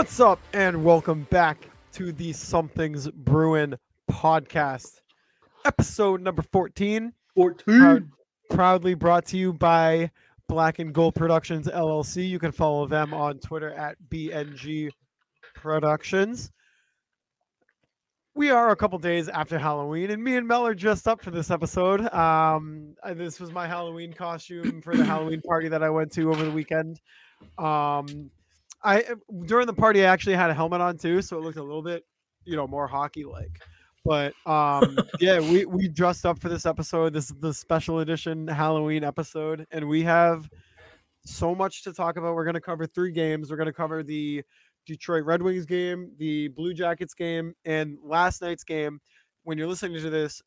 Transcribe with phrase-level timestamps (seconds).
[0.00, 3.76] What's up, and welcome back to the Something's Bruin
[4.10, 5.02] podcast,
[5.66, 7.12] episode number 14.
[7.34, 7.78] 14.
[7.78, 8.08] Proud-
[8.48, 10.10] proudly brought to you by
[10.48, 12.26] Black and Gold Productions LLC.
[12.26, 14.88] You can follow them on Twitter at BNG
[15.54, 16.50] Productions.
[18.34, 21.30] We are a couple days after Halloween, and me and Mel are dressed up for
[21.30, 22.10] this episode.
[22.14, 26.42] Um, this was my Halloween costume for the Halloween party that I went to over
[26.42, 27.02] the weekend.
[27.58, 28.30] Um,
[28.82, 29.04] I
[29.46, 31.82] during the party, I actually had a helmet on too, so it looked a little
[31.82, 32.04] bit,
[32.44, 33.60] you know, more hockey like.
[34.04, 37.12] But um, yeah, we we dressed up for this episode.
[37.12, 40.48] This is the special edition Halloween episode, and we have
[41.24, 42.34] so much to talk about.
[42.34, 43.50] We're going to cover three games.
[43.50, 44.42] We're going to cover the
[44.86, 49.00] Detroit Red Wings game, the Blue Jackets game, and last night's game.
[49.44, 50.42] When you're listening to this,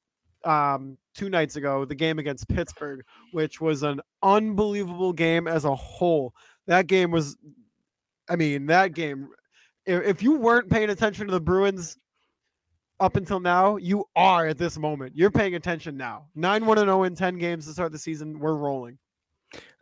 [0.45, 5.75] um, two nights ago, the game against Pittsburgh, which was an unbelievable game as a
[5.75, 6.33] whole.
[6.67, 7.37] That game was,
[8.29, 9.29] I mean, that game.
[9.85, 11.97] If, if you weren't paying attention to the Bruins
[12.99, 15.13] up until now, you are at this moment.
[15.15, 16.27] You're paying attention now.
[16.35, 18.39] 9 1 0 in 10 games to start the season.
[18.39, 18.97] We're rolling.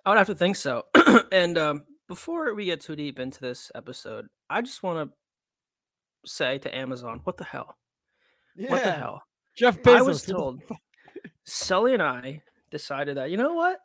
[0.05, 0.85] I would have to think so.
[1.31, 6.57] and um, before we get too deep into this episode, I just want to say
[6.59, 7.77] to Amazon, what the hell?
[8.55, 8.71] Yeah.
[8.71, 9.23] What the hell?
[9.55, 9.97] Jeff Bezos.
[9.97, 10.61] I was told
[11.45, 12.41] Sully and I
[12.71, 13.79] decided that, you know what?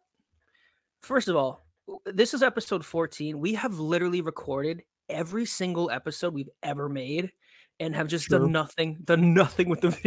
[1.00, 1.66] First of all,
[2.04, 3.38] this is episode 14.
[3.38, 7.30] We have literally recorded every single episode we've ever made
[7.78, 8.41] and have just True.
[8.41, 9.91] done nothing, done nothing with the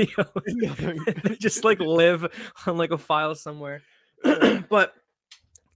[1.25, 1.35] video.
[1.39, 2.25] Just like live
[2.65, 3.81] on like a file somewhere.
[4.69, 4.93] but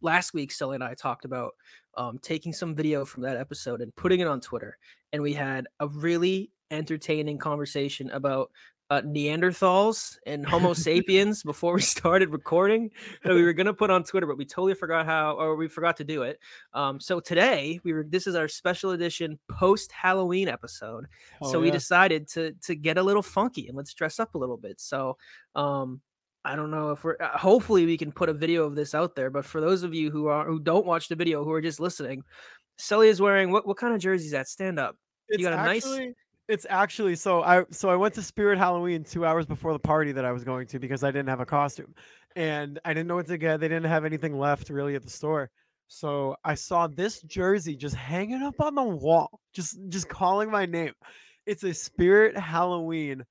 [0.02, 1.54] last week, Sully and I talked about
[1.96, 4.78] um, taking some video from that episode and putting it on Twitter,
[5.14, 8.52] and we had a really entertaining conversation about
[8.94, 12.92] uh, Neanderthals and Homo sapiens before we started recording
[13.24, 15.98] that we were gonna put on Twitter, but we totally forgot how, or we forgot
[15.98, 16.40] to do it.
[16.74, 18.04] Um, so today we were.
[18.08, 21.06] This is our special edition post Halloween episode
[21.42, 24.38] so Oh, we decided to to get a little funky and let's dress up a
[24.38, 25.18] little bit so
[25.56, 26.02] um
[26.46, 29.16] i don't know if we're uh, hopefully we can put a video of this out
[29.16, 31.62] there but for those of you who are who don't watch the video who are
[31.62, 32.24] just listening
[32.78, 34.96] Sully is wearing what what kind of jersey is that stand up
[35.30, 36.14] It's got a nice- actually,
[36.50, 40.12] It's actually so I so I went to Spirit Halloween two hours before the party
[40.12, 41.96] that I was going to because I didn't have a costume,
[42.36, 43.62] and I didn't know what to get.
[43.62, 45.50] They didn't have anything left really at the store,
[45.88, 50.66] so I saw this jersey just hanging up on the wall, just just calling my
[50.66, 50.94] name.
[51.46, 53.24] It's a Spirit Halloween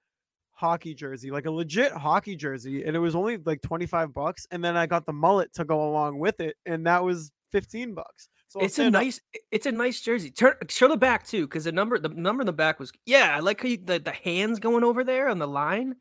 [0.52, 4.46] hockey jersey, like a legit hockey jersey, and it was only like twenty five bucks.
[4.50, 7.92] And then I got the mullet to go along with it, and that was fifteen
[7.92, 8.30] bucks.
[8.52, 9.18] So it's a up- nice
[9.50, 12.46] it's a nice jersey turn show the back too because the number the number in
[12.46, 15.38] the back was yeah i like how you, the, the hands going over there on
[15.38, 15.94] the line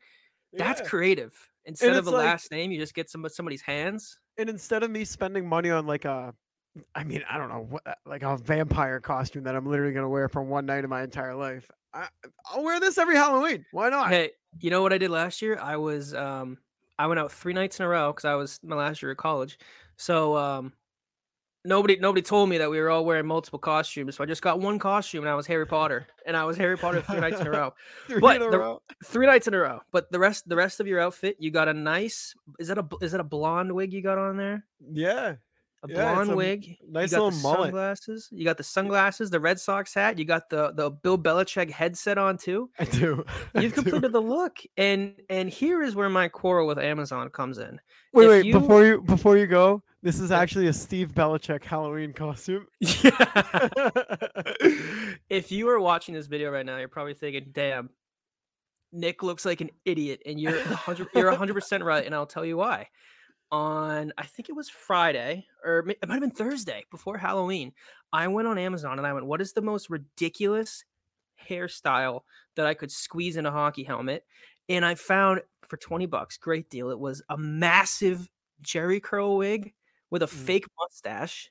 [0.52, 0.86] that's Yeah.
[0.86, 1.32] creative
[1.64, 4.90] instead of a like- last name you just get some somebody's hands and instead of
[4.90, 6.34] me spending money on like a
[6.94, 10.08] I mean, I don't know what uh, like a vampire costume that I'm literally gonna
[10.08, 11.70] wear for one night of my entire life.
[11.92, 12.08] I,
[12.46, 13.66] I'll wear this every Halloween.
[13.72, 14.08] Why not?
[14.08, 15.58] Hey, you know what I did last year?
[15.60, 16.56] I was um
[16.98, 19.18] I went out three nights in a row because I was my last year at
[19.18, 19.58] college.
[19.98, 20.72] So um
[21.64, 24.16] nobody nobody told me that we were all wearing multiple costumes.
[24.16, 26.06] So I just got one costume and I was Harry Potter.
[26.26, 27.74] And I was Harry Potter three nights in a row.
[28.06, 28.82] Three but in a the- row.
[29.04, 29.80] Three nights in a row.
[29.90, 32.86] But the rest the rest of your outfit, you got a nice is that a
[33.00, 34.64] is that a blonde wig you got on there?
[34.92, 35.34] Yeah,
[35.84, 36.76] A Yeah, blonde a wig.
[36.88, 37.60] nice you got little the mullet.
[37.66, 38.28] sunglasses.
[38.30, 40.16] You got the sunglasses, the Red Sox hat.
[40.18, 42.70] You got the the Bill Belichick headset on too.
[42.78, 43.24] I do.
[43.54, 43.82] I You've do.
[43.82, 47.80] completed the look, and and here is where my quarrel with Amazon comes in.
[48.12, 48.44] Wait, if wait.
[48.46, 52.66] you- Before you before you go, this is actually a Steve Belichick Halloween costume.
[52.80, 53.68] Yeah.
[55.28, 57.90] if you are watching this video right now, you're probably thinking, "Damn,
[58.92, 62.44] Nick looks like an idiot," and you're 100 you're 100 percent right, and I'll tell
[62.44, 62.88] you why.
[63.52, 67.74] On I think it was Friday or it might have been Thursday before Halloween.
[68.12, 70.84] I went on Amazon and I went, "What is the most ridiculous
[71.48, 72.22] hairstyle
[72.56, 74.26] that I could squeeze in a hockey helmet?"
[74.70, 76.90] And I found for 20 bucks, great deal.
[76.90, 78.30] It was a massive
[78.62, 79.74] Jheri curl wig
[80.10, 80.28] with a Mm.
[80.28, 81.50] fake mustache.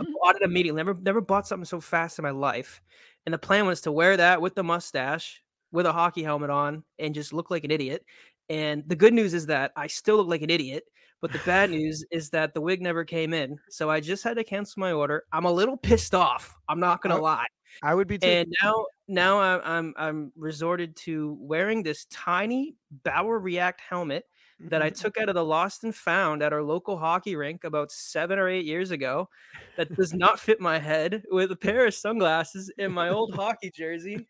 [0.00, 0.78] I bought it immediately.
[0.78, 2.80] Never never bought something so fast in my life.
[3.26, 5.42] And the plan was to wear that with the mustache,
[5.72, 8.04] with a hockey helmet on, and just look like an idiot.
[8.50, 10.84] And the good news is that I still look like an idiot.
[11.22, 13.58] But the bad news is that the wig never came in.
[13.70, 15.24] So I just had to cancel my order.
[15.32, 16.54] I'm a little pissed off.
[16.68, 17.46] I'm not gonna Oh, lie.
[17.82, 18.26] I would be too.
[18.26, 22.74] And now now I'm I'm I'm resorted to wearing this tiny
[23.04, 24.24] Bauer Re-Akt helmet
[24.68, 25.00] that I mm-hmm.
[25.00, 28.48] took out of the lost and found at our local hockey rink about seven or
[28.48, 29.28] eight years ago
[29.76, 33.70] that does not fit my head with a pair of sunglasses and my old hockey
[33.70, 34.28] jersey.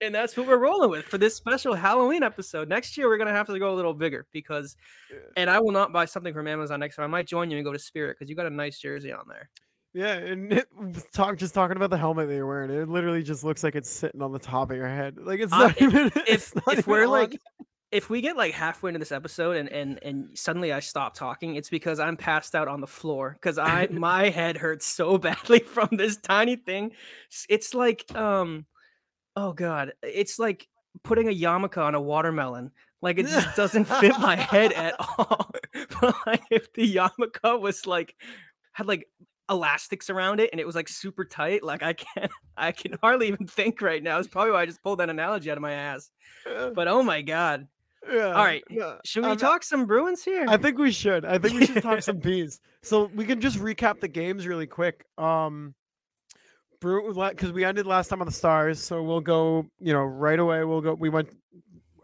[0.00, 2.68] And that's what we're rolling with for this special Halloween episode.
[2.68, 4.76] Next year, we're going to have to go a little bigger because,
[5.10, 5.18] Yeah.
[5.36, 7.04] and I will not buy something from Amazon next time.
[7.04, 9.24] I might join you and go to Spirit because you got a nice jersey on
[9.28, 9.48] there.
[9.94, 10.66] Yeah, and it,
[11.12, 12.70] talk just talking about the helmet that you're wearing.
[12.70, 15.16] It literally just looks like it's sitting on the top of your head.
[15.16, 16.10] Like it's Uh, not even.
[16.26, 17.10] if if even we're on.
[17.10, 17.38] like
[17.92, 21.54] if we get like halfway into this episode and and and suddenly I stop talking,
[21.54, 25.60] it's because I'm passed out on the floor because I my head hurts so badly
[25.60, 26.90] from this tiny thing.
[27.48, 28.66] It's like um
[29.36, 30.68] oh god, it's like
[31.02, 32.70] putting a yarmulke on a watermelon.
[33.02, 35.50] Like it just doesn't fit my head at all.
[36.00, 38.14] but like if the yarmulke was like
[38.72, 39.08] had like
[39.50, 43.28] elastics around it and it was like super tight, like I can't I can hardly
[43.28, 44.18] even think right now.
[44.18, 46.10] It's probably why I just pulled that analogy out of my ass.
[46.44, 47.68] But oh my god.
[48.10, 48.62] yeah, All right.
[48.70, 48.96] yeah.
[49.04, 50.46] Should we talk some Bruins here?
[50.48, 51.24] I think we should.
[51.24, 52.60] I think we should talk some bees.
[52.82, 55.06] So we can just recap the games really quick.
[55.16, 55.74] Um,
[56.84, 59.66] because we ended last time on the Stars, so we'll go.
[59.80, 60.94] You know, right away we'll go.
[60.94, 61.28] We went.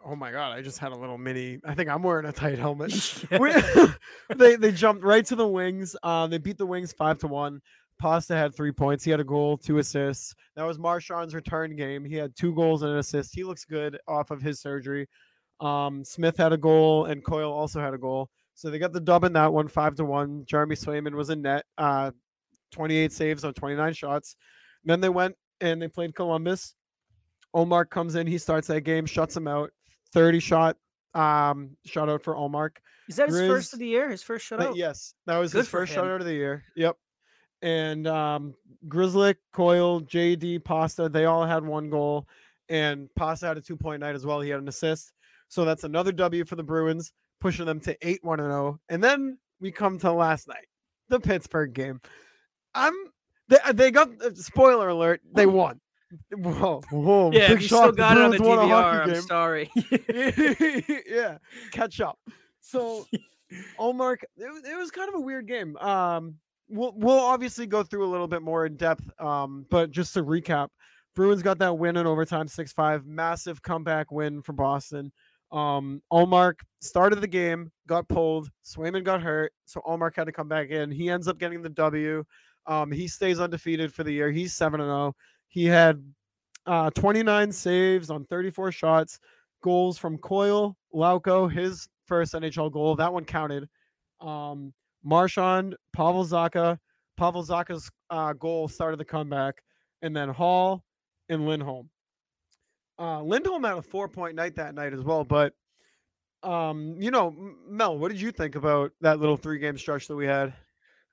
[0.04, 0.52] Oh my god!
[0.56, 1.58] I just had a little mini.
[1.64, 2.92] I think I'm wearing a tight helmet.
[4.36, 5.96] They they jumped right to the Wings.
[6.02, 7.60] Uh, they beat the Wings five to one.
[8.00, 9.04] Pasta had three points.
[9.04, 10.34] He had a goal, two assists.
[10.56, 12.04] That was Marchand's return game.
[12.04, 13.34] He had two goals and an assist.
[13.34, 15.06] He looks good off of his surgery.
[15.60, 18.30] Um, Smith had a goal and Coyle also had a goal.
[18.54, 20.44] So they got the dub in that one, five to one.
[20.46, 22.10] Jeremy Swayman was in net, uh,
[22.72, 24.36] 28 saves on 29 shots.
[24.84, 26.74] Then they went and they played Columbus.
[27.52, 29.70] Omar comes in, he starts that game, shuts him out.
[30.12, 30.76] 30 shot
[31.14, 32.72] um shutout for Omar.
[33.08, 34.08] Is that his first of the year?
[34.08, 34.76] His first Uh, shutout?
[34.76, 36.04] yes, that was Good his first him.
[36.04, 36.64] shutout of the year.
[36.76, 36.96] Yep.
[37.62, 38.54] And um
[38.88, 42.26] Grizzly, Coyle, JD, Pasta, they all had one goal.
[42.68, 44.40] And Pasta had a two point night as well.
[44.40, 45.12] He had an assist.
[45.48, 48.78] So that's another W for the Bruins, pushing them to 8 1 0.
[48.88, 50.66] And then we come to last night,
[51.08, 52.00] the Pittsburgh game.
[52.72, 52.94] I'm
[53.50, 55.78] they, they got uh, spoiler alert, they won.
[56.32, 59.12] Whoa, whoa, Yeah, big if you still got it on the Bruins DVR, hockey I'm
[59.12, 59.22] game.
[59.22, 59.70] sorry.
[61.06, 61.38] yeah,
[61.70, 62.18] catch up.
[62.60, 63.06] So,
[63.78, 65.76] Omar, it, was- it was kind of a weird game.
[65.76, 66.36] Um,
[66.68, 69.08] we'll we'll obviously go through a little bit more in depth.
[69.20, 70.68] Um, but just to recap,
[71.14, 75.12] Bruins got that win in overtime, six five, massive comeback win for Boston.
[75.52, 78.48] Um, Omar started the game, got pulled.
[78.64, 80.90] Swayman got hurt, so Omar had to come back in.
[80.92, 82.24] He ends up getting the W.
[82.70, 84.30] Um, he stays undefeated for the year.
[84.30, 85.14] He's seven and zero.
[85.48, 86.02] He had
[86.66, 89.18] uh 29 saves on 34 shots
[89.62, 92.96] goals from Coyle, Lauko, his first NHL goal.
[92.96, 93.68] That one counted.
[94.20, 94.72] Um,
[95.04, 96.78] Marchand, Pavel Zacha.
[97.16, 99.62] Pavel Zacha's uh, goal started the comeback.
[100.02, 100.82] And then Hall
[101.28, 101.90] and Lindholm.
[102.98, 105.24] Uh, Lindholm had a four point night that night as well.
[105.24, 105.54] But,
[106.42, 107.34] um, you know,
[107.68, 110.54] Mel, what did you think about that little three game stretch that we had?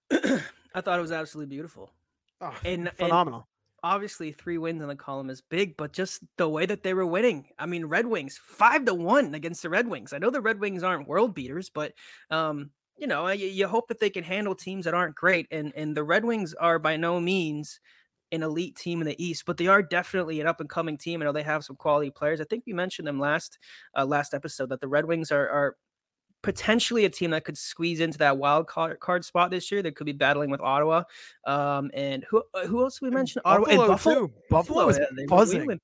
[0.77, 1.91] I thought it was absolutely beautiful.
[2.39, 3.47] Oh, And- and- phenomenal.
[3.83, 7.05] Obviously, three wins in the column is big, but just the way that they were
[7.05, 7.45] winning.
[7.59, 10.13] I mean, Red Wings five to one against the Red Wings.
[10.13, 11.93] I know the Red Wings aren't world beaters, but
[12.31, 15.47] um, you know, you, you hope that they can handle teams that aren't great.
[15.51, 17.79] And and the Red Wings are by no means
[18.31, 21.21] an elite team in the East, but they are definitely an up and coming team.
[21.21, 22.41] I know they have some quality players.
[22.41, 23.59] I think we mentioned them last
[23.95, 25.75] uh, last episode that the Red Wings are are
[26.47, 29.83] potentially a team that could squeeze into that wild card, card spot this year.
[29.83, 31.03] That could be battling with Ottawa.
[31.45, 33.41] Um, and who uh, who else did we mention?
[33.43, 34.15] Ottawa and Buffalo.
[34.15, 34.33] too.
[34.49, 35.79] Buffalo was yeah, they were buzzing.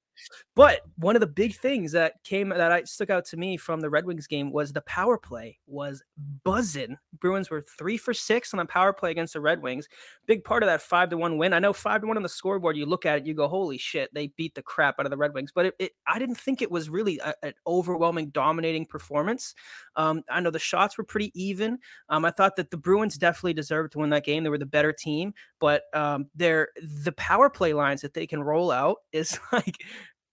[0.55, 3.79] But one of the big things that came that I stuck out to me from
[3.79, 6.03] the Red Wings game was the power play was
[6.43, 6.97] buzzing.
[7.19, 9.87] Bruins were three for six on the power play against the Red Wings.
[10.27, 11.53] Big part of that five to one win.
[11.53, 12.77] I know five to one on the scoreboard.
[12.77, 15.17] You look at it, you go, "Holy shit!" They beat the crap out of the
[15.17, 15.51] Red Wings.
[15.53, 19.55] But it, it I didn't think it was really a- an overwhelming, dominating performance.
[19.95, 21.79] Um, I know the shots were pretty even.
[22.09, 24.43] Um, I thought that the Bruins definitely deserved to win that game.
[24.43, 26.69] They were the better team, but um, their
[27.03, 29.77] the power play lines that they can roll out is like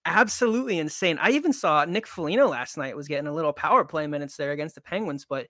[0.04, 1.18] absolutely insane.
[1.20, 4.52] I even saw Nick Foligno last night was getting a little power play minutes there
[4.52, 5.46] against the Penguins, but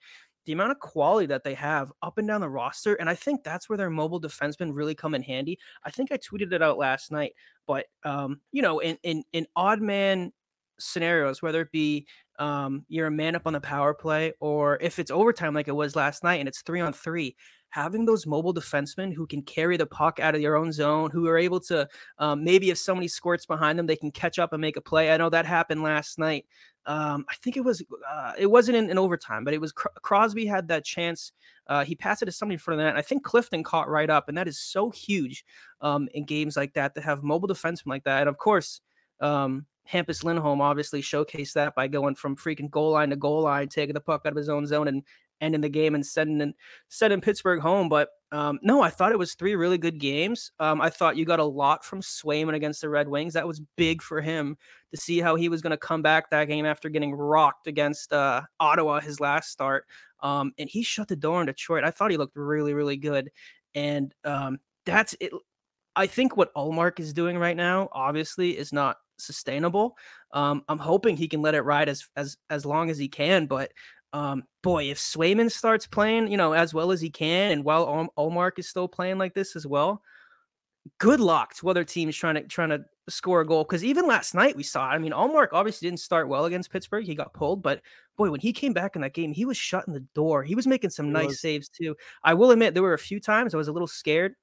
[0.46, 3.44] the amount of quality that they have up and down the roster, and I think
[3.44, 5.58] that's where their mobile defensemen really come in handy.
[5.84, 7.32] I think I tweeted it out last night,
[7.66, 10.32] but um, you know, in in in odd man
[10.78, 12.06] scenarios, whether it be
[12.38, 15.72] um, you're a man up on the power play, or if it's overtime like it
[15.76, 17.36] was last night and it's three on three,
[17.70, 21.26] having those mobile defensemen who can carry the puck out of your own zone, who
[21.26, 24.60] are able to um, maybe if somebody squirts behind them, they can catch up and
[24.60, 25.10] make a play.
[25.10, 26.46] I know that happened last night.
[26.86, 29.88] Um, I think it was uh, it wasn't in, in overtime, but it was Cr-
[30.02, 31.32] Crosby had that chance.
[31.66, 32.96] Uh, he passed it to somebody in front of the net.
[32.96, 35.44] I think Clifton caught right up, and that is so huge
[35.80, 38.20] um, in games like that to have mobile defensemen like that.
[38.20, 38.80] And of course,
[39.20, 43.68] um, Hampus Lindholm obviously showcased that by going from freaking goal line to goal line,
[43.68, 45.02] taking the puck out of his own zone and
[45.40, 46.54] ending the game and sending
[46.88, 47.88] sending Pittsburgh home.
[47.88, 50.52] But um, no, I thought it was three really good games.
[50.60, 53.32] Um, I thought you got a lot from Swayman against the Red Wings.
[53.34, 54.56] That was big for him
[54.92, 58.12] to see how he was going to come back that game after getting rocked against
[58.12, 59.86] uh, Ottawa his last start.
[60.20, 61.84] Um, and he shut the door in Detroit.
[61.84, 63.30] I thought he looked really, really good.
[63.74, 65.32] And um, that's it.
[65.96, 69.96] I think what Ullmark is doing right now, obviously, is not sustainable.
[70.32, 73.46] Um, I'm hoping he can let it ride as as as long as he can,
[73.46, 73.72] but
[74.12, 77.84] um, boy, if Swayman starts playing, you know, as well as he can, and while
[78.16, 80.02] Ol- Ullmark is still playing like this as well,
[80.98, 83.64] good luck to other teams trying to trying to score a goal.
[83.64, 87.04] Because even last night we saw, I mean, Ullmark obviously didn't start well against Pittsburgh.
[87.06, 87.82] He got pulled, but
[88.16, 90.42] boy, when he came back in that game, he was shutting the door.
[90.42, 91.40] He was making some He nice was.
[91.40, 91.96] saves too.
[92.24, 94.34] I will admit there were a few times I was a little scared.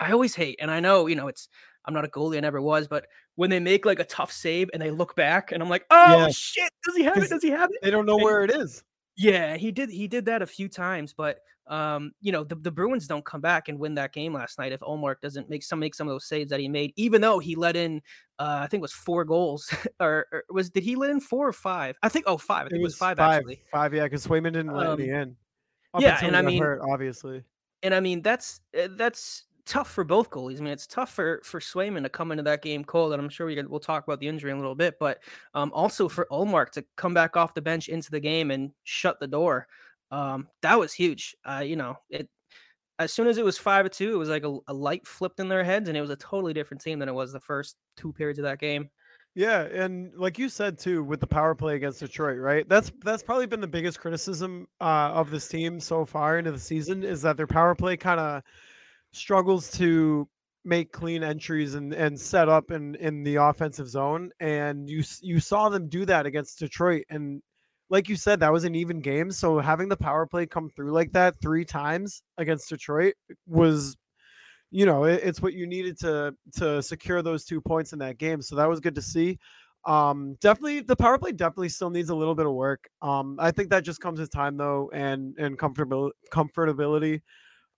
[0.00, 1.48] I always hate, and I know, you know, it's
[1.84, 4.70] I'm not a goalie, I never was, but when they make like a tough save
[4.72, 6.28] and they look back and I'm like, oh Yeah.
[6.30, 7.28] shit, does he have it?
[7.28, 7.78] Does he have it?
[7.82, 8.84] They don't know And- where it is.
[9.16, 9.90] Yeah, he did.
[9.90, 11.38] He did that a few times, but
[11.68, 14.72] um, you know, the, the Bruins don't come back and win that game last night
[14.72, 17.38] if Ullmark doesn't make some make some of those saves that he made, even though
[17.38, 18.02] he let in,
[18.38, 21.46] uh, I think it was four goals, or, or was did he let in four
[21.46, 21.96] or five?
[22.02, 22.66] I think oh five.
[22.66, 23.62] I think it was, five, actually.
[23.70, 25.36] Five, yeah, because Swayman didn't let any Um, in.
[25.94, 27.44] Up yeah, and I mean- hurt, obviously.
[27.84, 30.58] And I mean, that's uh, that's tough for both goalies.
[30.58, 33.28] I mean, it's tough for for Swayman to come into that game cold, and I'm
[33.28, 35.22] sure we we'll talk about the injury in a little bit, but
[35.54, 39.20] um, also for Ullmark to come back off the bench into the game and shut
[39.20, 39.66] the door.
[40.10, 41.36] Um, that was huge.
[41.44, 42.28] Uh, you know, it
[42.98, 45.40] as soon as it was five to two, it was like a, a light flipped
[45.40, 47.76] in their heads, and it was a totally different team than it was the first
[47.96, 48.90] two periods of that game.
[49.34, 52.68] Yeah, and like you said too, with the power play against Detroit, right?
[52.68, 56.58] That's that's probably been the biggest criticism uh, of this team so far into the
[56.58, 58.42] season is that their power play kind of
[59.12, 60.28] struggles to
[60.64, 64.30] make clean entries and and set up in in the offensive zone.
[64.40, 67.42] And you you saw them do that against Detroit, and
[67.90, 69.30] like you said, that was an even game.
[69.30, 73.14] So having the power play come through like that three times against Detroit
[73.46, 73.96] was
[74.72, 78.18] you know it, it's what you needed to to secure those two points in that
[78.18, 79.38] game so that was good to see
[79.84, 83.50] um definitely the power play definitely still needs a little bit of work um i
[83.50, 87.20] think that just comes with time though and and comfortable comfortability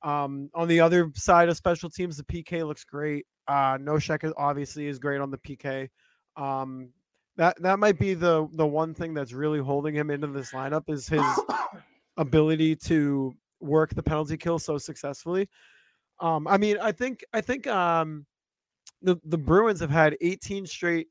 [0.05, 3.27] um on the other side of special teams the pk looks great.
[3.49, 5.89] Uh no is obviously is great on the pk
[6.37, 6.91] um
[7.37, 10.85] that that might be the the one thing that's really holding him into this lineup
[10.89, 11.25] is his
[12.17, 15.49] ability to work the penalty kill so successfully.
[16.21, 18.25] Um, I mean, I think I think um,
[19.03, 21.09] the the Bruins have had 18 straight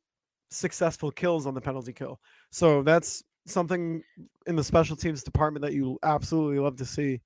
[0.49, 2.19] successful kills on the penalty kill,
[2.51, 4.01] so that's something
[4.47, 7.19] in the special teams department that you absolutely love to see.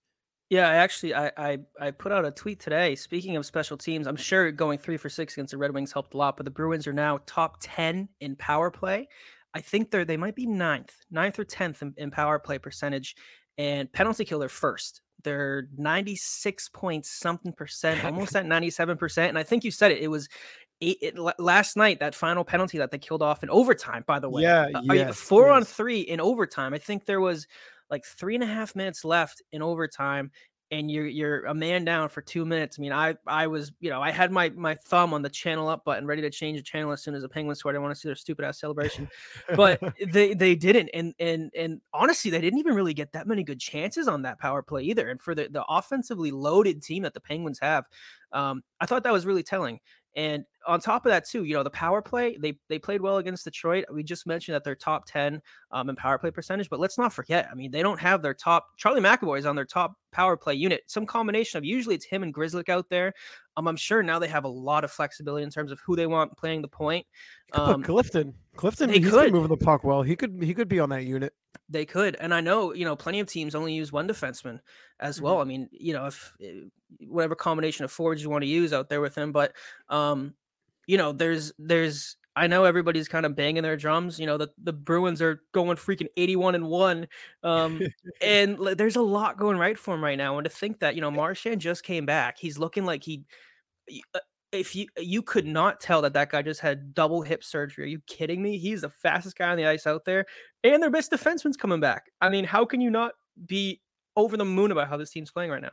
[0.50, 2.96] Yeah, I actually I, I I put out a tweet today.
[2.96, 6.14] Speaking of special teams, I'm sure going three for six against the Red Wings helped
[6.14, 9.10] a lot, but the Bruins are now top ten in power play.
[9.54, 13.16] I think they're they might be ninth, ninth or tenth in, in power play percentage,
[13.58, 15.02] and penalty kill they're first.
[15.24, 19.30] They're 96 point something percent, almost at 97 percent.
[19.30, 20.00] And I think you said it.
[20.00, 20.30] It was
[20.80, 24.04] eight it, last night that final penalty that they killed off in overtime.
[24.08, 26.74] By the way, Yeah, Uh, yes, four on three in overtime.
[26.74, 27.48] I think there was
[27.90, 30.32] like three and a half minutes left in overtime
[30.72, 32.78] and you're you're a man down for two minutes.
[32.78, 35.70] I mean, I I was you know I had my my thumb on the channel
[35.70, 37.76] up button ready to change the channel as soon as the Penguins scored.
[37.76, 39.10] I want to see their stupid ass celebration,
[39.56, 39.80] but
[40.12, 40.90] they they didn't.
[40.94, 44.40] And and and honestly, they didn't even really get that many good chances on that
[44.40, 45.10] power play either.
[45.10, 47.86] And for the the offensively loaded team that the Penguins have,
[48.34, 49.80] um, I thought that was really telling.
[50.18, 53.18] And on top of that, too, you know, the power play, they they played well
[53.18, 53.86] against Detroit.
[53.94, 55.40] We just mentioned that they're top 10
[55.72, 58.34] um, in power play percentage, but let's not forget, I mean, they don't have their
[58.34, 60.82] top Charlie McAvoy is on their top power play unit.
[60.88, 63.14] Some combination of usually it's him and Grzelcyk out there.
[63.58, 66.08] Um, I'm sure now they have a lot of flexibility in terms of who they
[66.08, 67.06] want playing the point.
[67.54, 69.26] Um, Clifton, Clifton, they he's could.
[69.26, 70.02] been moving the puck well.
[70.02, 71.32] He could he could be on that unit.
[71.70, 74.60] They could, and I know you know plenty of teams only use one defenseman
[75.02, 75.40] as well.
[75.42, 76.62] I mean, you know, if eh,
[77.08, 79.54] whatever combination of forwards you want to use out there with him, but
[79.90, 80.34] um,
[80.88, 84.18] you know, there's there's I know everybody's kind of banging their drums.
[84.18, 87.08] You know, the the Bruins are going freaking eighty-one and one,
[87.44, 87.86] um,
[88.22, 90.38] and there's a lot going right for him right now.
[90.38, 93.26] And to think that you know Marchand just came back, he's looking like he.
[94.14, 94.20] uh,
[94.52, 97.88] If you you could not tell that that guy just had double hip surgery, are
[97.88, 98.58] you kidding me?
[98.58, 100.26] He's the fastest guy on the ice out there,
[100.74, 102.12] and their best defenseman's coming back.
[102.22, 103.14] I mean, how can you not
[103.46, 103.82] be
[104.16, 105.72] over the moon about how this team's playing right now?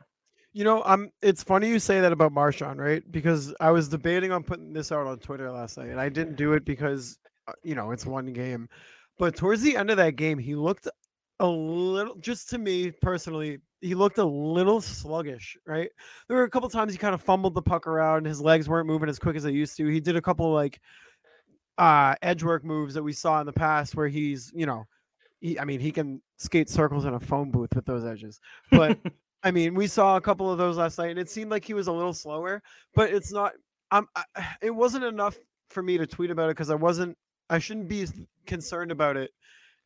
[0.53, 1.11] You know, I'm.
[1.21, 3.03] It's funny you say that about Marchand, right?
[3.11, 6.37] Because I was debating on putting this out on Twitter last night, and I didn't
[6.37, 8.69] do it because, uh, you know, it's one game.
[9.17, 10.87] But towards the end of that game, he looked
[11.39, 15.89] a little, just to me personally, he looked a little sluggish, right?
[16.27, 18.25] There were a couple times he kind of fumbled the puck around.
[18.25, 19.87] His legs weren't moving as quick as they used to.
[19.87, 20.79] He did a couple like
[21.77, 24.85] uh edge work moves that we saw in the past where he's, you know,
[25.41, 28.39] he, I mean, he can skate circles in a phone booth with those edges.
[28.71, 28.97] But
[29.43, 31.75] I mean, we saw a couple of those last night, and it seemed like he
[31.75, 32.63] was a little slower.
[32.95, 33.53] But it's not.
[33.91, 34.07] I'm.
[34.15, 34.23] I,
[34.61, 35.37] it wasn't enough
[35.69, 37.15] for me to tweet about it because I wasn't.
[37.49, 38.07] I shouldn't be
[38.47, 39.31] concerned about it.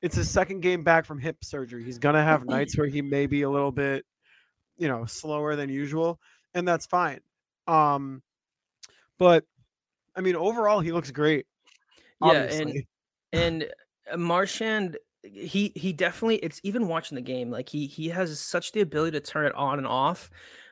[0.02, 1.84] It's his second game back from hip surgery.
[1.84, 4.06] He's gonna have nights where he may be a little bit,
[4.78, 6.22] you know, slower than usual,
[6.54, 7.20] and that's fine.
[7.68, 8.24] Um,
[9.18, 9.44] but
[10.16, 11.48] I mean, overall, he looks great.
[12.20, 12.74] Yeah, and
[13.34, 13.68] and
[14.12, 16.38] uh, Marchand, he he definitely.
[16.38, 19.56] It's even watching the game, like he he has such the ability to turn it
[19.56, 20.30] on and off,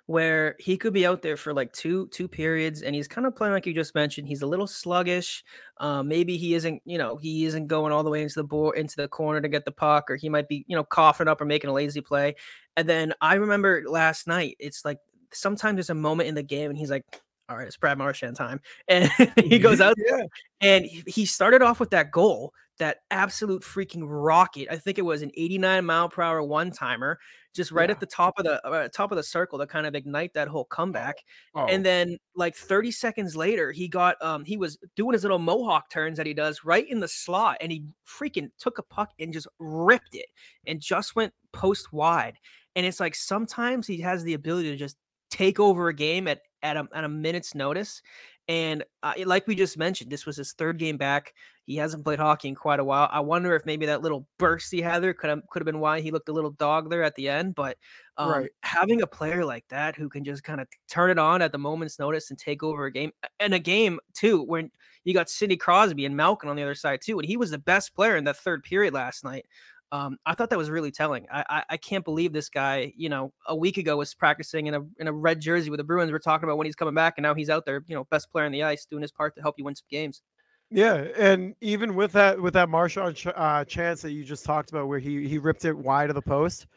[0.07, 3.35] where he could be out there for like two two periods, and he's kind of
[3.35, 4.27] playing like you just mentioned.
[4.27, 5.43] He's a little sluggish.
[5.79, 8.77] Um, maybe he isn't, you know, he isn't going all the way into the board
[8.77, 11.41] into the corner to get the puck, or he might be, you know, coughing up
[11.41, 12.35] or making a lazy play.
[12.75, 14.99] And then I remember last night, it's like
[15.33, 17.03] sometimes there's a moment in the game, and he's like
[17.49, 18.59] all right, it's Brad Marchand time.
[18.89, 19.09] And
[19.45, 20.23] he goes out yeah.
[20.61, 24.67] and he started off with that goal, that absolute freaking rocket.
[24.71, 27.19] I think it was an 89 mile per hour one timer,
[27.55, 27.93] just right Yeah.
[27.93, 30.47] at the top of the uh, top of the circle to kind of ignite that
[30.47, 31.17] whole comeback.
[31.55, 35.39] Oh, And then like 30 seconds later, he got um he was doing his little
[35.39, 39.11] mohawk turns that he does right in the slot, and he freaking took a puck
[39.19, 40.27] and just ripped it
[40.67, 42.37] and just went post wide.
[42.75, 44.97] And it's like sometimes he has the ability to just
[45.31, 48.01] take over a game at at a, at a minute's notice.
[48.49, 51.33] And uh, like we just mentioned, this was his third game back.
[51.65, 53.09] He hasn't played hockey in quite a while.
[53.11, 55.81] I wonder if maybe that little burst he had there could have could have been
[55.81, 57.55] why he looked a little dog there at the end.
[57.55, 57.77] But
[58.15, 58.51] um, Right.
[58.63, 61.57] having a player like that who can just kind of turn it on at the
[61.57, 64.71] moment's notice and take over a game and a game too, when
[65.03, 67.57] you got Sidney Crosby and Malkin on the other side too, and he was the
[67.57, 69.45] best player in that third period last night.
[69.91, 71.25] Um, I thought that was really telling.
[71.31, 74.73] I, I I can't believe this guy, you know, a week ago was practicing in
[74.73, 76.11] a in a red jersey with the Bruins.
[76.11, 78.29] We're talking about when he's coming back, and now he's out there, you know, best
[78.29, 80.21] player on the ice, doing his part to help you win some games.
[80.69, 84.89] Yeah, and even with that with that Marchand uh, chance that you just talked about,
[84.89, 86.67] where he he ripped it wide of the post,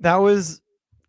[0.00, 0.60] that was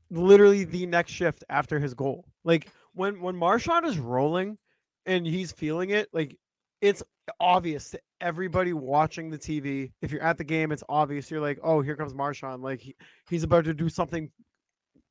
[0.09, 2.25] literally the next shift after his goal.
[2.45, 4.57] Like when when Marchand is rolling
[5.05, 6.37] and he's feeling it, like
[6.79, 7.03] it's
[7.39, 9.91] obvious to everybody watching the TV.
[10.01, 11.29] If you're at the game, it's obvious.
[11.29, 12.63] You're like, oh, here comes Marchand.
[12.63, 12.95] Like he,
[13.29, 14.31] he's about to do something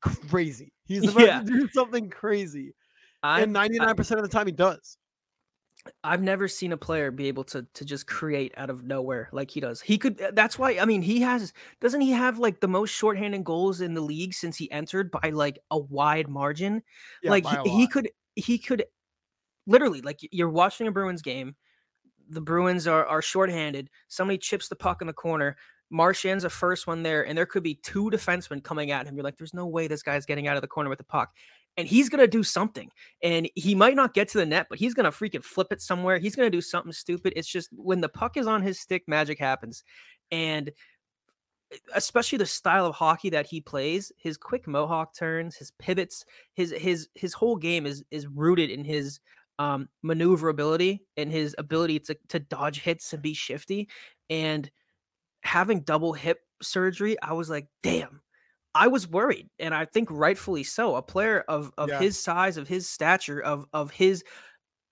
[0.01, 0.73] crazy.
[0.85, 1.39] He's about Yeah.
[1.39, 2.75] to do something crazy,
[3.23, 4.97] I and 99 percent of the time he does.
[6.03, 9.51] I've never seen a player be able to to just create out of nowhere like
[9.51, 9.81] he does.
[9.81, 10.19] He could.
[10.33, 10.77] That's why.
[10.79, 11.53] I mean, he has.
[11.79, 15.29] Doesn't he have like the most shorthanded goals in the league since he entered by
[15.29, 16.81] like a wide margin?
[17.21, 18.09] Yeah, like he, he could.
[18.35, 18.85] He could.
[19.67, 21.55] Literally, like you're watching a Bruins game.
[22.29, 23.89] The Bruins are are shorthanded.
[24.07, 25.55] Somebody chips the puck in the corner.
[25.89, 29.15] Marchand's the first one there, and there could be two defensemen coming at him.
[29.15, 31.33] You're like, there's no way this guy's getting out of the corner with the puck.
[31.77, 32.89] And he's gonna do something.
[33.21, 36.17] And he might not get to the net, but he's gonna freaking flip it somewhere.
[36.17, 37.33] He's gonna do something stupid.
[37.35, 39.83] It's just when the puck is on his stick, magic happens.
[40.31, 40.71] And
[41.71, 46.25] e, especially the style of hockey that he plays, his quick mohawk turns, his pivots,
[46.53, 49.19] his his his whole game is is rooted in his
[49.59, 53.89] um maneuverability and his ability to to dodge hits and be shifty.
[54.29, 54.69] And
[55.43, 58.21] having double hip surgery, I was like, damn.
[58.77, 60.95] I was worried, and I think rightfully so.
[60.97, 61.99] A player of of Yeah.
[61.99, 64.23] his size, of his stature, of of his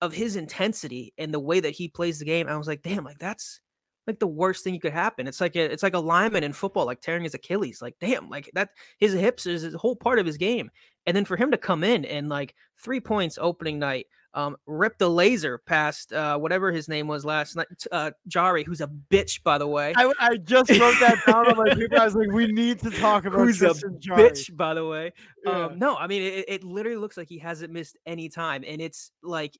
[0.02, 3.04] of his intensity and the way that he plays the game, I was like, damn,
[3.06, 3.62] like that's
[4.08, 5.28] like the worst thing you could happen.
[5.28, 7.82] It's like a, it's like a lineman in football, like tearing his Achilles.
[7.82, 10.70] Like, damn, like that his hips is a whole part of his game.
[11.06, 14.98] And then for him to come in and like three points opening night, um, rip
[14.98, 19.44] the laser past uh whatever his name was last night, uh Jarry, who's a bitch,
[19.44, 19.94] by the way.
[19.96, 22.00] I, I just wrote that down on my paper.
[22.00, 24.24] I was like, we need to talk about Who's a Tristan Jarry.
[24.24, 25.14] bitch, by the way.
[25.46, 25.66] Yeah.
[25.66, 28.82] Um, no, I mean it, it literally looks like he hasn't missed any time, and
[28.82, 29.54] it's like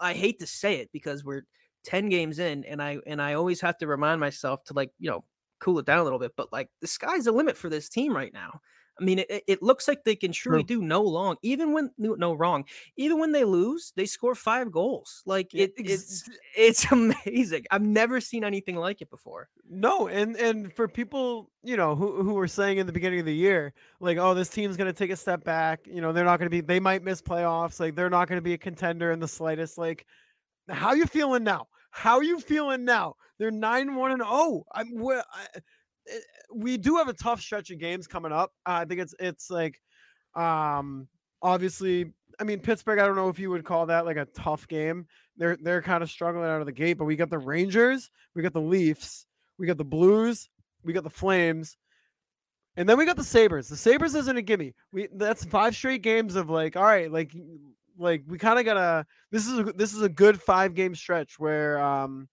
[0.00, 1.42] I hate to say it because we're
[1.84, 5.10] ten games in, and I and I always have to remind myself to like you
[5.10, 5.24] know
[5.60, 8.16] cool it down a little bit, but like the sky's the limit for this team
[8.16, 8.60] right now.
[9.00, 12.34] I mean, it, it looks like they can truly do no long, even when no,
[12.34, 12.64] wrong,
[12.96, 15.22] even when they lose, they score five goals.
[15.24, 17.64] Like it, it's it's amazing.
[17.70, 19.48] I've never seen anything like it before.
[19.68, 23.26] No, and and for people, you know, who who were saying in the beginning of
[23.26, 25.80] the year, like, oh, this team's gonna take a step back.
[25.86, 26.60] You know, they're not gonna be.
[26.60, 27.80] They might miss playoffs.
[27.80, 29.78] Like, they're not gonna be a contender in the slightest.
[29.78, 30.06] Like,
[30.68, 31.68] how you feeling now?
[31.90, 33.14] How you feeling now?
[33.38, 34.64] They're nine one and oh.
[34.72, 34.94] I'm.
[34.94, 35.60] we- I,
[36.08, 36.18] eh,
[36.54, 38.52] we do have a tough stretch of games coming up.
[38.66, 39.80] Uh, I think it's it's like,
[40.34, 41.08] um,
[41.42, 42.12] obviously.
[42.38, 42.98] I mean, Pittsburgh.
[42.98, 45.06] I don't know if you would call that like a tough game.
[45.36, 48.42] They're they're kind of struggling out of the gate, but we got the Rangers, we
[48.42, 49.26] got the Leafs,
[49.58, 50.48] we got the Blues,
[50.82, 51.76] we got the Flames,
[52.76, 53.68] and then we got the Sabres.
[53.68, 54.74] The Sabres isn't a gimme.
[54.92, 57.34] We that's five straight games of like, all right, like
[57.98, 59.04] like we kind of gotta.
[59.30, 62.28] This is a, this is a good five game stretch where um,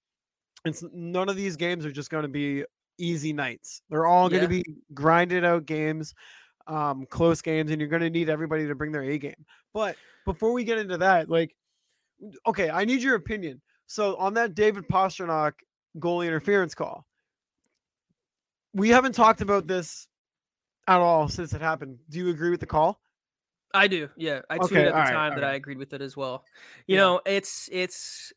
[0.64, 2.64] it's none of these games are just going to be
[2.98, 3.82] easy nights.
[3.90, 4.48] They're all going Yeah.
[4.48, 6.14] to be grinded out games,
[6.68, 9.46] um, close games, and you're going to need everybody to bring their A game.
[9.74, 11.56] But before we get into that, like,
[12.46, 13.62] okay, I need your opinion.
[13.86, 15.54] So on that David Pastrnak
[16.00, 17.06] goalie interference call,
[18.74, 20.08] we haven't talked about this
[20.88, 22.00] at all since it happened.
[22.10, 23.00] Do you agree with the call?
[23.74, 24.10] I do.
[24.16, 26.46] Yeah, I tweeted at the alright, time that I agreed with it as well.
[26.88, 27.02] You Yeah.
[27.02, 28.34] know, it's it's.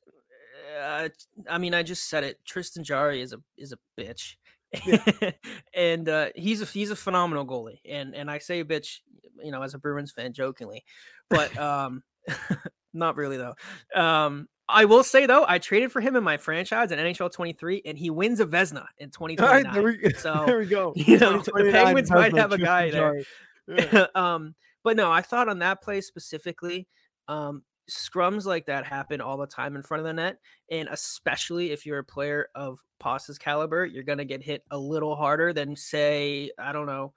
[0.80, 1.08] Uh,
[1.48, 2.38] I mean, I just said it.
[2.44, 4.36] Tristan Jarry is a is a bitch,
[5.74, 7.80] and uh, he's a he's a phenomenal goalie.
[7.88, 8.98] And and I say bitch,
[9.42, 10.84] you know, as a Bruins fan, jokingly,
[11.28, 12.02] but um,
[12.94, 13.54] not really though.
[14.00, 17.82] Um, I will say though, I traded for him in my franchise in NHL 23,
[17.84, 20.00] and he wins a Vezina in All right, there 2029.
[20.02, 20.92] we, So, there we go.
[20.94, 23.22] you know, the Penguins might have a guy there.
[23.66, 24.06] Yeah.
[24.14, 26.88] um, but no, I thought on that play specifically,
[27.28, 30.38] um, scrums like that happen all the time in front of the net,
[30.70, 35.16] and especially if you're a player of Pasta's caliber, you're gonna get hit a little
[35.16, 37.12] harder than say, I don't know,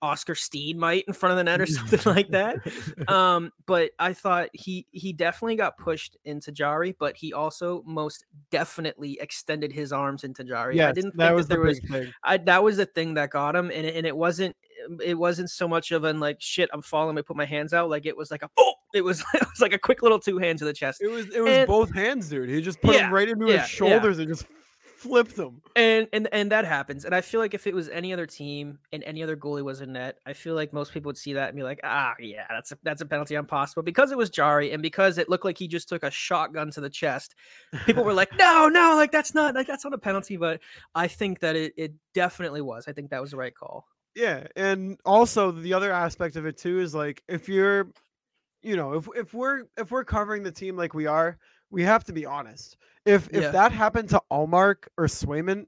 [0.00, 2.58] Oskar Steen might in front of the net or something like that.
[3.08, 8.24] Um, but I thought he he definitely got pushed into Jarry, but he also most
[8.50, 10.80] definitely extended his arms into Jarry.
[10.80, 12.12] I didn't that was that there the was thing.
[12.22, 14.56] I that was the thing that got him, and it, and it wasn't
[15.04, 16.68] it wasn't so much of an like shit.
[16.72, 17.18] I'm falling.
[17.18, 17.90] I put my hands out.
[17.90, 20.38] Like it was like a oh, it was it was like a quick little two
[20.38, 21.00] hands to the chest.
[21.00, 22.48] It was it was And- both hands, dude.
[22.48, 23.60] He just put Yeah, him right into yeah, yeah.
[23.62, 24.46] his shoulders and just
[24.96, 25.62] flipped him.
[25.76, 27.04] And and and that happens.
[27.04, 29.80] And I feel like if it was any other team and any other goalie was
[29.80, 32.46] in net, I feel like most people would see that and be like, ah, yeah,
[32.50, 33.46] that's a that's a penalty on.
[33.48, 36.70] But because it was Jarry and because it looked like he just took a shotgun
[36.72, 37.34] to the chest,
[37.86, 40.36] people were like, no, no, like that's not like that's not a penalty.
[40.36, 40.60] But
[40.94, 42.88] I think that it it definitely was.
[42.88, 43.86] I think that was the right call.
[44.18, 47.88] Yeah, and also the other aspect of it too is like if you're,
[48.62, 51.38] you know, if if we're if we're covering the team like we are,
[51.70, 52.76] we have to be honest.
[53.06, 53.50] If if Yeah.
[53.52, 55.66] that happened to Ullmark or Swayman,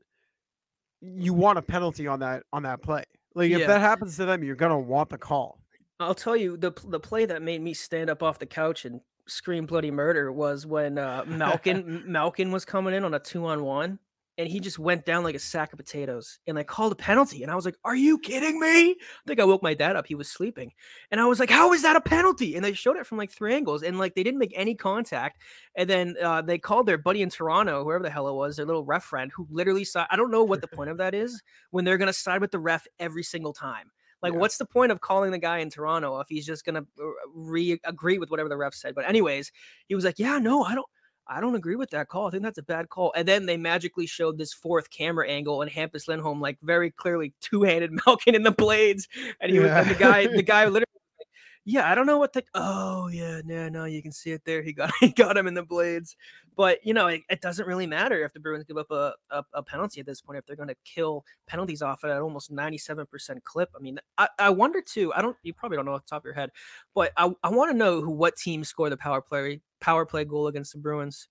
[1.00, 3.04] you want a penalty on that on that play.
[3.36, 3.66] Like if Yeah.
[3.68, 5.60] that happens to them, you're gonna want the call.
[6.00, 9.00] I'll tell you the the play that made me stand up off the couch and
[9.28, 13.62] scream bloody murder was when uh, Malkin Malkin was coming in on a two on
[13.62, 14.00] one,
[14.38, 17.42] and he just went down like a sack of potatoes, and I called a penalty,
[17.42, 20.06] and I was like, "Are you kidding me?" I think I woke my dad up;
[20.06, 20.72] he was sleeping,
[21.10, 23.30] and I was like, "How is that a penalty?" And they showed it from like
[23.30, 25.42] three angles, and like they didn't make any contact,
[25.74, 28.66] and then uh, they called their buddy in Toronto, whoever the hell it was, their
[28.66, 30.06] little ref friend, who literally saw.
[30.10, 32.58] I don't know what the point of that is when they're gonna side with the
[32.60, 33.90] ref every single time.
[34.22, 34.38] Like, Yeah.
[34.38, 37.80] what's the point of calling the guy in Toronto if he's just gonna uh, re
[37.84, 38.94] agree with whatever the ref said?
[38.94, 39.50] But anyways,
[39.88, 40.86] he was like, "Yeah, no, I don't,
[41.30, 42.26] I don't agree with that call.
[42.26, 45.62] I think that's a bad call." And then they magically showed this fourth camera angle,
[45.62, 49.08] and Hampus Lindholm like very clearly two handed Malkin in the blades,
[49.40, 50.86] and he was and the guy, the guy literally.
[51.18, 51.28] like,
[51.64, 52.42] Yeah, I don't know what the.
[52.54, 54.60] Oh yeah, no, no, you can see it there.
[54.62, 56.16] He got he got him in the blades,
[56.56, 59.44] but you know it, it doesn't really matter if the Bruins give up a, a,
[59.54, 62.78] a penalty at this point if they're going to kill penalties off at almost ninety
[62.78, 63.70] seven percent clip.
[63.76, 65.12] I mean, I, I wonder too.
[65.14, 65.36] I don't.
[65.42, 66.50] You probably don't know off the top of your head,
[66.94, 70.24] but I, I want to know who what team scored the power play power play
[70.24, 71.28] goal against the Bruins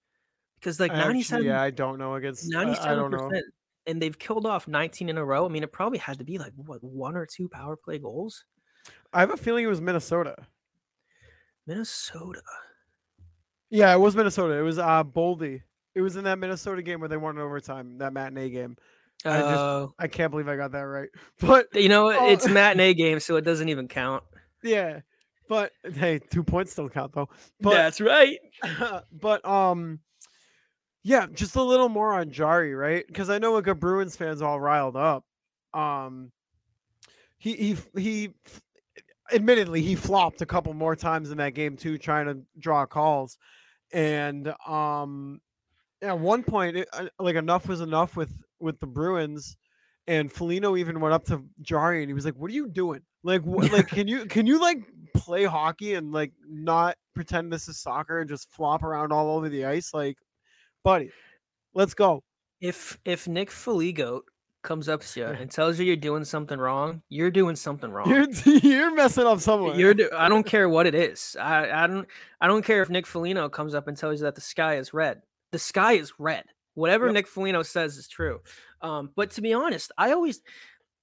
[0.59, 2.53] because like ninety seven yeah, I don't know against.
[2.55, 3.45] I, 97 percent,
[3.87, 5.45] and they've killed off nineteen in a row.
[5.45, 8.45] I mean, it probably had to be like what one or two power play goals.
[9.13, 10.35] I have a feeling it was Minnesota.
[11.67, 12.41] Minnesota.
[13.69, 14.53] Yeah, it was Minnesota.
[14.55, 15.61] It was uh Boldy.
[15.95, 18.77] It was in that Minnesota game where they won in overtime, that matinee game.
[19.25, 21.09] I just- Oh, I can't believe I got that right.
[21.39, 22.29] But you know, Oh.
[22.29, 24.23] it's matinee game, so it doesn't even count.
[24.63, 25.01] yeah,
[25.49, 27.27] but hey, two points still count though.
[27.59, 28.39] But That's right.
[29.11, 29.99] but um,
[31.03, 33.05] yeah, just a little more on Jarry, right?
[33.05, 35.25] Because I know like a Bruins fans all riled up.
[35.73, 36.31] Um,
[37.37, 38.29] he he he,
[39.33, 43.37] admittedly he flopped a couple more times in that game too, trying to draw calls,
[43.91, 45.41] and um,
[46.01, 49.57] at one point, it, uh, like enough was enough with with the Bruins.
[50.07, 53.01] And Foligno even went up to Jarry and he was like, "What are you doing?
[53.23, 54.79] Like, wh- like, can you can you like
[55.13, 59.49] play hockey and like not pretend this is soccer and just flop around all over
[59.49, 59.93] the ice?
[59.93, 60.17] Like,
[60.83, 61.11] buddy,
[61.73, 62.23] let's go."
[62.61, 64.21] If if Nick Foligno
[64.61, 68.09] comes up to you and tells you you're doing something wrong, you're doing something wrong.
[68.09, 68.27] You're
[68.63, 69.75] you're messing up somewhere.
[69.75, 69.93] You're.
[69.93, 71.37] do- I don't care what it is.
[71.39, 71.69] I.
[71.71, 72.07] I don't.
[72.41, 74.93] I don't care if Nick Foligno comes up and tells you that the sky is
[74.93, 75.21] red.
[75.51, 76.43] The sky is red.
[76.75, 77.13] Whatever Yep.
[77.13, 78.39] Nick Foligno says is true.
[78.81, 80.41] Um, but to be honest, I always.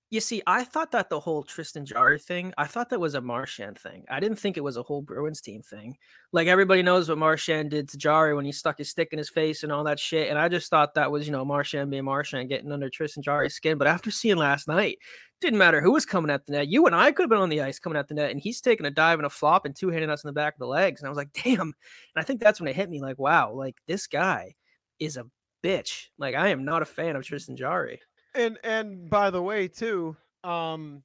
[0.09, 3.21] You see, I thought that the whole Tristan Jarry thing, I thought that was a
[3.21, 4.05] Marchand thing.
[4.09, 5.97] I didn't think it was a whole Bruins team thing.
[6.33, 9.31] Like everybody knows what Marchand did to Jarry when he stuck his stick in his
[9.31, 10.31] face and all that shit.
[10.31, 13.57] And I just thought that was, you know, Marchand being Marchand, getting under Tristan Jarry's
[13.57, 13.79] skin.
[13.79, 14.99] But after seeing last night,
[15.41, 16.69] didn't matter who was coming at the net.
[16.69, 18.61] You and I could have been on the ice coming at the net, and he's
[18.61, 20.67] taking a dive and a flop and two handing us in the back of the
[20.69, 21.01] legs.
[21.01, 21.61] And I was like, damn.
[21.61, 21.75] And
[22.17, 24.55] I think that's when it hit me like, wow, like this guy
[25.01, 25.27] is a
[25.65, 26.07] bitch.
[26.17, 28.01] Like I am not a fan of Tristan Jarry.
[28.37, 31.03] And and by the way, too, um,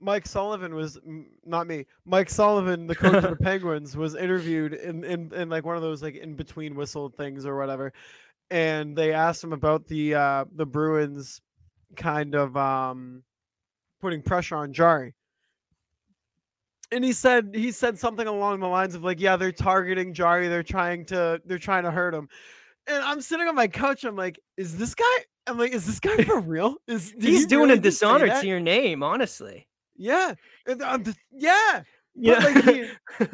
[0.00, 0.98] Mike Sullivan was
[1.44, 1.86] not me.
[2.04, 5.82] Mike Sullivan, the coach of the Penguins, was interviewed in, in in like one of
[5.82, 7.92] those like in between whistle things or whatever,
[8.50, 11.40] and they asked him about the uh the Bruins
[11.96, 13.22] kind of um
[14.00, 15.14] putting pressure on Jarry.
[16.90, 20.48] and he said he said something along the lines of like, yeah, they're targeting Jarry,
[20.48, 22.28] they're trying to they're trying to hurt him.
[22.88, 25.04] And I'm sitting on my couch, I'm like, is this guy?
[25.46, 26.76] I'm like, is this guy for real?
[26.86, 29.66] Is he's he doing really a dishonor to your name, honestly.
[29.96, 30.34] Yeah,
[30.66, 31.82] just- yeah.
[32.14, 32.38] Yeah.
[32.38, 33.26] like, he-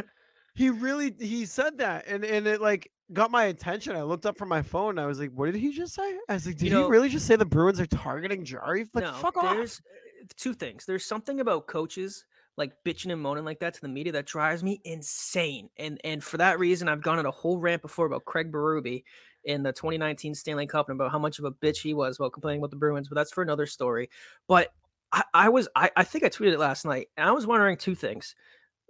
[0.55, 3.95] He really he said that, and and it like got my attention.
[3.95, 4.99] I looked up from my phone.
[4.99, 6.17] I was like, what did he just say?
[6.29, 8.87] I was like, did You know- he really just say the Bruins are targeting Jarry?
[8.93, 9.55] Like, no, fuck off.
[9.55, 10.85] there's uh, two things.
[10.85, 12.25] There's something about coaches
[12.57, 15.71] like bitching and moaning like that to the media that drives me insane.
[15.77, 19.05] And and for that reason, I've gone on a whole rant before about Craig Berube
[19.49, 22.29] in the 2019 Stanley Cup and about how much of a bitch he was while
[22.29, 24.11] complaining about the Bruins, but that's for another story.
[24.47, 24.69] But
[25.11, 27.79] I, I was I, I think I tweeted it last night, and I was wondering
[27.79, 28.37] two things.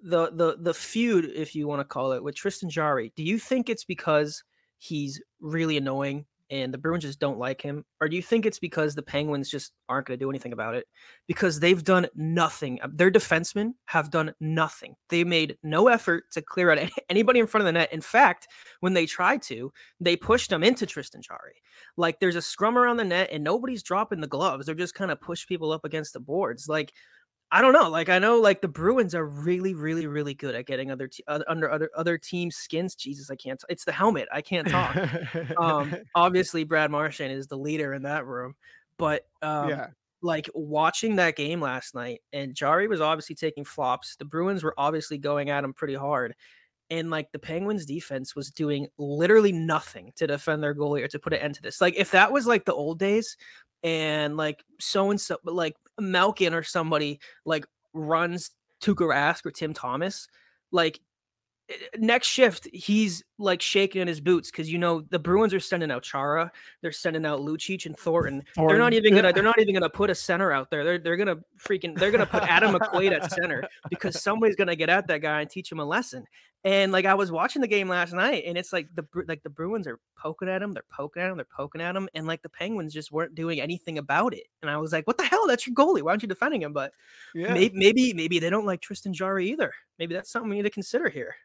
[0.03, 3.39] The the the feud, if you want to call it, with Tristan Jarry, do you
[3.39, 4.43] think it's because
[4.79, 7.85] he's really annoying and the Bruins just don't like him?
[8.01, 10.75] Or do you think it's because the Penguins just aren't going to do anything about
[10.75, 10.87] it?
[11.27, 12.81] Because they've done nothing.
[12.83, 14.95] Uh, Their defensemen have done nothing.
[15.09, 16.79] They made no effort to clear out
[17.11, 17.93] anybody in front of the net.
[17.93, 18.49] In fact,
[18.81, 21.63] when they tried to, they pushed them into Tristan Jarry.
[21.97, 24.67] Like there's a scrum around the net and nobody's dropping the gloves.
[24.67, 26.69] They're just kind of push people up against the boards.
[26.69, 26.93] Like
[27.51, 27.89] I don't know.
[27.89, 31.25] Like I know, like the Bruins are really, really, really good at getting other te-
[31.27, 32.95] under other other teams' skins.
[32.95, 33.59] Jesus, I can't.
[33.59, 34.29] T- it's the helmet.
[34.33, 34.97] I can't talk.
[35.57, 38.55] um, obviously, Brad Marchand is the leader in that room,
[38.99, 39.87] but um, yeah,
[40.21, 44.17] like watching that game last night, and Jarry was obviously taking flops.
[44.17, 46.35] The Bruins were obviously going at him pretty hard.
[46.91, 51.19] And like the Penguins defense was doing literally nothing to defend their goalie or to
[51.19, 51.83] put an end to this.
[51.83, 53.37] Like if that was like the old days
[53.83, 58.51] and like so and so like Malkin or somebody like runs
[58.83, 60.29] Tuukka Rask or Tim Thomas,
[60.71, 61.01] like
[61.69, 65.61] eh, next shift he's like shaking in his boots because you know the Bruins are
[65.61, 66.51] sending out Chara,
[66.83, 68.43] they're sending out Lucic and Thornton.
[68.57, 70.85] They're not even gonna they're not even gonna put a center out there.
[70.85, 74.89] They're they're gonna freaking they're gonna put Adam McQuaid at center because somebody's gonna get
[74.89, 76.25] at that guy and teach him a lesson.
[76.65, 79.51] And like I was watching the game last night, and it's like the like the
[79.51, 82.43] Bruins are poking at him, they're poking at him, they're poking at him, and like
[82.43, 84.45] the Penguins just weren't doing anything about it.
[84.61, 85.47] And I was like, what the hell?
[85.47, 86.03] That's your goalie.
[86.03, 86.73] Why aren't you defending him?
[86.73, 86.93] But
[87.33, 87.55] yeah.
[87.55, 89.73] maybe maybe maybe they don't like Tristan Jarry either.
[90.01, 91.37] Maybe that's something we need to consider here.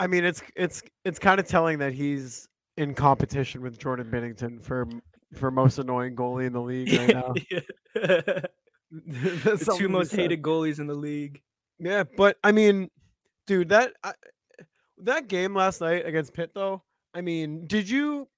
[0.00, 4.62] I mean, it's it's it's kind of telling that he's in competition with Jordan Binnington
[4.62, 4.86] for
[5.34, 7.34] for most annoying goalie in the league right now.
[8.90, 11.42] the two most hated goalies in the league.
[11.78, 12.90] Yeah, but I mean,
[13.46, 14.12] dude, that I,
[15.02, 16.82] that game last night against Pitt, though.
[17.14, 18.28] I mean, did you?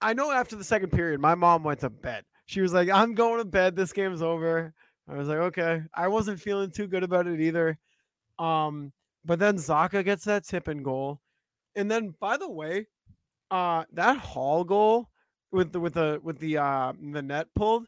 [0.00, 2.24] I know after the second period, my mom went to bed.
[2.46, 3.74] She was like, "I'm going to bed.
[3.76, 4.72] This game's over."
[5.08, 7.76] I was like, "Okay." I wasn't feeling too good about it either.
[8.38, 8.92] Um,
[9.24, 11.20] but then Zacha gets that tip and goal,
[11.74, 12.86] and then by the way,
[13.50, 15.08] uh, that Hall goal
[15.52, 17.86] with the with the with the uh the net pulled.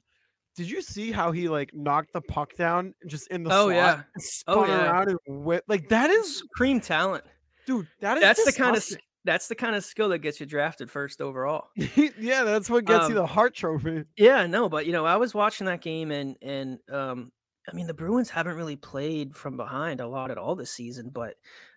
[0.56, 3.74] Did you see how he like knocked the puck down just in the Oh, slot
[3.74, 4.02] yeah.
[4.14, 4.90] and spun yeah.
[4.90, 7.24] around and like that is Supreme talent.
[7.66, 8.84] Dude that is That's the kind of
[9.24, 11.68] that's the kind of skill that gets you drafted first overall.
[11.76, 15.16] yeah that's what gets you Um, the Hart Trophy Yeah, no, but you know, I
[15.16, 17.32] was watching that game and and um
[17.68, 21.10] I mean the Bruins haven't really played from behind a lot at all this season,
[21.10, 21.36] but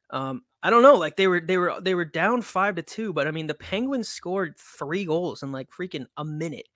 [0.09, 3.13] um I don't know, like they were they were they were down 5 to 2,
[3.13, 6.67] but I mean the Penguins scored 3 goals in like freaking a minute.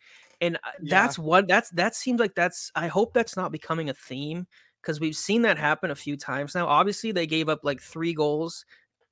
[0.42, 0.90] And uh, Yeah.
[0.90, 4.48] that's what that's that seems like that's I hope that's not becoming a theme
[4.84, 6.68] cuz we've seen that happen a few times now.
[6.68, 8.66] Obviously they gave up like 3 goals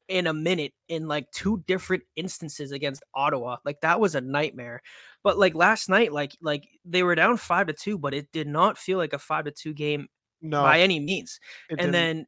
[0.07, 3.57] in a minute in like two different instances against Ottawa.
[3.65, 4.81] Like that was a nightmare.
[5.23, 8.47] But like last night, like like they were down five to two, but it did
[8.47, 10.07] not feel like a five to two game
[10.41, 11.39] no by any means.
[11.69, 11.91] and didn't.
[11.91, 12.25] then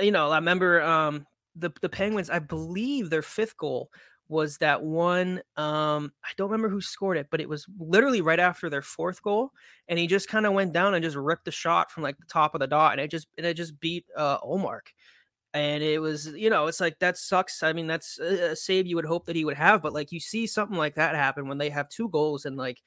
[0.00, 3.90] you know, I remember um the the Penguins, I believe their fifth goal
[4.28, 8.40] was that one um I don't remember who scored it, but it was literally right
[8.40, 9.50] after their fourth goal
[9.88, 12.26] and he just kind of went down and just ripped the shot from like the
[12.26, 14.88] top of the dot and it just and it just beat uh Ullmark.
[15.56, 17.62] And it was, you know, it's like that sucks.
[17.62, 20.20] I mean, that's a save you would hope that he would have, but like you
[20.20, 22.82] see something like that happen when they have two goals in like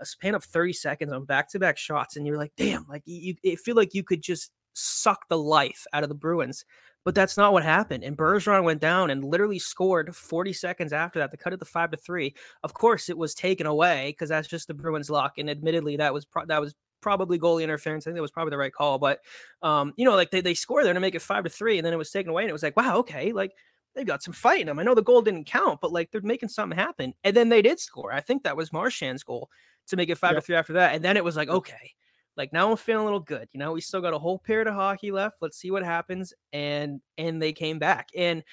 [0.00, 3.74] a span of 30 seconds on back-to-back shots, and you're like, damn, like you, feel
[3.74, 6.64] like you could just suck the life out of the Bruins.
[7.06, 8.04] But that's not what happened.
[8.04, 11.64] And Bergeron went down and literally scored 40 seconds after that to cut it to
[11.64, 12.34] five to three.
[12.62, 15.38] Of course, it was taken away because that's just the Bruins' luck.
[15.38, 18.04] And admittedly, that was pro- that was probably goalie interference.
[18.04, 18.98] I think that was probably the right call.
[18.98, 19.20] But
[19.62, 21.86] um, you know, like they they scored there to make it five to three, and
[21.86, 23.52] then it was taken away, and it was like, wow, okay, like
[23.94, 24.78] they've got some fight in them.
[24.78, 27.14] I know the goal didn't count, but like they're making something happen.
[27.24, 28.12] And then they did score.
[28.12, 29.50] I think that was Marchand's goal
[29.88, 30.94] to make it five to three after that.
[30.94, 31.92] And then it was like, okay,
[32.36, 33.48] like now I'm feeling a little good.
[33.52, 35.38] You know, we still got a whole period of hockey left.
[35.40, 36.32] Let's see what happens.
[36.52, 38.08] And and they came back.
[38.16, 38.44] And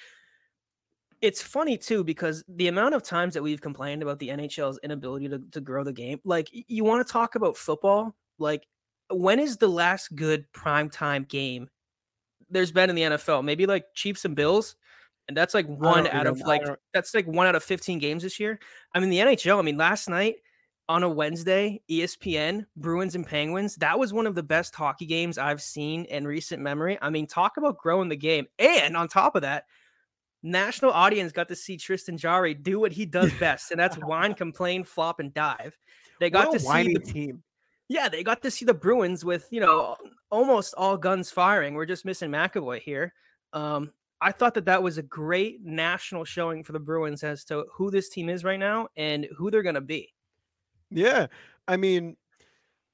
[1.20, 5.28] it's funny too because the amount of times that we've complained about the NHL's inability
[5.28, 8.66] to, to grow the game, like you want to talk about football, like
[9.10, 11.68] when is the last good primetime game
[12.50, 13.44] there's been in the NFL.
[13.44, 14.76] Maybe like Chiefs and Bills,
[15.28, 16.62] and that's like one out of like
[16.94, 18.58] that's like one out of 15 games this year.
[18.94, 19.58] I mean, the NHL.
[19.58, 20.36] I mean, last night
[20.88, 23.76] on a Wednesday, ESPN, Bruins and Penguins.
[23.76, 26.98] That was one of the best hockey games I've seen in recent memory.
[27.02, 28.46] I mean, talk about growing the game.
[28.58, 29.64] And on top of that,
[30.42, 34.34] national audience got to see Tristan Jarry do what he does best, and that's whine,
[34.34, 35.76] complain, flop, and dive.
[36.20, 37.42] They got to see the team.
[37.88, 39.96] Yeah, they got to see the Bruins with you know
[40.30, 41.74] almost all guns firing.
[41.74, 43.14] We're just missing McAvoy here.
[43.52, 47.64] Um, I thought that that was a great national showing for the Bruins as to
[47.72, 50.12] who this team is right now and who they're going to be.
[50.90, 51.28] Yeah,
[51.68, 52.16] I mean,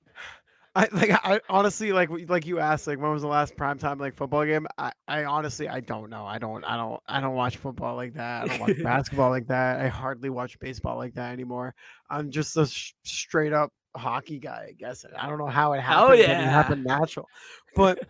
[0.77, 3.99] I like I honestly like like you asked like when was the last prime time
[3.99, 4.67] like football game?
[4.77, 6.27] I, I honestly I don't know.
[6.27, 8.45] I don't I don't I don't watch football like that.
[8.45, 9.81] I don't watch basketball like that.
[9.81, 11.75] I hardly watch baseball like that anymore.
[12.11, 15.05] I'm just a sh- straight up hockey guy, I guess.
[15.17, 16.11] I don't know how it happened.
[16.11, 17.29] Oh yeah, it happened natural.
[17.77, 18.07] But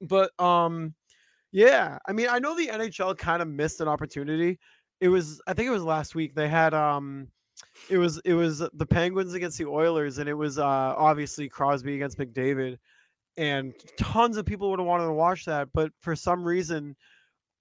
[0.00, 0.94] but um
[1.50, 4.58] yeah, I mean I know the NHL kind of missed an opportunity.
[5.00, 6.34] It was I think it was last week.
[6.34, 7.28] They had um
[7.88, 11.94] it was it was the Penguins against the Oilers, and it was uh, obviously Crosby
[11.94, 12.78] against McDavid,
[13.36, 16.96] and tons of people would have wanted to watch that, but for some reason,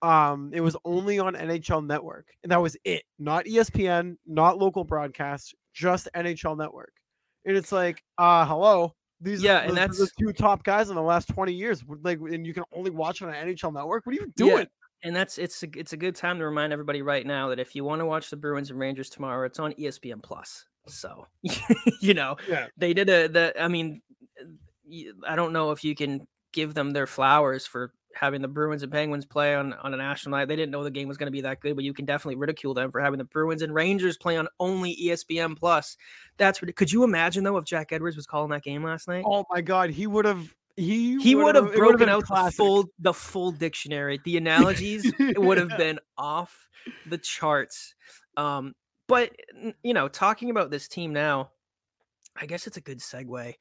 [0.01, 3.03] um, it was only on NHL Network, and that was it.
[3.19, 6.93] Not ESPN, not local broadcast, just NHL Network.
[7.45, 10.95] And it's like, uh, hello, these yeah, are, and that's the two top guys in
[10.95, 11.83] the last twenty years.
[12.03, 14.05] Like, and you can only watch on NHL Network.
[14.05, 14.57] What are you doing?
[14.59, 14.65] Yeah
[15.03, 17.75] and that's it's a, it's a good time to remind everybody right now that if
[17.75, 20.65] you want to watch the Bruins and Rangers tomorrow, it's on ESPN Plus.
[20.87, 21.27] So
[22.01, 22.67] you know, yeah.
[22.77, 23.53] they did a the.
[23.59, 24.01] I mean,
[25.27, 28.91] I don't know if you can give them their flowers for having the Bruins and
[28.91, 30.47] Penguins play on on a national night.
[30.47, 32.35] They didn't know the game was going to be that good, but you can definitely
[32.35, 35.97] ridicule them for having the Bruins and Rangers play on only ESPN Plus.
[36.37, 39.23] That's could you imagine though if Jack Edwards was calling that game last night?
[39.25, 43.13] Oh my God, he would have he he would have broken out the full the
[43.13, 44.19] full dictionary.
[44.23, 46.69] The analogies would have been off
[47.05, 47.95] the charts.
[48.37, 48.73] Um,
[49.07, 49.31] but
[49.83, 51.51] you know, talking about this team now,
[52.35, 53.55] I guess it's a good segue.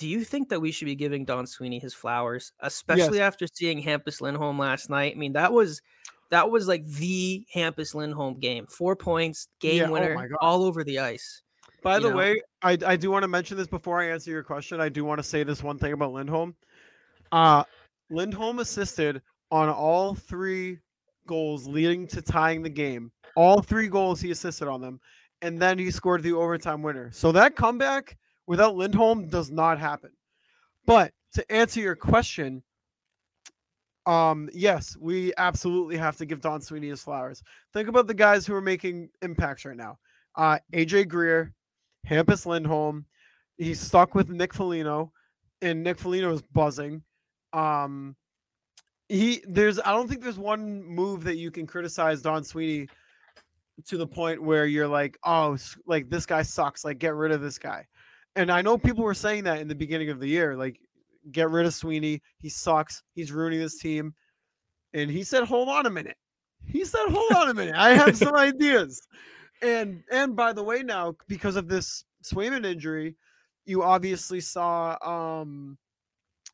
[0.00, 3.26] Do you think that we should be giving Don Sweeney his flowers, especially yes.
[3.26, 5.12] after seeing Hampus Lindholm last night?
[5.14, 5.82] I mean, that was
[6.30, 8.66] that was like the Hampus Lindholm game.
[8.66, 11.42] Four points, game yeah, oh winner, oh all over the ice.
[11.82, 12.16] By the know?
[12.16, 14.80] way, I, I do want to mention this before I answer your question.
[14.80, 16.54] I do want to say this one thing about Lindholm.
[17.30, 17.64] Uh,
[18.08, 20.78] Lindholm assisted on all three
[21.26, 23.12] goals leading to tying the game.
[23.36, 24.98] All three goals he assisted on them,
[25.42, 27.10] and then he scored the overtime winner.
[27.12, 28.16] So that comeback
[28.50, 30.10] without Lindholm does not happen.
[30.84, 32.64] But to answer your question,
[34.06, 37.44] um, yes, we absolutely have to give Don Sweeney his flowers.
[37.72, 40.00] Think about the guys who are making impacts right now.
[40.34, 41.54] Uh, AJ Greer,
[42.08, 43.06] Hampus Lindholm.
[43.56, 45.12] He's stuck with Nick Foligno,
[45.62, 47.04] and Nick Foligno is buzzing.
[47.52, 48.16] Um,
[49.08, 52.88] he there's I don't think there's one move that you can criticize Don Sweeney
[53.86, 56.84] to the point where you're like, oh, like this guy sucks.
[56.84, 57.86] Like get rid of this guy.
[58.36, 60.78] And I know people were saying that in the beginning of the year, like
[61.32, 62.22] get rid of Sweeney.
[62.38, 63.02] He sucks.
[63.14, 64.14] He's ruining this team.
[64.94, 66.16] And he said, hold on a minute.
[66.66, 67.74] He said, hold on a minute.
[67.76, 69.06] I have some ideas.
[69.62, 73.16] And and by the way, now because of this Swayman injury,
[73.66, 75.76] you obviously saw um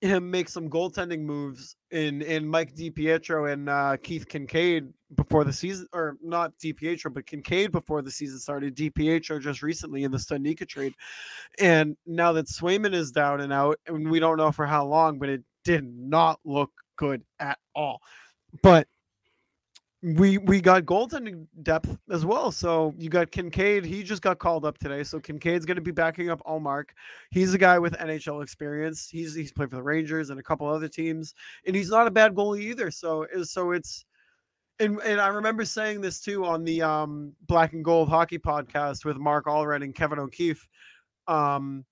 [0.01, 5.53] him make some goaltending moves in in Mike DiPietro and uh, Keith Kinkaid before the
[5.53, 8.77] season, or not DiPietro, but Kinkaid before the season started.
[8.77, 10.95] DiPietro just recently in the Studnicka trade,
[11.59, 15.19] and now that Swayman is down and out, and we don't know for how long,
[15.19, 18.01] but it did not look good at all.
[18.63, 18.89] But
[20.03, 22.53] we we got goaltending depth as well.
[22.53, 23.85] So you got Kinkaid.
[23.85, 25.03] He just got called up today.
[25.03, 26.91] So Kinkaid's going to be backing up Ullmark.
[27.31, 29.09] He's a guy with NHL experience.
[29.09, 31.35] He's he's played for the Rangers and a couple other teams,
[31.67, 32.91] and he's not a bad goalie either.
[32.91, 34.05] So so it's
[34.79, 39.05] and and I remember saying this too on the um Black and Gold Hockey podcast
[39.05, 40.69] with Mark Allred and Kevin O'Keefe.
[41.27, 41.85] Um,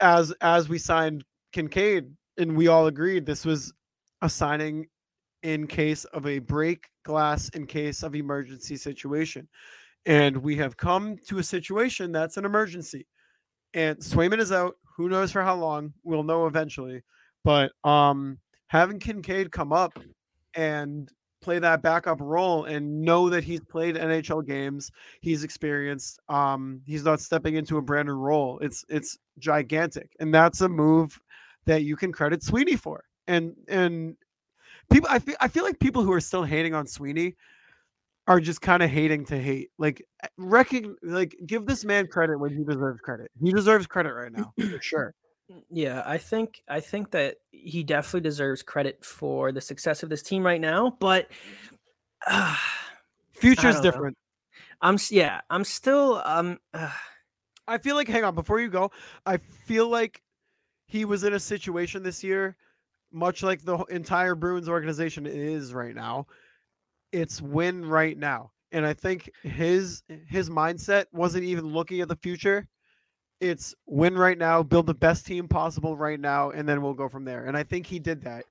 [0.00, 3.72] as as we signed Kinkaid, and we all agreed this was
[4.22, 4.86] a signing
[5.42, 9.48] in case of a break glass in case of emergency situation.
[10.06, 13.06] And we have come to a situation that's an emergency.
[13.74, 14.76] And Swayman is out.
[14.96, 15.92] Who knows for how long?
[16.02, 17.02] We'll know eventually.
[17.44, 19.98] But um having Kinkaid come up
[20.54, 21.10] and
[21.40, 26.18] play that backup role and know that he's played NHL games, he's experienced.
[26.28, 28.58] Um, he's not stepping into a brand new role.
[28.60, 31.18] It's it's gigantic, and that's a move
[31.66, 33.04] that you can credit Sweeney for.
[33.26, 34.16] And and
[34.90, 37.34] people I feel I feel like people who are still hating on Sweeney
[38.26, 39.70] are just kind of hating to hate.
[39.78, 40.04] Like
[40.36, 43.30] reckon like give this man credit when he deserves credit.
[43.42, 45.14] He deserves credit right now, for sure.
[45.70, 50.22] Yeah, I think I think that he definitely deserves credit for the success of this
[50.22, 51.28] team right now, but
[52.26, 52.56] uh,
[53.32, 54.16] Future's different.
[54.16, 54.88] Know.
[54.90, 56.90] I'm yeah, I'm still um uh,
[57.66, 58.90] I feel like hang on before you go.
[59.24, 60.22] I feel like
[60.86, 62.56] he was in a situation this year
[63.12, 66.26] much like the entire Bruins organization is right now.
[67.12, 68.52] It's win right now.
[68.70, 72.68] And I think his his mindset wasn't even looking at the future
[73.40, 77.08] it's win right now, build the best team possible right now, and then we'll go
[77.08, 77.44] from there.
[77.44, 78.44] And I think he did that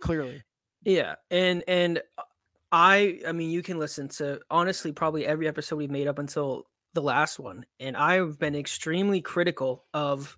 [0.00, 0.42] clearly.
[0.82, 2.22] Yeah, and and uh,
[2.70, 6.66] I I mean you can listen to honestly probably every episode we've made up until
[6.92, 10.36] the last one, and I've been extremely critical of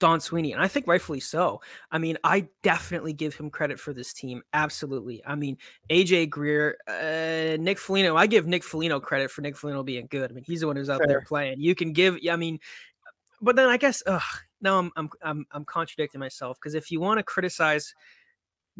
[0.00, 1.60] Don Sweeney, and I think rightfully so.
[1.92, 4.42] I mean, I definitely give him credit for this team.
[4.52, 5.22] Absolutely.
[5.24, 5.58] I mean,
[5.90, 8.16] AJ Greer, uh, Nick Foligno.
[8.16, 10.30] I give Nick Foligno credit for Nick Foligno being good.
[10.30, 11.60] I mean, he's the one who's out there playing.
[11.60, 12.18] You can give.
[12.28, 12.58] I mean,
[13.40, 14.22] but then I guess ugh,
[14.60, 17.94] now I'm I'm I'm I'm contradicting myself because if you want to criticize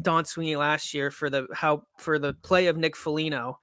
[0.01, 3.59] Don Sweeney last year for the how for the play of Nick Foligno,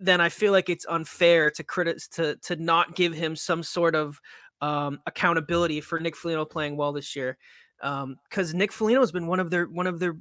[0.00, 3.94] then I feel like it's unfair to critic to to not give him some sort
[3.94, 4.20] of
[4.60, 7.36] um, accountability for Nick Foligno playing well this year.
[7.82, 10.16] Um because um, Nick Foligno has been one of their one of their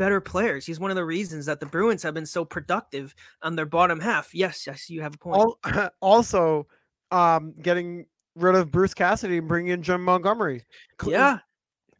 [0.00, 0.64] better players.
[0.64, 4.00] He's one of the reasons that the Bruins have been so productive on their bottom
[4.00, 4.34] half.
[4.34, 5.54] Yes, yes, you have a point.
[6.00, 6.66] Also,
[7.10, 10.64] um, getting rid of Bruce Cassidy and bringing in Jim Montgomery.
[11.04, 11.40] Yeah,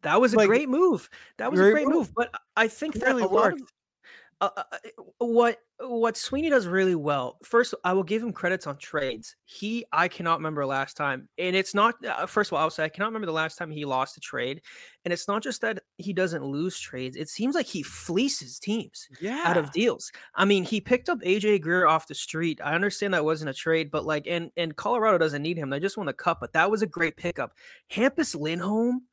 [0.01, 1.09] that was a like, great move.
[1.37, 1.95] That was great a great move.
[1.95, 2.13] move.
[2.15, 3.61] But I think that really a lot of
[4.41, 7.37] uh, uh, uh, what what Sweeney does really well.
[7.43, 9.35] First, I will give him credits on trades.
[9.45, 11.95] He, I cannot remember last time, and it's not.
[12.05, 14.19] Uh, first of all, I'll say I cannot remember the last time he lost a
[14.19, 14.61] trade,
[15.05, 17.15] and it's not just that he doesn't lose trades.
[17.15, 19.43] It seems like he fleeces teams yeah.
[19.45, 20.11] out of deals.
[20.35, 22.59] I mean, he picked up AJ Greer off the street.
[22.63, 25.69] I understand that wasn't a trade, but like, and and Colorado doesn't need him.
[25.69, 27.53] They just won the cup, but that was a great pickup.
[27.91, 29.03] Hampus Lindholm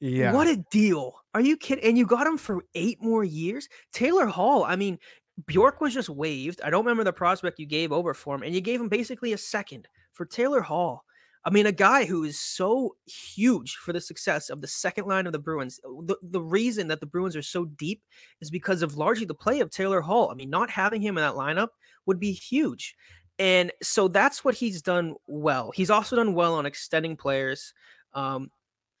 [0.00, 0.32] yeah.
[0.32, 1.14] What a deal.
[1.34, 1.84] Are you kidding?
[1.84, 3.68] And you got him for eight more years?
[3.92, 4.98] Taylor Hall, I mean,
[5.46, 6.60] Bjork was just waived.
[6.62, 9.32] I don't remember the prospect you gave over for him, and you gave him basically
[9.32, 11.04] a second for Taylor Hall.
[11.44, 15.26] I mean, a guy who is so huge for the success of the second line
[15.26, 15.80] of the Bruins.
[15.82, 18.02] The, the reason that the Bruins are so deep
[18.42, 20.30] is because of largely the play of Taylor Hall.
[20.30, 21.68] I mean, not having him in that lineup
[22.04, 22.94] would be huge.
[23.38, 25.70] And so that's what he's done well.
[25.70, 27.72] He's also done well on extending players.
[28.12, 28.50] Um,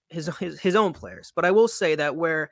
[0.08, 1.32] his his his own players.
[1.36, 2.50] But I will say that where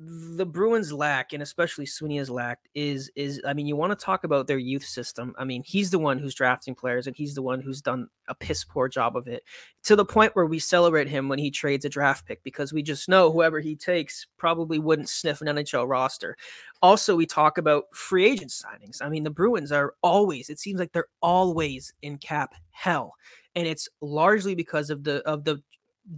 [0.00, 4.04] the Bruins lack, and especially Sweeney has lacked, is is I mean, you want to
[4.04, 5.34] talk about their youth system.
[5.36, 8.34] I mean, he's the one who's drafting players, and he's the one who's done a
[8.34, 9.42] piss poor job of it
[9.84, 12.80] to the point where we celebrate him when he trades a draft pick because we
[12.80, 16.36] just know whoever he takes probably wouldn't sniff an NHL roster.
[16.80, 19.02] Also, we talk about free agent signings.
[19.02, 23.14] I mean, the Bruins are always, it seems like they're always in cap hell
[23.58, 25.60] and it's largely because of the of the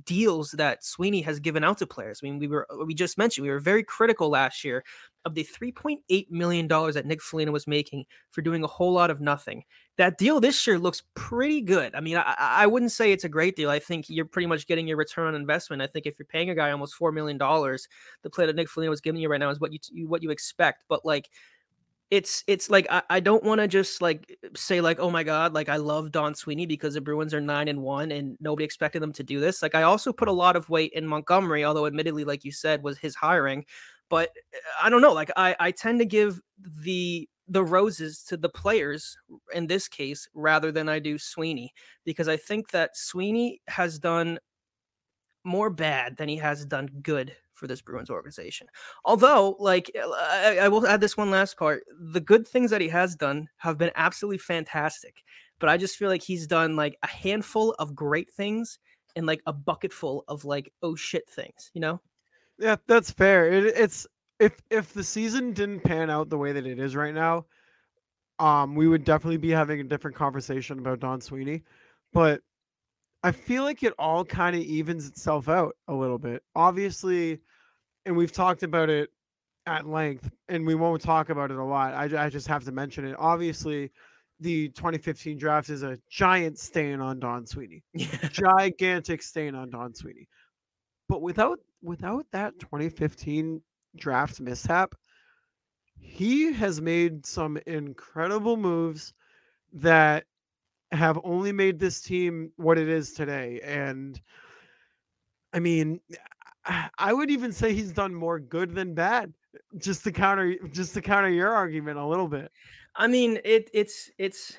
[0.04, 2.20] deals that Sweeney has given out to players.
[2.22, 4.84] I mean, we were we just mentioned we were very critical last year
[5.24, 9.10] of the 3.8 million dollars that Nick Foligno was making for doing a whole lot
[9.10, 9.64] of nothing.
[9.98, 11.94] That deal this year looks pretty good.
[11.94, 13.68] I mean, I, I wouldn't say it's a great deal.
[13.68, 15.82] I think you're pretty much getting your return on investment.
[15.82, 17.86] I think if you're paying a guy almost four million dollars,
[18.22, 20.30] the play that Nick Foligno was giving you right now is what you what you
[20.30, 20.84] expect.
[20.88, 21.28] But like
[22.10, 25.54] it's it's like I, I don't want to just like say like oh my god
[25.54, 29.00] like I love Don Sweeney because the Bruins are nine and one and nobody expected
[29.00, 29.62] them to do this.
[29.62, 32.82] Like I also put a lot of weight in Montgomery, although admittedly, like you said,
[32.82, 33.64] was his hiring.
[34.08, 35.12] But eh, I don't know.
[35.12, 36.40] Like I I tend to give
[36.82, 39.16] the the roses to the players
[39.54, 41.72] in this case rather than I do Sweeney
[42.04, 44.38] because I think that Sweeney has done
[45.44, 48.66] more bad than he has done good for this Bruins organization.
[49.04, 52.80] Although, like, uh, I, I, will add this one last part: the good things that
[52.80, 55.22] he has done have been absolutely fantastic.
[55.60, 58.78] But I just feel like he's done like a handful of great things
[59.14, 61.70] and like a bucket full of like oh shit things.
[61.74, 62.00] You know?
[62.58, 63.52] Yeah, that's fair.
[63.52, 64.06] It, it's
[64.40, 67.44] if if the season didn't pan out the way that it is right now,
[68.38, 71.62] um, we would definitely be having a different conversation about Don Sweeney.
[72.12, 72.40] But
[73.22, 76.42] I feel like it all kind of evens itself out a little bit.
[76.54, 77.40] Obviously,
[78.06, 79.10] and we've talked about it
[79.66, 81.92] at length, and we won't talk about it a lot.
[81.92, 83.14] I, I just have to mention it.
[83.18, 83.90] Obviously,
[84.40, 87.82] the 2015 draft is a giant stain on Don Sweeney,
[88.30, 90.26] gigantic stain on Don Sweeney.
[91.08, 93.60] But without without that 2015
[93.96, 94.94] draft mishap,
[95.98, 99.12] he has made some incredible moves
[99.72, 100.24] that
[100.92, 103.60] have only made this team what it is today.
[103.62, 104.20] And
[105.52, 106.00] I mean,
[106.98, 109.34] I would even say he's done more good than bad.
[109.78, 112.52] Just to counter, just to counter your argument a little bit.
[112.94, 114.56] I mean, it it's it's.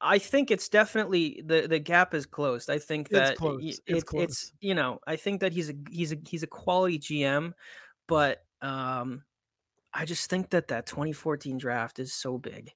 [0.00, 2.68] I think it's definitely the the gap is closed.
[2.68, 3.58] I think It's that close.
[3.58, 4.34] y- It's it's close.
[4.34, 7.54] it's you know I think that he's a he's a he's a quality GM,
[8.06, 9.24] but um
[9.94, 12.72] I just think that that 2014 draft is so big.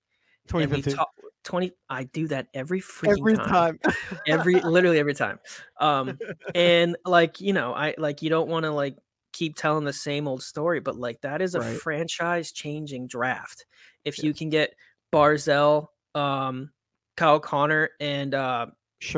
[0.59, 1.03] And we 2015.
[1.49, 3.57] Talk 20 I do that every freaking Every time.
[3.59, 3.79] time.
[4.27, 5.39] Every literally every time.
[5.81, 6.21] Um
[6.55, 8.97] and like, you know, I like you don't want to like
[9.33, 11.83] keep telling the same old story, but like that is a Right.
[11.83, 13.67] franchise changing draft.
[14.05, 14.25] If Yeah.
[14.25, 14.75] you can get
[15.13, 16.73] Barzal, um
[17.17, 18.67] Kyle Connor and uh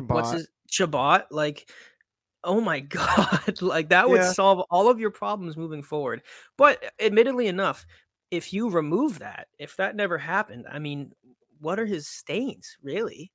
[0.08, 0.32] what's Chabot.
[0.32, 1.70] his Chabot, like
[2.44, 4.24] oh my god, like that would Yeah.
[4.24, 6.22] solve all of your problems moving forward.
[6.56, 7.86] But admittedly enough,
[8.30, 11.12] if you remove that, if that never happened, I mean,
[11.60, 13.32] what are his stains, really?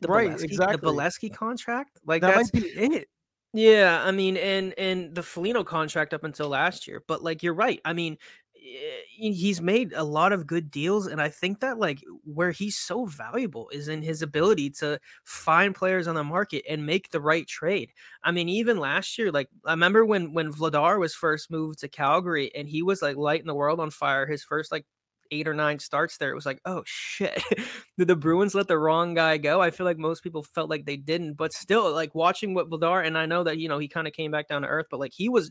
[0.00, 0.78] The Right, Beleskey, the exactly.
[0.78, 1.98] Beleskey contract?
[2.04, 3.08] Like That that's might be it.
[3.54, 7.54] yeah, I mean, and and the Foligno contract up until last year, but like you're
[7.54, 7.80] right.
[7.84, 8.18] I mean,
[8.56, 12.76] eh, he's made a lot of good deals, and I think that like where he's
[12.76, 17.20] so valuable is in his ability to find players on the market and make the
[17.22, 17.92] right trade.
[18.22, 21.88] I mean, even last year, like I remember when when Vladar was first moved to
[21.88, 24.26] Calgary, and he was like lighting the world on fire.
[24.26, 24.84] His first like
[25.30, 27.42] eight or nine starts there, it was like, oh shit,
[27.98, 29.60] did the Bruins let the wrong guy go?
[29.60, 33.06] I feel like most people felt like they didn't, but still, like watching what Vladar,
[33.06, 35.00] and I know that you know he kind of came back down to earth, but
[35.00, 35.50] like he was,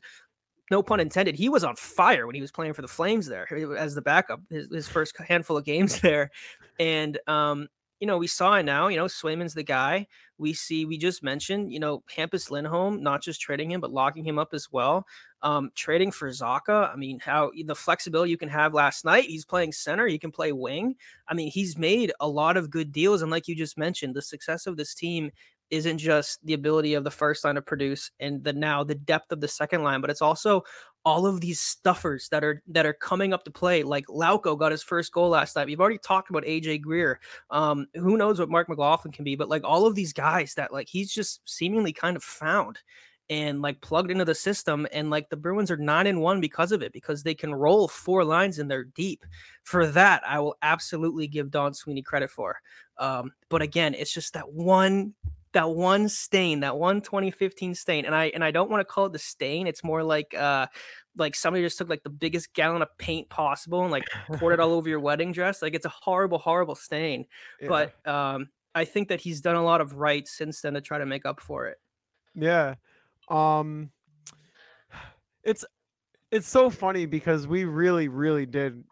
[0.72, 3.48] no pun intended, he was on fire when he was playing for the Flames there
[3.78, 6.32] as the backup, his, his first handful of games there,
[6.80, 7.68] and um,
[8.00, 8.88] you know we saw it now.
[8.88, 10.08] You know Swayman's the guy.
[10.38, 14.24] We see we just mentioned, you know, Hampus Lindholm, not just trading him but locking
[14.24, 15.06] him up as well.
[15.41, 16.91] Um, trading for Zacha.
[16.91, 19.26] I mean, how the flexibility you can have last night.
[19.26, 20.08] He's playing center.
[20.08, 20.95] He can play wing.
[21.28, 23.22] I mean, he's made a lot of good deals.
[23.22, 25.32] And like you just mentioned, the success of this team
[25.70, 29.32] isn't just the ability of the first line to produce and the now the depth
[29.32, 30.63] of the second line, but it's also
[31.05, 33.84] all of these stuffers that are that are coming up to play.
[33.84, 35.68] Like Lauko got his first goal last night.
[35.68, 37.20] We've already talked about AJ Greer.
[37.49, 40.74] Um, who knows what Marc McLaughlin can be, but like all of these guys that
[40.74, 42.80] like he's just seemingly kind of found
[43.30, 46.72] and like plugged into the system and like the Bruins are 9 in 1 because
[46.72, 49.26] of it because they can roll four lines and they're deep.
[49.63, 52.57] For that, I will absolutely give Don Sweeney credit for.
[52.97, 55.13] Um, but again, it's just that one
[55.58, 58.05] that one stain, that one 2015 stain.
[58.05, 59.66] And I and I don't want to call it the stain.
[59.66, 60.68] It's more like uh
[61.18, 64.05] like somebody just took like the biggest gallon of paint possible and like
[64.36, 65.64] poured it all over your wedding dress.
[65.64, 67.26] Like it's a horrible, horrible stain.
[67.60, 67.68] Yeah.
[67.70, 70.99] But um I think that he's done a lot of right since then to try
[70.99, 71.78] to make up for it.
[72.36, 72.76] Yeah.
[73.28, 73.89] Um
[75.43, 75.66] it's
[76.30, 78.84] it's so funny because we really really did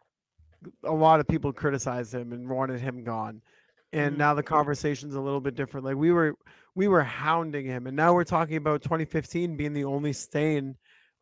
[0.84, 3.44] a lot of people criticized him and wanted him gone.
[3.96, 4.18] And Mhm.
[4.18, 5.86] now the conversation's a little bit different.
[5.86, 6.36] Like we were
[6.76, 10.78] we were hounding him and now we're talking about 2015 being the only stain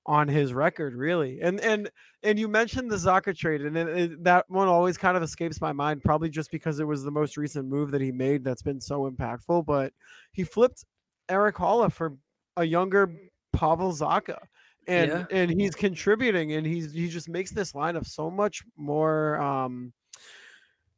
[0.05, 1.39] on his record really.
[1.41, 1.89] And and
[2.23, 5.61] and you mentioned the Zacha trade and it, it- that one always kind of escapes
[5.61, 8.61] my mind probably just because it was the most recent move that he made that's
[8.63, 9.93] been so impactful, but
[10.33, 10.85] he flipped
[11.29, 12.17] Erik Haula for
[12.57, 13.15] a younger
[13.53, 14.39] Pavel Zacha.
[14.87, 15.25] And Yeah.
[15.29, 19.93] and he's contributing and he's he just makes this lineup so much more um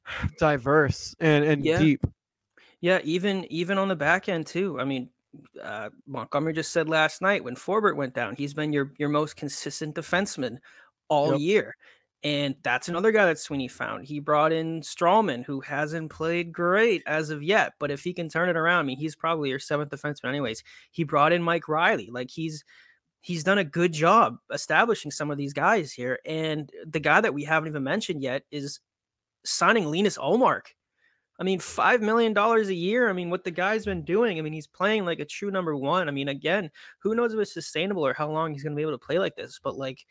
[0.37, 1.73] diverse and and Yeah.
[1.73, 2.01] deep.
[2.81, 4.79] Yeah, even even on the back end too.
[4.79, 5.09] I mean,
[5.61, 9.35] uh, Montgomery just said last night when Forbort went down, he's been your your most
[9.35, 10.57] consistent defenseman
[11.09, 11.35] all Yep.
[11.35, 11.75] year,
[12.23, 14.05] and that's another guy that Sweeney found.
[14.05, 18.29] He brought in Stralman, who hasn't played great as of yet, but if he can
[18.29, 20.63] turn it around, I mean, he's probably your seventh defenseman, anyways.
[20.91, 22.63] He brought in Mike Reilly, like he's
[23.21, 27.33] he's done a good job establishing some of these guys here, and the guy that
[27.33, 28.79] we haven't even mentioned yet is
[29.45, 30.63] signing Linus Ullmark.
[31.39, 33.09] I mean, five million dollars a year.
[33.09, 34.37] I mean, what the guy's been doing.
[34.37, 36.07] I mean, he's playing like a true number one.
[36.07, 36.69] I mean, again,
[36.99, 39.19] who knows if it's sustainable or how long he's going to be able to play
[39.19, 39.59] like this?
[39.61, 40.05] But like,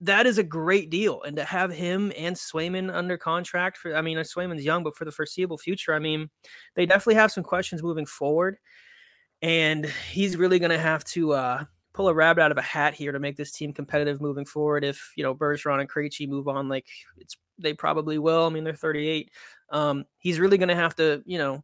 [0.00, 1.22] that is a great deal.
[1.22, 4.96] And to have him and Swayman under contract for, I mean, uh, Swayman's young, but
[4.96, 6.28] for the foreseeable future, I mean,
[6.74, 8.58] they definitely have some questions moving forward.
[9.42, 11.64] And he's really going to have to uh,
[11.94, 14.84] pull a rabbit out of a hat here to make this team competitive moving forward.
[14.84, 16.86] If you know Bergeron and Krejci move on, like
[17.16, 18.46] it's they probably will.
[18.46, 19.30] I mean, they're 38.
[19.70, 21.62] Um, he's really going to have to, you know,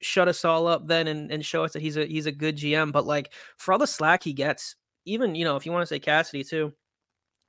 [0.00, 2.56] shut us all up then and, and show us that he's a he's a good
[2.56, 2.92] GM.
[2.92, 5.86] But like for all the slack he gets, even you know, if you want to
[5.86, 6.72] say Cassidy too,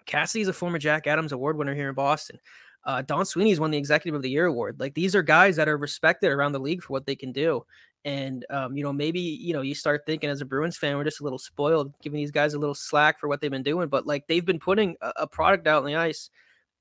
[0.05, 2.39] Cassidy's a former Jack Adams Award winner here in Boston.
[2.86, 4.80] Uh, Don Sweeney's won the Executive of the Year award.
[4.80, 7.66] Like these are guys that are respected around the league for what they can do.
[8.06, 11.04] And um, you know, maybe you know, you start thinking as a Bruins fan, we're
[11.04, 13.88] just a little spoiled, giving these guys a little slack for what they've been doing.
[13.88, 16.30] But like they've been putting a, a product out on the ice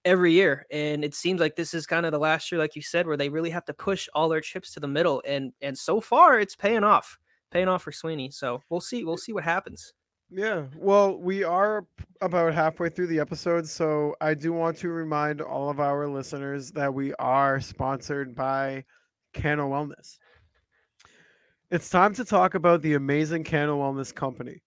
[0.04, 2.82] every year, and it seems like this is kind of the last year, like you
[2.82, 5.22] said, where they really have to push all their chips to the middle.
[5.26, 7.18] And and so far, it's paying off,
[7.50, 8.30] paying off for Sweeney.
[8.30, 9.92] So we'll see, we'll see what happens.
[10.34, 10.64] Yeah.
[10.76, 11.86] Well, we are
[12.22, 16.70] about halfway through the episode, so I do want to remind all of our listeners
[16.72, 18.84] that we are sponsored by
[19.34, 20.18] Canna Wellness.
[21.72, 24.62] It's time to talk about the amazing Canna Wellness Company.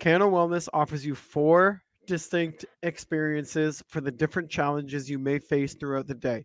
[0.00, 6.08] Canna Wellness offers you four distinct experiences for the different challenges you may face throughout
[6.08, 6.44] the day.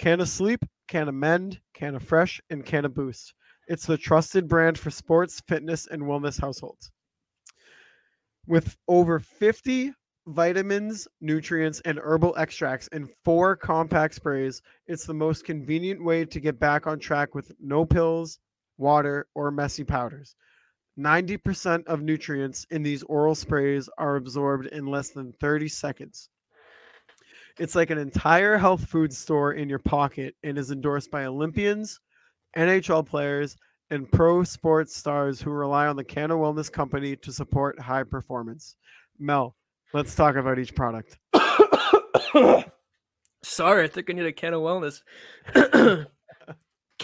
[0.00, 3.32] Canna Sleep, Canna Mend, Canna Fresh, and Canna Boost.
[3.68, 6.90] It's the trusted brand for sports, fitness, and wellness households.
[8.48, 9.92] With over 50
[10.26, 16.40] vitamins, nutrients, and herbal extracts in four compact sprays, it's the most convenient way to
[16.40, 18.40] get back on track with no pills,
[18.78, 20.34] water, or messy powders.
[20.98, 26.28] 90% of nutrients in these oral sprays are absorbed in less than 30 seconds.
[27.58, 32.00] It's like an entire health food store in your pocket and is endorsed by Olympians,
[32.56, 33.56] NHL players,
[33.90, 38.76] and pro sports stars who rely on the Canna Wellness Company to support high performance.
[39.18, 39.54] Mel,
[39.92, 41.18] let's talk about each product.
[43.44, 45.02] Sorry, I think I need a can of wellness.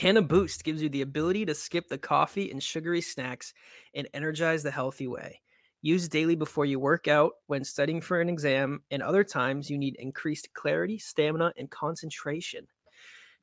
[0.01, 3.53] Canna Boost gives you the ability to skip the coffee and sugary snacks
[3.95, 5.43] and energize the healthy way.
[5.83, 9.77] Use daily before you work out, when studying for an exam, and other times you
[9.77, 12.67] need increased clarity, stamina, and concentration.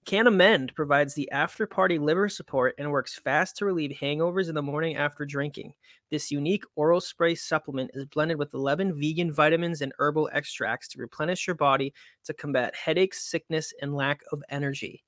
[0.05, 4.55] Canna Mend provides the after party liver support and works fast to relieve hangovers in
[4.55, 5.75] the morning after drinking.
[6.09, 10.99] This unique oral spray supplement is blended with 11 vegan vitamins and herbal extracts to
[10.99, 11.93] replenish your body
[12.23, 15.03] to combat headaches, sickness, and lack of energy.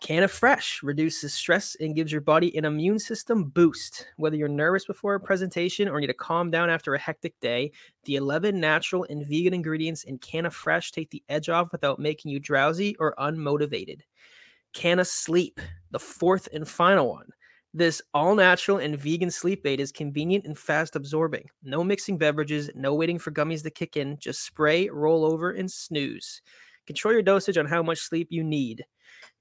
[0.00, 4.06] Canna Fresh reduces stress and gives your body an immune system boost.
[4.16, 7.72] Whether you're nervous before a presentation or need to calm down after a hectic day,
[8.04, 12.30] the 11 natural and vegan ingredients in Canna Fresh take the edge off without making
[12.30, 14.00] you drowsy or unmotivated.
[14.74, 17.28] Canna Sleep, the fourth and final one.
[17.72, 21.48] This all natural and vegan sleep aid is convenient and fast absorbing.
[21.62, 24.16] No mixing beverages, no waiting for gummies to kick in.
[24.18, 26.40] Just spray, roll over, and snooze.
[26.86, 28.84] Control your dosage on how much sleep you need.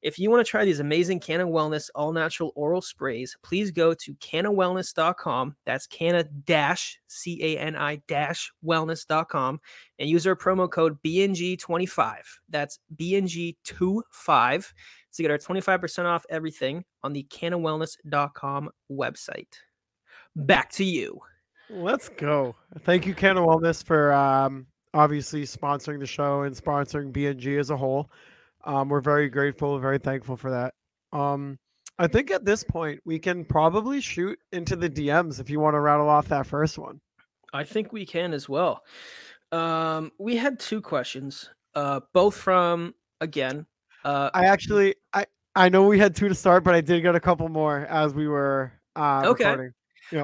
[0.04, 3.94] If you want to try these amazing Canna Wellness all natural oral sprays, please go
[3.94, 5.56] to cannawellness.com.
[5.66, 6.26] That's canna
[7.08, 8.02] C A N I
[8.66, 9.62] wellness.com
[10.00, 12.16] and use our promo code BNG25.
[12.50, 14.74] That's BNG25
[15.14, 19.54] to get our 25% off everything on the cannawellness.com website.
[20.36, 21.22] Back to you.
[21.70, 22.56] Let's go.
[22.80, 27.78] Thank you, Canna Wellness, for um, obviously sponsoring the show and sponsoring BNG as a
[27.78, 28.12] whole.
[28.64, 30.74] Um, we're very grateful, very thankful for that.
[31.12, 31.58] Um,
[32.00, 35.76] I think at this point we can probably shoot into the DMs if you want
[35.76, 37.00] to rattle off that first one.
[37.54, 38.84] I think we can as well.
[39.52, 43.68] Um, we had two questions, uh, both from again.
[44.04, 47.14] Uh, I actually, I I know we had two to start, but I did get
[47.16, 49.46] a couple more as we were uh, Okay.
[49.46, 49.74] recording.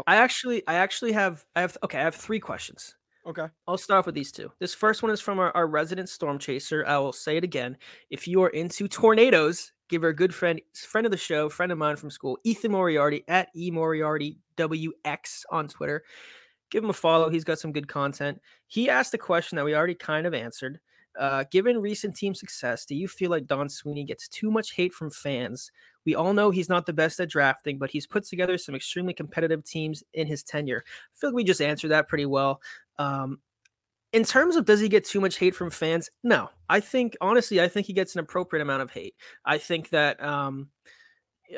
[0.08, 2.96] I actually, I actually have, I have, okay, I have three questions.
[3.30, 3.46] Okay.
[3.68, 4.52] I'll start off with these two.
[4.60, 6.84] This first one is from our, our resident storm chaser.
[6.88, 7.78] I will say it again.
[8.10, 11.78] If you are into tornadoes, give a good friend, friend of the show, friend of
[11.78, 16.04] mine from school, Ethan Moriarty at E Moriarty WX on Twitter.
[16.72, 17.30] Give him a follow.
[17.30, 18.42] He's got some good content.
[18.66, 20.80] He asked a question that we already kind of answered.
[21.20, 24.94] Uh, given recent team success, do you feel like Don Sweeney gets too much hate
[24.94, 25.72] from fans?
[26.06, 29.14] We all know he's not the best at drafting, but he's put together some extremely
[29.14, 30.84] competitive teams in his tenure.
[30.88, 32.62] I feel like we just answered that pretty well.
[33.00, 33.40] Um,
[34.14, 36.10] in terms of does he get too much hate from fans?
[36.24, 39.16] No, I think honestly, I think he gets an appropriate amount of hate.
[39.46, 40.70] I think that um,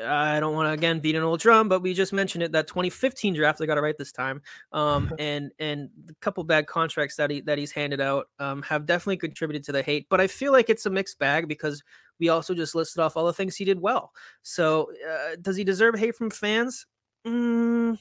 [0.02, 2.66] I don't want to again beat an old drum, but we just mentioned it that
[2.66, 4.42] 2015 draft I got it right this time.
[4.72, 8.86] Um, and and the couple bad contracts that he that he's handed out um, have
[8.86, 10.06] definitely contributed to the hate.
[10.08, 11.82] But I feel like it's a mixed bag because
[12.20, 14.12] we also just listed off all the things he did well.
[14.42, 16.86] So uh, does he deserve hate from fans?
[17.26, 17.98] Mm,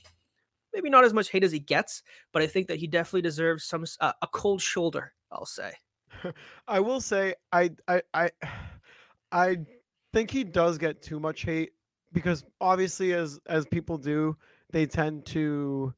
[0.74, 3.66] maybe not as much hate as he gets, but I think that he definitely deserves
[3.66, 5.14] some uh, a cold shoulder.
[5.32, 5.74] I'll say.
[6.68, 8.32] I will say I I I
[9.32, 9.58] I
[10.14, 11.72] think he does get too much hate
[12.12, 14.36] because obviously as as people do,
[14.72, 15.94] they tend to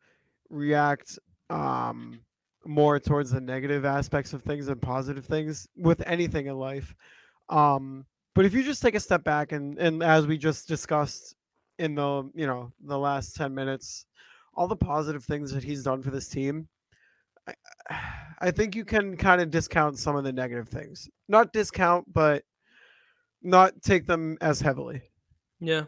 [0.49, 1.17] react
[1.49, 2.21] um
[2.65, 6.93] more towards the negative aspects of things than positive things with anything in life.
[7.49, 8.05] Um
[8.35, 11.35] but if you just take a step back and and as we just discussed
[11.79, 14.05] in the, you know, the last 10 minutes,
[14.55, 16.67] all the positive things that he's done for this team,
[17.47, 17.53] I,
[18.39, 21.09] I think you can kind of discount some of the negative things.
[21.27, 22.43] Not discount, but
[23.41, 25.01] not take them as heavily.
[25.59, 25.83] Yeah,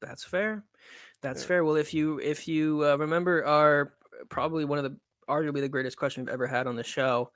[0.00, 0.64] that's fair.
[1.22, 1.48] That's Yeah.
[1.48, 1.64] fair.
[1.64, 3.92] Well, if you if you uh, remember our
[4.28, 4.96] probably one of the
[5.28, 7.30] arguably the greatest question we've ever had on the show,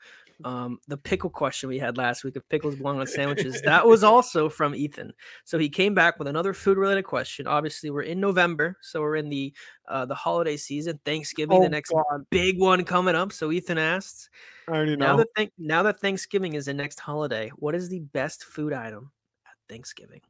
[0.45, 4.03] um, the pickle question we had last week if pickles belong on sandwiches, that was
[4.05, 5.13] also from Ethan.
[5.45, 7.47] So he came back with another food related question.
[7.47, 9.53] Obviously, we're in November, so we're in the
[9.89, 13.33] uh, the holiday season, Thanksgiving, the next Oh, God, big one coming up.
[13.33, 14.31] So Ethan asks,
[14.69, 18.01] I already now that th- now that Thanksgiving is the next holiday, what is the
[18.01, 19.11] best food item
[19.47, 20.21] at Thanksgiving?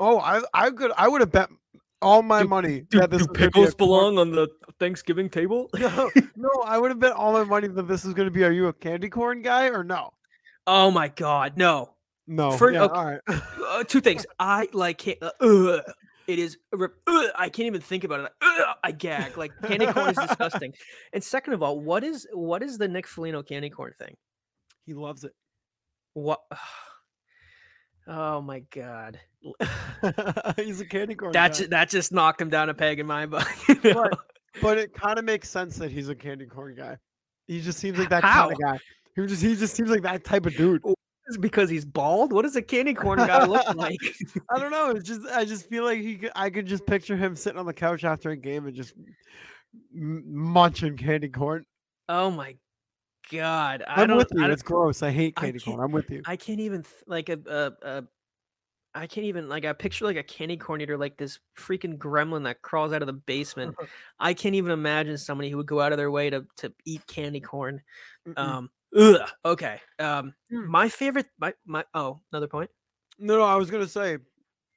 [0.00, 1.50] Oh, I I could I would have bet
[2.02, 4.18] all my Do- money Do, that this do was gonna be a pickles corn- belong
[4.18, 5.68] on the Thanksgiving table?
[5.78, 8.44] No, no, I would have bet all my money that this is going to be.
[8.44, 10.10] Are you a candy corn guy or no?
[10.66, 11.94] oh my god, no.
[12.26, 12.52] No.
[12.52, 12.94] For- yeah, okay.
[12.94, 13.20] all right.
[13.26, 14.26] Uh, two things.
[14.38, 15.18] I like can't.
[15.22, 15.80] Uh, ugh,
[16.26, 16.58] it is.
[17.34, 18.32] I can't even think about it.
[18.84, 19.38] I gag.
[19.38, 20.74] Like candy corn is disgusting.
[21.14, 24.14] And second of all, what is what is the Nick Foligno candy corn thing?
[24.84, 25.32] he loves it.
[26.14, 26.40] What?
[28.08, 29.20] Oh my god.
[30.56, 31.58] He's a candy corn That guy.
[31.58, 33.46] just, that just knocked him down a peg in my book.
[33.68, 34.04] you know?
[34.10, 34.18] But-
[34.60, 36.96] But it kind of makes sense that he's a candy corn guy.
[37.46, 38.48] He just seems like that How?
[38.48, 38.78] kind of guy.
[39.14, 40.80] He just he just seems like that type of dude.
[40.84, 40.94] Oh,
[41.28, 42.32] is because he's bald?
[42.32, 43.98] What does a candy corn guy look like?
[44.50, 44.90] I don't know.
[44.90, 47.66] It's just I just feel like he could, I could just picture him sitting on
[47.66, 48.94] the couch after a game and just
[49.94, 51.64] m- munching candy corn.
[52.08, 52.56] oh my
[53.30, 53.82] god!
[53.86, 54.16] I I'm don't.
[54.18, 54.44] with you.
[54.44, 55.02] I, It's gross.
[55.02, 55.84] I hate candy can't- corn.
[55.86, 56.22] I'm with you.
[56.26, 58.04] I can't even th- like a, a, a
[58.94, 62.44] I can't even like I picture like a candy corn eater like this freaking gremlin
[62.44, 63.74] that crawls out of the basement.
[64.18, 67.06] I can't even imagine somebody who would go out of their way to to eat
[67.06, 67.80] candy corn.
[68.26, 68.38] Mm-mm.
[68.38, 69.80] Um ugh, okay.
[69.98, 70.66] Um Mm.
[70.66, 72.70] my favorite my my oh, another point.
[73.18, 73.42] no, no.
[73.44, 74.18] I was gonna say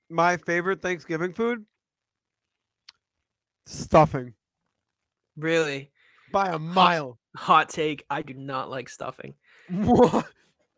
[0.10, 1.66] my favorite Thanksgiving food
[3.66, 4.34] stuffing
[5.38, 5.91] Really
[6.34, 7.18] by a mile.
[7.36, 9.34] Hot take, I do not like stuffing.
[9.70, 10.28] What?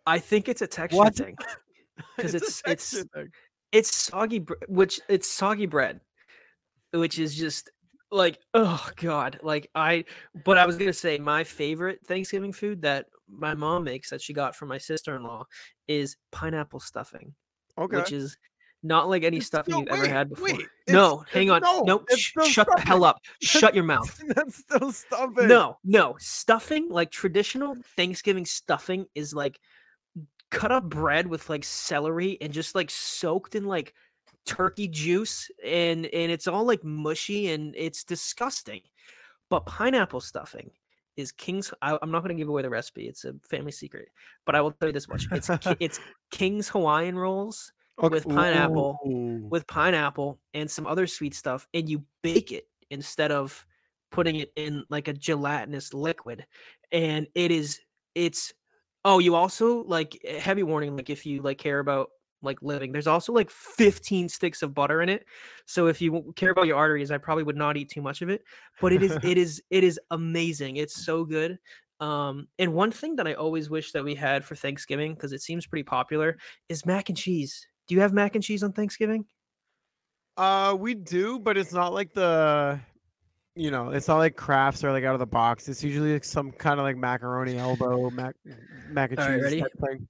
[0.06, 1.16] I think it's a texture What?
[1.16, 1.36] thing.
[2.20, 3.30] 'Cause a it's- it's- thing.
[3.72, 6.00] It's soggy bre- which it's soggy bread,
[6.92, 7.72] which is just
[8.12, 10.06] like oh god, like I
[10.46, 14.32] but I was to say my favorite Thanksgiving food that my mom makes that she
[14.34, 15.46] got from my sister-in-law
[15.88, 17.34] is pineapple stuffing,
[17.76, 17.98] okay.
[17.98, 18.38] which is
[18.84, 20.46] not like any It's stuffing still- you've ever had before.
[20.46, 21.62] wait, no, hang on.
[21.62, 23.20] no, No, it's sh- shut the hell up.
[23.42, 24.20] Shut your mouth.
[24.36, 25.48] That's still stuffing.
[25.48, 26.16] No, no.
[26.20, 29.60] Stuffing, like traditional Thanksgiving stuffing, is like
[30.52, 33.94] cut up bread with like celery and just like soaked in like
[34.46, 38.82] turkey juice and and it's all like mushy and it's disgusting.
[39.50, 40.70] But pineapple stuffing
[41.16, 41.74] is king's.
[41.82, 44.10] I, I'm not going to give away the recipe; it's a family secret.
[44.46, 46.00] But I will tell you this much: it's it's
[46.32, 49.48] King's Hawaiian rolls Okay, with pineapple, ooh.
[49.50, 53.66] with pineapple and some other sweet stuff, and you bake it instead of
[54.12, 56.46] putting it in like a gelatinous liquid.
[56.92, 57.80] And it is,
[58.16, 58.54] it's,
[59.06, 62.10] oh, you also like eh, heavy warning, like if you like care about
[62.42, 65.26] like living, there's also like 15 sticks of butter in it.
[65.66, 68.30] So if you care about your arteries, I probably would not eat too much of
[68.30, 68.44] it.
[68.82, 70.78] But it is, it is, it is amazing.
[70.78, 71.58] It's so good.
[72.00, 75.42] Um, and one thing that I always wish that we had for Thanksgiving, because it
[75.42, 76.38] seems pretty popular,
[76.70, 77.66] is mac and cheese.
[77.88, 79.26] Do you have mac and cheese on Thanksgiving?
[80.38, 82.80] Uh, we do, but it's not like the,
[83.56, 85.68] you know, it's not like Kraft's or like out of the box.
[85.70, 88.36] It's usually like some kind of like macaroni elbow, mac,
[88.90, 89.62] mac and All right, cheese ready?
[89.62, 90.08] type thing.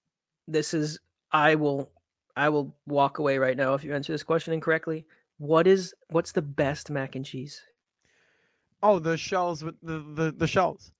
[0.48, 1.00] This is
[1.32, 1.92] I will
[2.36, 5.06] I will walk away right now if you answer this question incorrectly.
[5.38, 7.62] What is what's the best mac and cheese?
[8.82, 10.92] Oh, the shells with the the, the shells.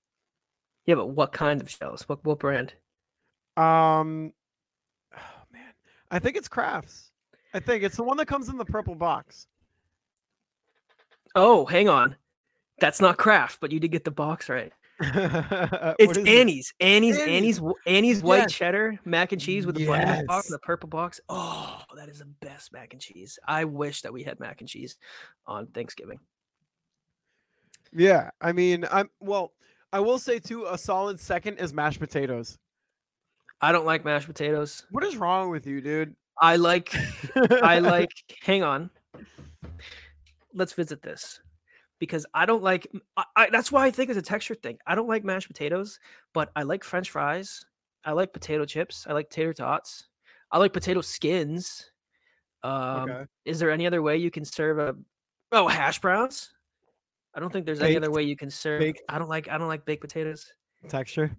[0.86, 2.08] Yeah, but what kind of shells?
[2.08, 2.74] What what brand?
[3.56, 3.62] Um,
[4.24, 4.32] man,
[6.14, 7.10] I think it's Kraft's.
[7.54, 9.48] I think it's the one that comes in the purple box.
[11.34, 12.14] Oh, hang on.
[12.78, 14.72] That's not Kraft, but you did get the box right.
[15.98, 16.28] It's is it?
[16.28, 16.72] Annie's.
[16.78, 17.18] Annie's.
[17.18, 17.60] Annie's.
[17.84, 18.22] Annie's.
[18.22, 18.52] white Yes.
[18.52, 21.20] cheddar mac and cheese with the buttermilk box and the purple box.
[21.28, 23.36] Oh, that is the best mac and cheese.
[23.48, 24.96] I wish that we had mac and cheese
[25.48, 26.20] on Thanksgiving.
[27.92, 29.52] Yeah, I mean, I'm well.
[29.92, 32.56] I will say too, a solid second is mashed potatoes.
[33.60, 34.84] I don't like mashed potatoes.
[34.90, 36.14] What is wrong with you, dude?
[36.40, 36.94] I like
[37.62, 38.10] I like
[38.42, 38.90] hang on.
[40.52, 41.40] Let's visit this.
[41.98, 42.86] Because I don't like
[43.36, 43.48] I.
[43.50, 44.78] that's why I think it's a texture thing.
[44.86, 45.98] I don't like mashed potatoes,
[46.32, 47.64] but I like french fries.
[48.04, 49.06] I like potato chips.
[49.08, 50.06] I like tater tots.
[50.50, 51.90] I like potato skins.
[52.62, 53.24] Um Okay.
[53.44, 54.96] is there any other way you can serve a
[55.52, 56.50] oh hash browns?
[57.34, 59.02] I don't think there's any other way you can serve baked.
[59.08, 60.52] I don't like I don't like baked potatoes.
[60.88, 61.30] Texture.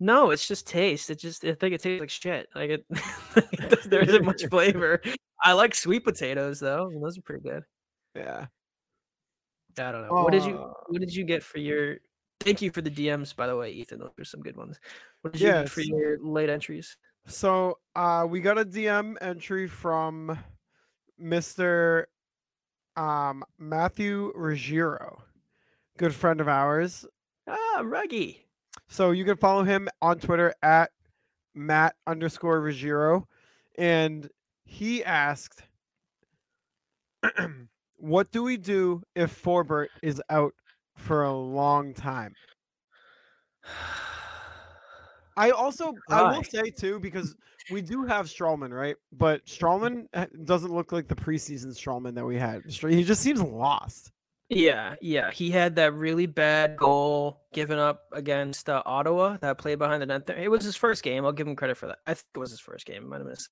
[0.00, 1.10] No, it's just taste.
[1.10, 2.48] It just I think it tastes like shit.
[2.54, 2.84] Like it,
[3.88, 5.00] there isn't much flavor.
[5.42, 6.90] I like sweet potatoes though.
[7.00, 7.62] Those are pretty good.
[8.14, 8.46] Yeah.
[9.78, 10.22] I don't know.
[10.22, 11.96] What did you Uh, What did you get for your?
[12.40, 14.00] Thank you for the DMs, by the way, Ethan.
[14.00, 14.78] Those are some good ones.
[15.22, 16.96] What did you get for your late entries?
[17.26, 20.38] So uh we got a DM entry from
[21.22, 22.04] Mr.
[22.96, 25.22] Um Matthew Ruggiero,
[25.98, 27.06] good friend of ours.
[27.48, 28.43] Ah, Ruggy.
[28.88, 30.90] So you can follow him on Twitter at
[31.54, 33.26] Matt underscore Ruggiero.
[33.76, 34.28] And
[34.64, 35.62] he asked,
[37.98, 40.54] What do we do if Forbort is out
[40.96, 42.34] for a long time?
[45.36, 47.34] I also I will say too because
[47.70, 48.96] we do have Stralman, right?
[49.12, 52.62] But Stralman uh, doesn't look like the preseason Stralman that we had.
[52.66, 54.12] He just seems lost.
[54.50, 55.30] Yeah, yeah.
[55.30, 60.06] He had that really bad goal given up against uh, Ottawa that played behind the
[60.06, 60.36] net there.
[60.36, 61.24] It was his first game.
[61.24, 61.98] I'll give him credit for that.
[62.06, 63.04] I think it was his first game.
[63.04, 63.48] I might have missed.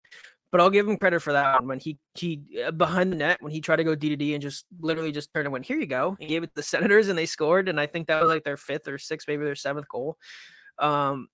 [0.51, 3.39] But I'll give him credit for that one when he he uh, behind the net
[3.41, 5.65] when he tried to go D to D and just literally just turned and went
[5.65, 8.09] here you go and gave it to the Senators and they scored and I think
[8.09, 10.19] that was like their fifth or sixth maybe their seventh goal.
[10.79, 11.29] Um,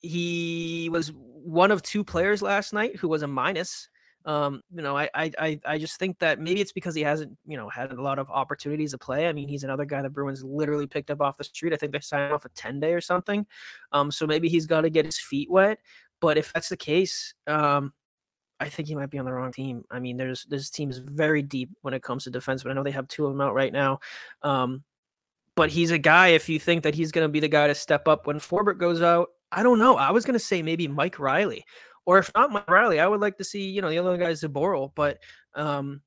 [0.00, 3.88] he was one of two players last night who was a minus.
[4.24, 7.56] Um, you know, I, I I just think that maybe it's because he hasn't, you
[7.56, 9.28] know, had a lot of opportunities to play.
[9.28, 11.72] I mean, he's another guy the Bruins literally picked up off the street.
[11.72, 13.46] I think they signed off a 10 day or something.
[13.92, 15.78] Um, so maybe he's got to get his feet wet.
[16.20, 17.92] But if that's the case, um,
[18.60, 19.84] I think he might be on the wrong team.
[19.90, 22.74] I mean, there's this team is very deep when it comes to defense, but I
[22.74, 23.98] know they have two of them out right now.
[24.42, 24.84] Um,
[25.56, 26.28] but he's a guy.
[26.28, 28.78] If you think that he's going to be the guy to step up when Forbort
[28.78, 29.96] goes out, I don't know.
[29.96, 31.64] I was going to say maybe Mike Reilly,
[32.06, 34.32] or if not Mike Reilly, I would like to see you know the other guy
[34.32, 34.92] Zboril.
[34.94, 35.18] But
[35.54, 36.00] um,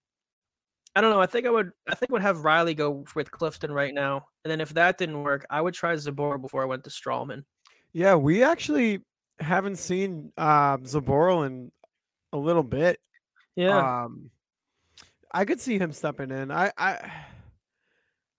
[0.96, 1.22] I don't know.
[1.22, 1.72] I think I would.
[1.88, 5.24] I think would have Reilly go with Clifton right now, and then if that didn't
[5.24, 7.44] work, I would try Zboril before I went to Stralman.
[7.94, 9.02] Yeah, we actually
[9.40, 11.72] haven't seen uh, Zboril in
[12.34, 13.00] a little bit.
[13.56, 14.32] Yeah, Um,
[15.32, 16.52] I could see him stepping in.
[16.52, 17.12] I, I,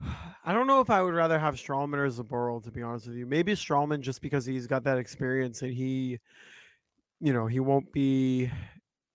[0.44, 3.16] I don't know if I would rather have Stralman or Zboril, to be honest with
[3.16, 3.26] you.
[3.26, 6.20] Maybe Stralman just because he's got that experience and he,
[7.20, 8.50] you know, he won't be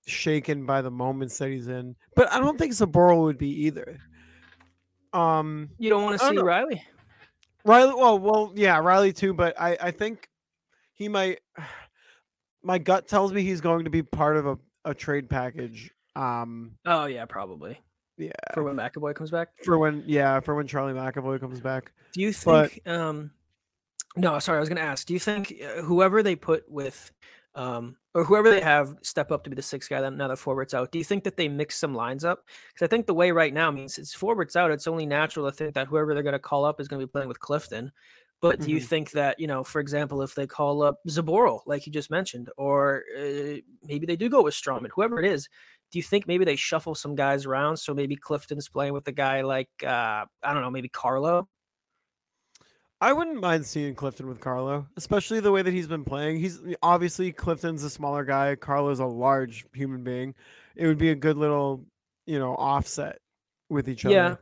[0.08, 1.96] shaken by the moments that he's in.
[2.16, 4.00] But I don't think Zboril would be either.
[5.14, 6.44] Um, you don't want to see know.
[6.44, 6.84] Reilly.
[7.66, 10.28] Reilly, well, well, yeah, Reilly too, but I, I think
[10.94, 11.40] he might.
[12.64, 15.90] My gut tells me he's going to be part of a, a trade package.
[16.16, 17.80] Um, Oh yeah, probably
[18.20, 19.48] yeah, for when McAvoy comes back.
[19.64, 21.92] for when, yeah, for when Charlie McAvoy comes back.
[22.14, 22.88] Do you But- think?
[22.88, 23.32] um
[24.16, 25.08] No, sorry, I was going to ask.
[25.08, 27.12] Do you think uh, whoever they put with,
[27.56, 30.74] um, or whoever they have step up to be the sixth guy now that Forbort's
[30.74, 30.92] out?
[30.92, 32.48] Do you think that they mix some lines up?
[32.74, 34.72] Because I think the way right now means it's Forbort's out.
[34.72, 37.08] It's only natural to think that whoever they're going to call up is going to
[37.08, 37.92] be playing with Clifton.
[38.42, 38.82] But do you Mhm.
[38.82, 42.50] think that you know, for example, if they call up Zboril, like you just mentioned,
[42.58, 45.48] or uh, maybe they do go with Stralman, whoever it is,
[45.92, 47.78] do you think maybe they shuffle some guys around?
[47.78, 51.50] So maybe Clifton's playing with a guy like uh, I don't know, maybe Carlo.
[53.02, 56.40] I wouldn't mind seeing Clifton with Carlo, especially the way that he's been playing.
[56.40, 58.56] He's obviously Clifton's a smaller guy.
[58.56, 60.36] Carlo's a large human being.
[60.76, 61.84] It would be a good little,
[62.28, 63.18] you know, offset
[63.70, 64.14] with each other.
[64.14, 64.36] Yeah.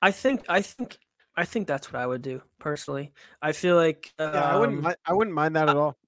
[0.00, 0.96] I think I think
[1.36, 3.12] I think that's what I would do personally.
[3.42, 4.82] I feel like um, Yeah, I wouldn't.
[4.82, 5.98] mi- I wouldn't mind that at all.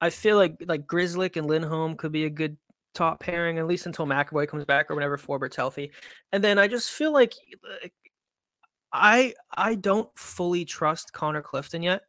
[0.00, 2.56] I feel like like Grzelcyk and Lindholm could be a good
[2.94, 5.92] top pairing at least until McAvoy comes back or whenever Forbort's healthy.
[6.32, 7.32] And then I just feel like,
[8.94, 12.02] I I don't fully trust Connor Clifton yet,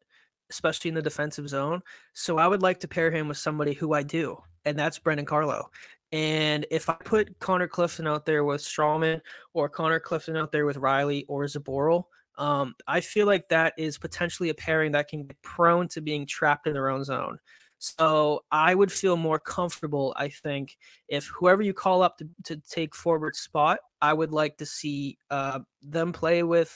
[0.52, 1.82] especially in the defensive zone.
[2.14, 5.26] So I would like to pair him with somebody who I do, and that's Brendan
[5.26, 5.70] Carlo.
[6.12, 9.20] And if I put Connor Clifton out there with Stralman
[9.54, 12.04] or Connor Clifton out there with Reilly or Zboril,
[12.38, 16.28] um, I feel like that is potentially a pairing that can be prone to being
[16.28, 17.40] trapped in their own zone.
[17.78, 22.58] So I would feel more comfortable, I think, if whoever you call up to, to
[22.70, 26.74] take forward spot, I would like to see uh, them play with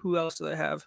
[0.00, 0.86] who else do they have?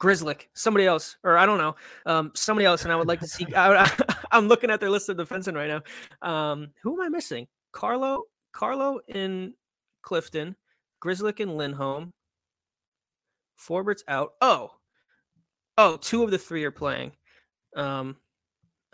[0.00, 1.74] Grzelcyk, somebody else, or I don't know,
[2.06, 3.46] um, somebody else, and I would like to see.
[3.56, 3.90] I,
[4.30, 5.82] am looking at their list of defensemen right
[6.22, 6.28] now.
[6.28, 7.48] Um, who am I missing?
[7.72, 9.54] Carlo, Carlo in
[10.02, 10.54] Clifton,
[11.02, 12.12] Grzelcyk and Lindholm.
[13.58, 14.34] Forbort's out.
[14.40, 14.70] Oh,
[15.76, 17.12] oh, two of the three are playing.
[17.76, 18.16] Um,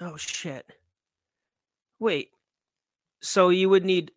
[0.00, 0.66] oh shit.
[1.98, 2.30] Wait.
[3.20, 4.12] So you would need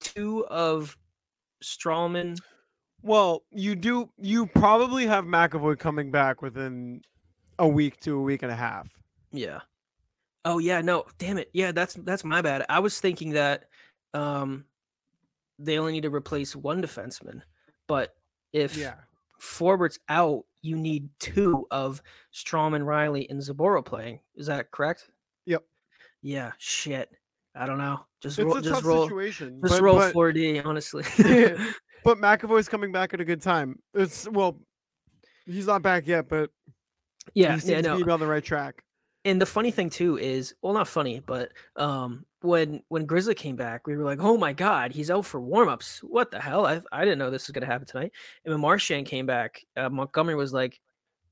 [0.00, 0.96] two of
[1.62, 2.38] Stralman.
[3.02, 4.10] Well, you do.
[4.18, 7.00] You probably have McAvoy coming back within
[7.58, 8.88] a week to a week and a half.
[9.32, 9.60] Yeah.
[10.44, 11.50] Oh yeah, no, damn it.
[11.52, 12.64] Yeah, that's that's my bad.
[12.68, 13.64] I was thinking that
[14.14, 14.64] um
[15.58, 17.42] they only need to replace one defenseman.
[17.86, 18.14] But
[18.52, 18.76] if
[19.40, 24.20] Forbort's out, you need two of Stralman, Reilly, and Zboril playing.
[24.36, 25.08] Is that correct?
[25.46, 25.64] Yep.
[26.22, 27.10] Yeah, shit.
[27.54, 28.00] I don't know.
[28.20, 29.60] Just It's roll, just roll, situation.
[29.62, 31.02] just but, roll but, 4D, honestly.
[32.04, 33.78] but McAvoy's coming back at a good time.
[33.94, 34.60] It's well,
[35.46, 36.50] he's not back yet, but
[37.34, 38.84] yeah, he seems yeah, to be on the right track.
[39.24, 43.56] And the funny thing too is well not funny but um when when grizzly came
[43.56, 46.00] back we were like oh my god he's out for warm-ups.
[46.02, 46.66] What the hell?
[46.66, 48.12] I, I didn't know this was going to happen tonight.
[48.44, 50.80] And when marchand came back uh, montgomery was like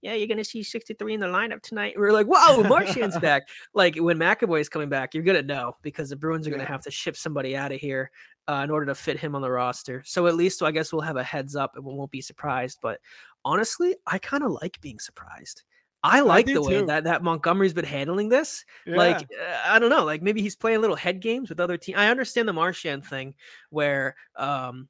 [0.03, 1.95] yeah you're going to see 63 in the lineup tonight.
[1.97, 3.49] We were like whoa marchand's back.
[3.73, 6.65] Like when mcavoy is coming back you're going to know because the bruins are going
[6.65, 8.11] to have to ship somebody out of here
[8.49, 10.03] uh, in order to fit him on the roster.
[10.05, 12.81] So at least i guess we'll have a heads up and we won't be surprised
[12.83, 13.01] but
[13.45, 15.63] honestly i kind of like being surprised
[16.03, 16.87] I like do the way too.
[16.87, 18.65] that that Montgomery's been handling this.
[18.87, 18.97] Yeah.
[18.97, 21.99] Like uh, I don't know, like maybe he's playing little head games with other teams.
[21.99, 23.35] I understand the Marchand thing
[23.71, 24.89] where um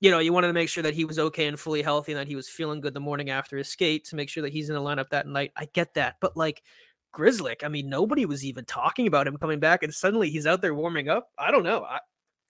[0.00, 2.18] you know, you wanted to make sure that he was okay and fully healthy and
[2.18, 4.70] that he was feeling good the morning after his skate to make sure that he's
[4.70, 5.52] in the lineup that night.
[5.56, 6.16] I get that.
[6.22, 6.62] But like
[7.14, 10.62] Grzelcyk, I mean, nobody was even talking about him coming back and suddenly he's out
[10.62, 11.28] there warming up.
[11.38, 11.84] I don't know.
[11.84, 12.00] I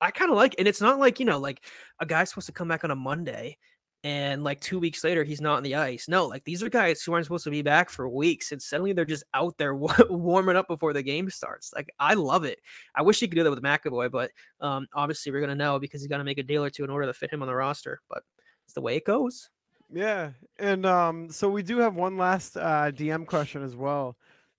[0.00, 1.64] I kind of like and it's not like, you know, like
[1.98, 3.58] a guy's supposed to come back on a Monday
[4.03, 6.09] and like two weeks later he's not on the ice.
[6.09, 8.92] No, like these are guys who aren't supposed to be back for weeks, and suddenly
[8.92, 11.72] they're just out there wa- warming up before the game starts.
[11.74, 12.59] Like I love it.
[12.94, 14.30] I wish he could do that with McAvoy, but
[14.61, 17.07] um, obviously we're gonna know because he's to make a deal or two in order
[17.07, 18.01] to fit him on the roster.
[18.09, 18.22] But
[18.64, 19.51] it's the way it goes.
[19.92, 24.16] Yeah, and um, so we do have one last uh, DM question as well.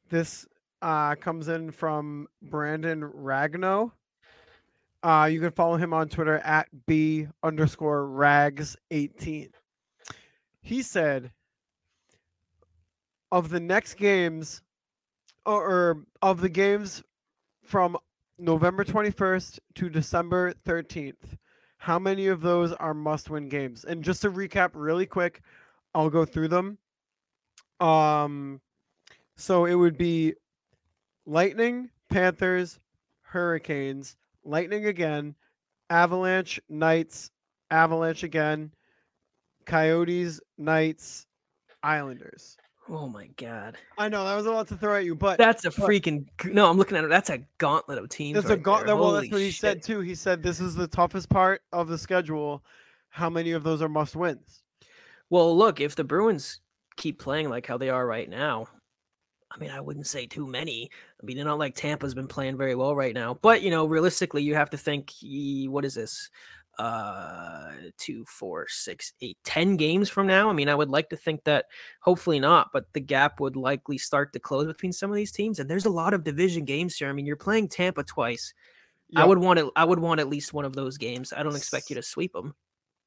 [0.10, 0.46] This
[0.82, 3.92] uh, comes in from Brandon Ragno.
[5.04, 9.50] Uh, you can follow him on Twitter at b underscore rags eighteen.
[10.62, 11.32] He said,
[13.32, 14.62] of the next games,
[15.46, 17.04] or, or of the games
[17.64, 17.98] from
[18.38, 21.36] November twenty first to December thirteenth,
[21.78, 23.86] how many of those are must-win games?
[23.86, 25.42] And just to recap really quick,
[25.96, 26.78] I'll go through them.
[27.80, 28.62] Um,
[29.36, 30.36] so it would be
[31.26, 32.80] Lightning, Panthers,
[33.22, 35.36] Hurricanes, Lightning again,
[35.90, 37.32] Avalanche, Knights,
[37.70, 38.72] Avalanche again,
[39.66, 41.26] Coyotes, Knights,
[41.84, 42.58] Islanders.
[42.90, 45.66] Oh my god, I know that was a lot to throw at you, but that's
[45.66, 46.70] a freaking no.
[46.70, 47.10] I'm looking at it.
[47.10, 48.36] That's a gauntlet of teams.
[48.36, 48.96] That's a right gaunt- there.
[48.96, 50.00] well, that's what he said too.
[50.02, 52.64] He said this is the toughest part of the schedule.
[53.10, 54.64] How many of those are must wins?
[55.30, 56.60] Well, look, if the Bruins
[56.98, 58.68] keep playing like how they are right now,
[59.54, 60.90] I mean, I wouldn't say too many.
[61.22, 63.38] I mean, they're not like Tampa's been playing very well right now.
[63.42, 65.12] But, you know, realistically, you have to think,
[65.68, 66.30] what is this?
[66.80, 70.50] Uh, two, four, six, eight, ten games from now.
[70.50, 71.66] I mean, I would like to think that
[72.00, 75.60] hopefully not, but the gap would likely start to close between some of these teams.
[75.60, 77.10] And there's a lot of division games here.
[77.10, 78.54] I mean, you're playing Tampa twice.
[79.16, 79.66] I would want it.
[79.76, 81.34] I would want at least one of those games.
[81.36, 82.56] I don't expect you to sweep them.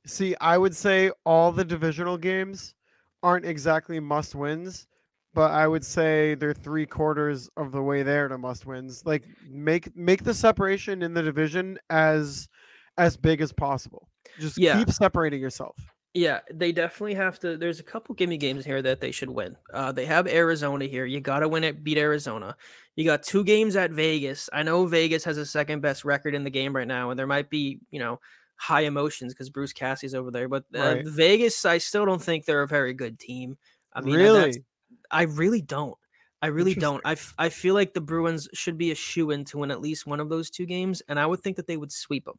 [0.06, 2.74] See, I would say all the divisional games
[3.22, 4.86] aren't exactly must wins,
[5.34, 9.02] but I would say they're three quarters of the way there to must wins.
[9.04, 12.48] Like make make the separation in the division as
[12.96, 14.08] as big as possible.
[14.38, 14.78] Just Yeah.
[14.78, 15.76] keep separating yourself.
[16.16, 17.56] Yeah, they definitely have to.
[17.56, 19.56] There's a couple gimme games here that they should win.
[19.72, 21.04] Uh, they have Arizona here.
[21.04, 22.56] You got to win it, beat Arizona.
[22.94, 24.48] You got two games at Vegas.
[24.52, 27.26] I know Vegas has a second best record in the game right now, and there
[27.26, 28.20] might be, you know,
[28.54, 30.48] high emotions because Bruce Cassidy's over there.
[30.48, 31.04] But uh, Right.
[31.04, 33.58] Vegas, I still don't think they're a very good team.
[33.92, 34.64] I mean, really?
[35.10, 35.96] I really don't.
[36.42, 37.00] I really don't.
[37.06, 39.80] I, f- I feel like the Bruins should be a shoe in to win at
[39.80, 42.36] least one of those two games, and I would think that they would sweep them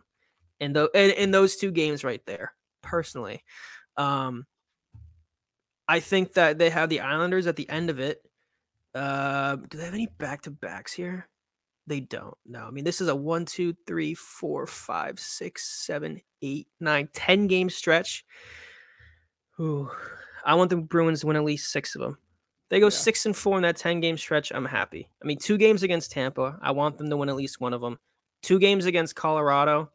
[0.59, 2.53] in, the, in, in those two games right there,
[2.83, 3.43] personally.
[3.97, 4.45] Um,
[5.87, 8.21] I think that they have the Islanders at the end of it.
[8.93, 11.27] Uh, do they have any back to backs here?
[11.87, 12.35] They don't.
[12.45, 17.09] No, I mean this is a one, two, three, four, five, six, seven, eight, nine,
[17.13, 18.25] ten game stretch.
[19.59, 19.89] Ooh,
[20.43, 22.17] I want the Bruins to win at least six of them.
[22.69, 22.89] They go Yeah.
[22.89, 24.51] six and four in that ten game stretch.
[24.51, 25.09] I'm happy.
[25.21, 26.57] I mean, two games against Tampa.
[26.61, 27.99] I want them to win at least one of them.
[28.41, 29.91] Two games against Colorado.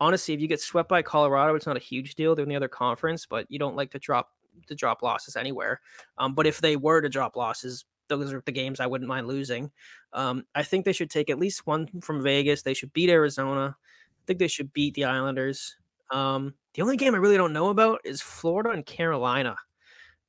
[0.00, 2.34] Honestly, if you get swept by Colorado, it's not a huge deal.
[2.34, 4.30] They're in the other conference, but you don't like to drop
[4.66, 5.80] to drop losses anywhere.
[6.18, 9.26] Um, but if they were to drop losses, those are the games I wouldn't mind
[9.26, 9.70] losing.
[10.12, 12.62] Um, I think they should take at least one from Vegas.
[12.62, 13.76] They should beat Arizona.
[13.78, 15.76] I think they should beat the Islanders.
[16.10, 19.56] Um, the only game I really don't know about is Florida and Carolina.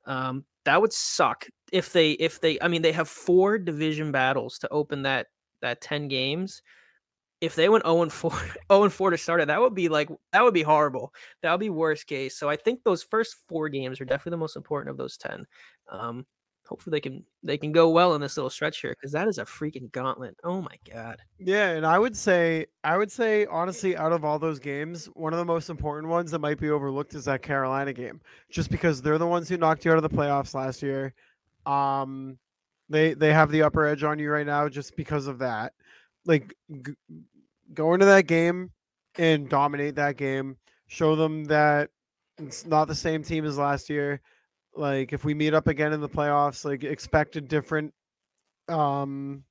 [0.06, 4.60] Um, that would suck if they if they I mean they have four division battles
[4.60, 5.26] to open that
[5.60, 6.62] that 10 games.
[7.40, 8.54] If they went 0 and 4 0
[8.84, 11.12] and 4 to start it, that would be like that would be horrible.
[11.42, 12.38] That would be worst case.
[12.38, 15.46] So I think those first four games are definitely the most important of those 10.
[15.90, 16.26] Um,
[16.64, 19.38] hopefully they can they can go well in this little stretch here because that is
[19.38, 20.36] a freaking gauntlet.
[20.44, 21.18] Oh my god.
[21.40, 25.32] Yeah, and I would say I would say honestly, out of all those games, one
[25.32, 29.02] of the most important ones that might be overlooked is that Carolina game, just because
[29.02, 31.12] they're the ones who knocked you out of the playoffs last year.
[31.66, 32.38] Um,
[32.88, 35.72] they they have the upper edge on you right now just because of that.
[36.26, 36.54] Like
[36.84, 36.94] g-
[37.72, 38.70] go into that game
[39.16, 40.56] and dominate that game.
[40.86, 41.90] Show them that
[42.38, 44.20] it's not the same team as last year.
[44.76, 47.92] Like if we meet up again in the playoffs, like expect a different
[48.68, 49.44] um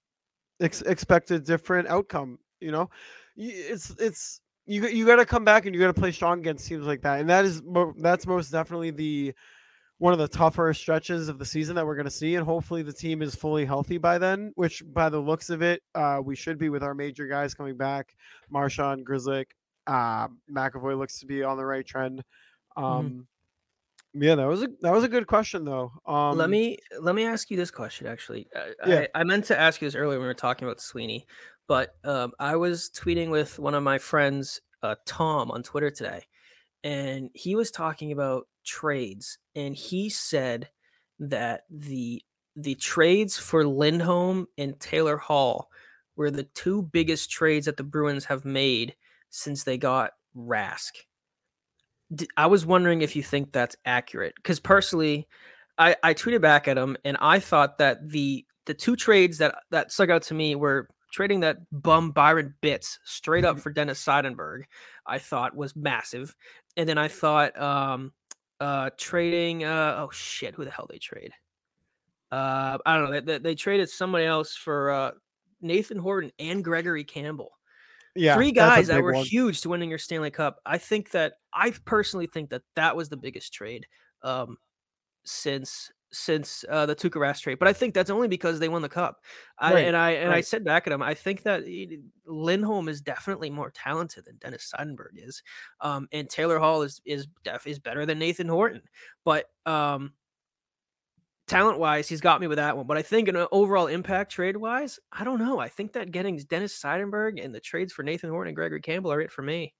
[0.61, 2.39] ex- expect a different outcome.
[2.59, 2.89] You know,
[3.35, 6.39] it's it's you got- you got to come back and you got to play strong
[6.39, 7.61] against teams like that, and that is
[7.99, 9.33] that's most definitely the
[9.99, 12.81] one of the tougher stretches of the season that we're going to see, and hopefully
[12.81, 14.51] the team is fully healthy by then.
[14.55, 17.77] Which, by the looks of it, uh, we should be with our major guys coming
[17.77, 18.15] back.
[18.49, 19.45] Marchand, Grzelcyk,
[19.87, 22.23] uh, McAvoy looks to be on the right trend.
[22.75, 23.27] Um,
[24.15, 25.91] Yeah, that was a that was a good question though.
[26.05, 28.05] Um, let me let me ask you this question.
[28.05, 29.05] Actually, I, Yeah.
[29.15, 31.25] I, I meant to ask you this earlier when we were talking about Sweeney,
[31.67, 36.25] but um, I was tweeting with one of my friends, uh, Tom, on Twitter today,
[36.83, 40.69] and he was talking about trades, and he said
[41.19, 42.21] that the
[42.55, 45.69] the trades for Lindholm and Taylor Hall
[46.15, 48.95] were the two biggest trades that the Bruins have made
[49.29, 50.91] since they got Rask.
[52.13, 55.27] D- I was wondering if you think that's accurate because personally,
[55.77, 59.55] I, I tweeted back at him and I thought that the the two trades that
[59.71, 64.03] that stuck out to me were trading that bum Byron Bitz straight up for Dennis
[64.03, 64.63] Seidenberg.
[65.05, 66.35] I thought was massive,
[66.77, 68.13] and then I thought um
[68.63, 71.31] uh trading uh oh shit who the hell they trade
[72.31, 75.11] uh I don't know they, they, they traded somebody else for uh
[75.61, 77.51] Nathan Horton and Gregory Campbell
[78.15, 79.25] yeah, three guys that were one.
[79.25, 80.59] huge to winning your Stanley Cup.
[80.65, 83.87] I think that I personally think that that was the biggest trade
[84.21, 84.57] um,
[85.25, 87.59] since since uh, the Tuukka Rask trade.
[87.59, 89.23] But I think that's only because they won the cup.
[89.59, 91.63] I, Right, and I and I said back at him, I think that
[92.25, 95.43] Lindholm is definitely more talented than Dennis Seidenberg is,
[95.81, 98.83] um, and Taylor Hall is is def is better than Nathan Horton.
[99.25, 100.13] But um,
[101.47, 102.87] talent wise, he's got me with that one.
[102.87, 105.59] But I think in an overall impact trade wise, I don't know.
[105.59, 109.11] I think that getting Dennis Seidenberg and the trades for Nathan Horton and Gregory Campbell
[109.11, 109.73] are it for me.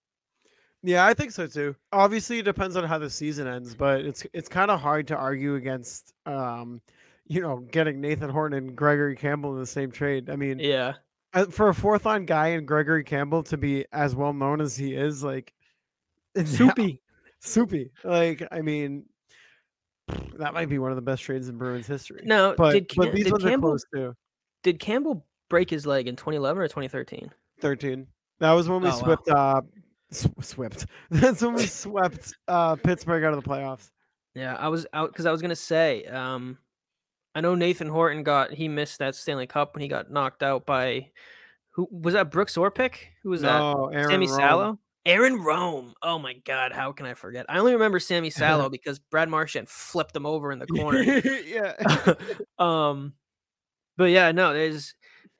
[0.83, 1.75] Yeah, I think so too.
[1.93, 5.15] Obviously, it depends on how the season ends, but it's it's kind of hard to
[5.15, 6.81] argue against, um,
[7.25, 10.29] you know, getting Nathan Horton and Gregory Campbell in the same trade.
[10.29, 10.95] I mean, Yeah.
[11.33, 14.75] uh, for a fourth line guy and Gregory Campbell to be as well known as
[14.75, 15.53] he is, like
[16.35, 16.99] it's Soupy.
[17.39, 17.91] soupy.
[18.03, 19.05] Like, I mean,
[20.37, 22.23] that might be one of the best trades in Bruins history.
[22.25, 24.13] No, but did, but these did ones are Campbell close too.
[24.63, 27.31] did Campbell break his leg in 2011 or 2013?
[27.61, 28.07] Thirteen.
[28.39, 28.97] That was when we Oh, wow.
[28.97, 29.29] swept.
[29.29, 29.61] Uh,
[30.15, 30.85] sw- swept.
[31.11, 33.89] That's when we swept uh, Pittsburgh out of the playoffs.
[34.35, 36.57] Yeah, I was out because I was gonna say, um,
[37.35, 40.65] I know Nathan Horton got he missed that Stanley Cup when he got knocked out
[40.65, 41.09] by
[41.71, 42.95] who was that Brooks Orpik?
[43.23, 43.59] Who was that?
[43.59, 44.37] no, Aaron Sammy Rome.
[44.37, 44.79] Salo?
[45.05, 45.93] Aaron Rome.
[46.01, 47.45] Oh my god, how can I forget?
[47.49, 51.01] I only remember Sami Salo because Brad Marchand flipped him over in the corner.
[51.03, 51.73] yeah.
[52.57, 53.13] um
[53.97, 54.95] but yeah no there's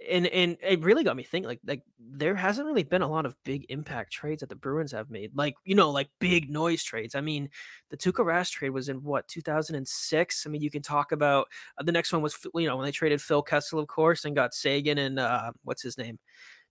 [0.10, 3.26] and and it really got me thinking like like there hasn't really been a lot
[3.26, 6.84] of big impact trades that the Bruins have made like you know like big noise
[6.84, 7.50] trades I mean
[7.90, 11.48] the Tuukka Rask trade was in what 2006 I mean you can talk about
[11.78, 14.36] uh, the next one was you know when they traded Phil Kessel of course and
[14.36, 16.20] got Seguin and uh what's his name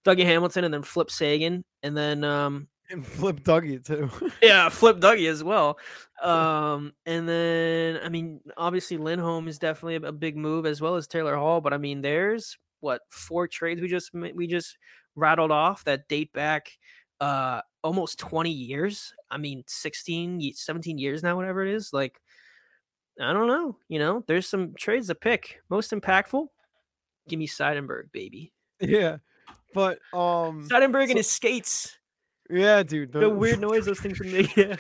[0.05, 4.11] Dougie Hamilton and then flip Seguin and then um and flip Dougie too.
[4.43, 5.79] yeah, flip Dougie as well.
[6.23, 10.97] Um, and then I mean, obviously Lindholm is definitely a, a big move as well
[10.97, 11.61] as Taylor Hall.
[11.61, 14.77] But I mean, there's what four trades we just we just
[15.17, 16.73] rattled off that date back
[17.21, 19.13] uh almost 20 years.
[19.31, 21.93] I mean, 16, 17 years now, whatever it is.
[21.93, 22.21] Like,
[23.21, 23.77] I don't know.
[23.89, 25.61] You know, there's some trades to pick.
[25.69, 26.47] Most impactful.
[27.29, 28.53] Give me Seidenberg, baby.
[28.81, 29.17] yeah.
[29.75, 31.97] But um Seidenberg so- and his skates.
[32.51, 33.13] yeah, dude.
[33.13, 34.55] The weird noise those things make.
[34.57, 34.77] Yeah.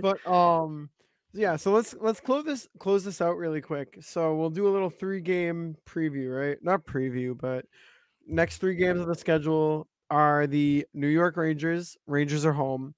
[0.00, 0.90] but um
[1.34, 3.98] yeah, so let's let's close this close this out really quick.
[4.00, 6.58] So we'll do a little three game preview, right?
[6.62, 7.66] Not preview, but
[8.26, 11.96] next three games of the schedule are the New York Rangers.
[12.06, 12.94] Rangers are home.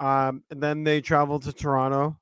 [0.00, 2.18] Um, and then they travel to Toronto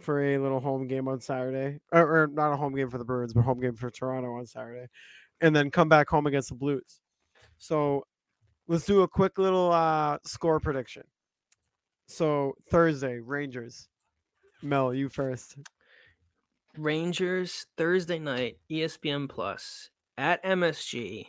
[0.00, 3.04] for a little home game on Saturday, or, or not a home game for the
[3.04, 4.86] birds but home game for Toronto on Saturday,
[5.40, 7.00] and then come back home against the Blues.
[7.58, 8.06] So
[8.68, 11.02] let's do a quick little uh, score prediction.
[12.06, 13.88] So Thursday, Rangers.
[14.62, 15.56] Mel, you first.
[16.76, 21.26] Rangers Thursday night, ESPN Plus at MSG.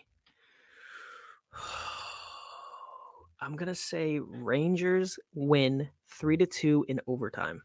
[3.42, 7.62] I'm gonna say Rangers win three to two in overtime.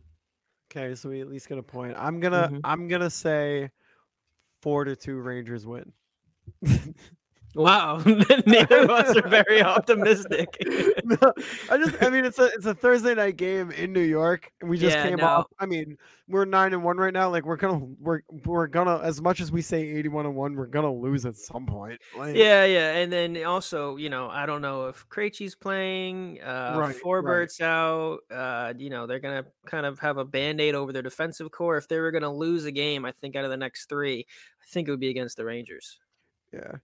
[0.70, 1.96] Okay, so we at least get a point.
[1.96, 2.60] I'm gonna Mhm.
[2.64, 3.70] I'm gonna say
[4.60, 5.92] four to two Rangers win.
[7.54, 7.98] Wow,
[8.46, 10.56] neither of us are very optimistic.
[11.04, 11.32] No,
[11.68, 14.70] I just I mean it's a it's a Thursday night game in New York and
[14.70, 15.26] we just Yeah, came no.
[15.26, 15.98] off I mean
[16.28, 17.28] we're nine and one right now.
[17.28, 20.54] Like we're gonna we're we're gonna as much as we say eighty one and one,
[20.54, 22.00] we're gonna lose at some point.
[22.16, 26.76] Like, yeah, yeah, and then also, you know, I don't know if Krejci's playing, uh,
[26.78, 26.96] Right, right.
[27.02, 28.18] Forbort's out.
[28.30, 31.76] Uh, you know, they're gonna kind of have a band aid over their defensive core.
[31.76, 34.24] If they were gonna lose a game, I think out of the next three,
[34.62, 35.98] I think it would be against the Rangers.
[36.52, 36.76] Yeah.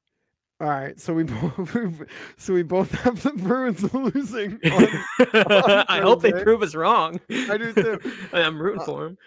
[0.60, 2.02] All right, so we both
[2.38, 4.52] so we both have the Bruins losing.
[4.64, 7.20] on- I hope they prove us wrong.
[7.30, 8.00] I do too.
[8.32, 9.18] I'm rooting Uh, for them.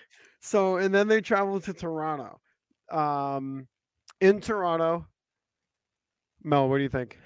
[0.41, 2.39] So and then they travel to Toronto.
[2.91, 3.68] Um
[4.22, 5.06] in Toronto.
[6.43, 7.18] Mel, what do you think?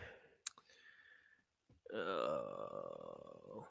[1.95, 3.61] Uh,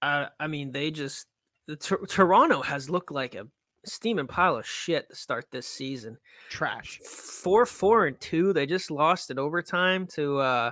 [0.00, 1.26] I I mean, they just
[1.68, 3.46] the Tor- Toronto has looked like a
[3.84, 6.18] steaming pile of shit to start this season.
[6.48, 7.00] Trash.
[7.04, 8.52] Four, four, and two.
[8.52, 10.70] They just lost in overtime to uh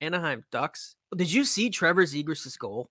[0.00, 0.96] Anaheim Ducks.
[1.16, 2.90] Did you see Trevor Zegras' goal?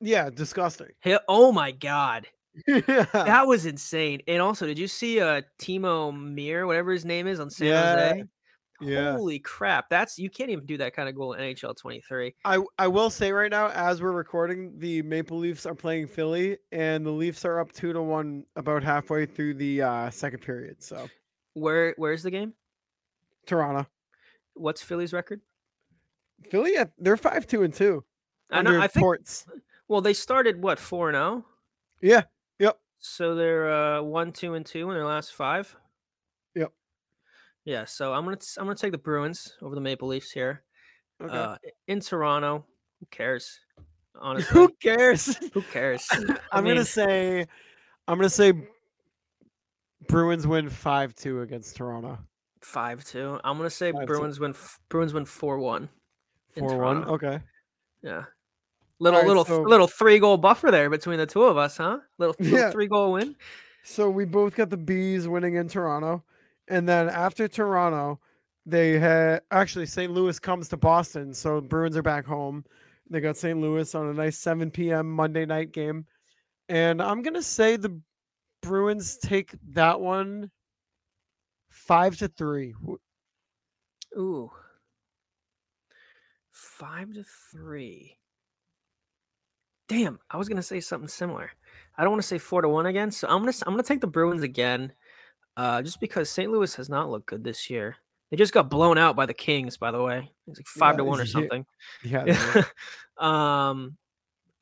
[0.00, 0.88] Yeah, disgusting.
[1.28, 2.26] Oh my god,
[2.66, 3.06] yeah.
[3.12, 4.20] that was insane.
[4.28, 8.10] And also, did you see uh Timo Meier, whatever his name is, on San Yeah,
[8.10, 8.24] Jose?
[8.80, 9.12] Yeah.
[9.12, 9.88] Holy crap.
[9.88, 12.34] That's you can't even do that kind of goal in NHL 23.
[12.44, 16.58] I I will say right now as we're recording the Maple Leafs are playing Philly
[16.72, 20.82] and the Leafs are up 2 to 1 about halfway through the uh, second period.
[20.82, 21.08] So
[21.54, 22.52] Where where's the game?
[23.46, 23.86] Toronto.
[24.54, 25.40] What's Philly's record?
[26.50, 28.04] Philly they're 5 2 and 2.
[28.50, 29.18] I know I think.
[29.88, 31.46] Well, they started what 4 and 0?
[32.00, 32.22] Yeah.
[32.58, 32.78] Yep.
[32.98, 35.76] So they're uh, 1 2 and 2 in their last 5.
[37.66, 37.84] Yeah.
[37.84, 40.62] So I'm gonna I'm gonna take the Bruins over the Maple Leafs here.
[41.22, 41.36] Okay.
[41.36, 41.56] Uh,
[41.88, 42.64] in Toronto,
[43.00, 43.60] who cares?
[44.18, 45.36] Honestly, Who cares?
[45.52, 46.06] who cares?
[46.52, 47.40] I'm mean- gonna say,
[48.08, 48.54] I'm gonna say,
[50.08, 52.18] Bruins win five two against Toronto.
[52.62, 53.38] Five two.
[53.44, 54.06] I'm gonna say 5-2.
[54.06, 54.54] Bruins win.
[54.88, 55.88] Bruins win four one.
[56.56, 57.04] Four one.
[57.04, 57.40] Okay.
[58.02, 58.24] Yeah.
[58.98, 61.98] Little Alright, little so- little three goal buffer there between the two of us, huh?
[62.18, 62.70] Little, little Yeah.
[62.70, 63.36] three goal win.
[63.84, 66.24] So we both got the bees winning in Toronto,
[66.68, 68.20] and then after Toronto,
[68.64, 70.12] they had actually St.
[70.12, 72.64] Louis comes to Boston, so Bruins are back home.
[73.08, 73.60] They got St.
[73.60, 75.10] Louis on a nice 7 p.m.
[75.10, 76.06] Monday night game,
[76.68, 78.00] and I'm gonna say the
[78.62, 80.50] Bruins take that one
[81.70, 82.74] five to three.
[84.16, 84.50] Ooh.
[86.50, 88.16] Five to three.
[89.88, 91.52] Damn, I was gonna say something similar.
[91.96, 94.00] I don't want to say four to one again, so I'm gonna I'm gonna take
[94.00, 94.92] the Bruins again,
[95.56, 96.50] uh, just because St.
[96.50, 97.96] Louis has not looked good this year.
[98.30, 100.30] They just got blown out by the Kings, by the way.
[100.48, 101.64] It's like five to one or something.
[102.02, 102.24] Yeah.
[102.24, 103.24] were.
[103.24, 103.96] um,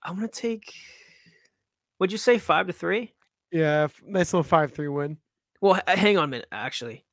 [0.03, 0.73] I'm gonna take.
[1.99, 3.13] Would you say five to three?
[3.51, 3.89] yeah.
[4.07, 5.17] Nice little five three win.
[5.61, 6.49] Well, h- hang on a minute.
[6.53, 7.05] Actually,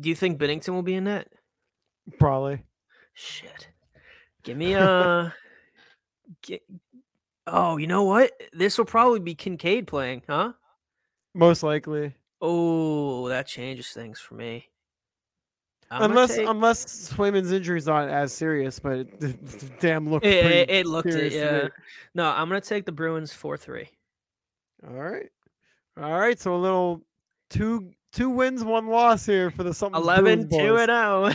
[0.00, 1.32] do you think Binnington will be in net?
[2.18, 2.62] Probably.
[3.14, 3.68] Shit.
[4.42, 5.34] Give me a.
[6.42, 6.62] Get,
[7.46, 8.32] oh, you know what?
[8.52, 10.52] This will probably be Kinkaid playing, huh?
[11.34, 12.14] Most likely.
[12.40, 14.68] Oh, that changes things for me.
[15.90, 20.70] I'm unless take- unless Swayman's injury's not as serious, but it, damn looked it, it,
[20.70, 21.44] it looked it, serious to me.
[21.62, 21.68] yeah.
[22.14, 23.88] No, I'm gonna take the Bruins four three.
[24.86, 25.30] All right.
[25.96, 26.38] All right.
[26.38, 27.02] So a little
[27.48, 31.32] two two wins, one loss here for the something 11 2 and 0.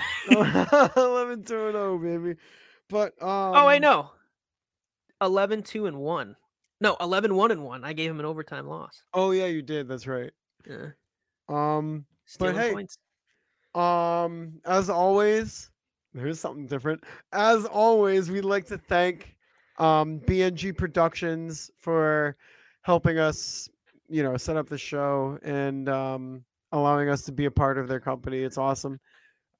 [0.95, 2.39] 11 2 and 0, baby.
[2.89, 4.11] But um oh, I know
[5.21, 6.35] 11 2 and 1.
[6.81, 7.83] No, 11 1 and 1.
[7.83, 9.03] I gave him an overtime loss.
[9.13, 9.87] Oh yeah, you did.
[9.87, 10.31] That's right.
[10.67, 10.87] Yeah.
[11.49, 12.97] Um Stealing hey, points.
[13.75, 15.71] Um, as always,
[16.13, 17.03] there's something different.
[17.31, 19.35] As always, we'd like to thank
[19.79, 22.37] um BNG Productions for
[22.81, 23.69] helping us,
[24.09, 27.87] you know, set up the show and um allowing us to be a part of
[27.87, 28.39] their company.
[28.39, 28.99] It's awesome.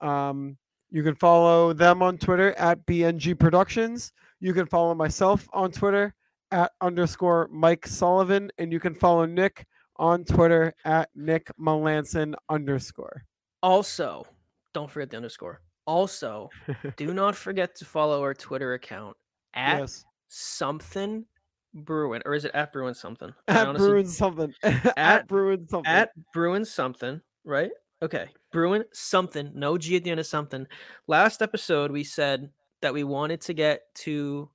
[0.02, 0.58] Um,
[0.92, 4.12] you can follow them on Twitter at BNG Productions.
[4.40, 6.14] You can follow myself on Twitter
[6.52, 9.66] at underscore Mike Sullivan, and you can follow Nick
[9.98, 13.24] on Twitter at Nick Melanson underscore.
[13.62, 14.26] Also,
[14.74, 15.62] don't forget the underscore.
[15.86, 16.50] Also,
[16.98, 19.16] do not forget to follow our Twitter account
[19.54, 20.06] at yes.
[20.28, 21.26] something
[21.74, 23.34] Bruin, or is it at Bruin something?
[23.48, 24.54] At honestly- Bruin something.
[24.64, 25.92] at, at- Bruin something.
[25.92, 27.72] at Bruin something, right?
[28.02, 30.68] Okay, Bruin something, no G at the end of something.
[31.08, 32.50] Last episode, we said
[32.82, 34.50] that we wanted to get to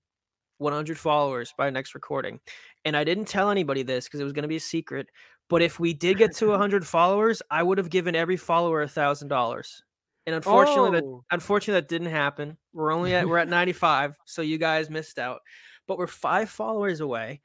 [0.59, 2.41] 100 followers by next recording,
[2.85, 5.09] and I didn't tell anybody this because it was going to be a secret.
[5.49, 8.89] But if we did get to 100 followers, I would have given every follower a
[8.89, 9.83] thousand dollars.
[10.27, 11.25] And unfortunately, that Oh.
[11.31, 12.59] unfortunately that didn't happen.
[12.75, 15.41] We're only at we're at 95, so you guys missed out.
[15.87, 17.41] But we're five followers away.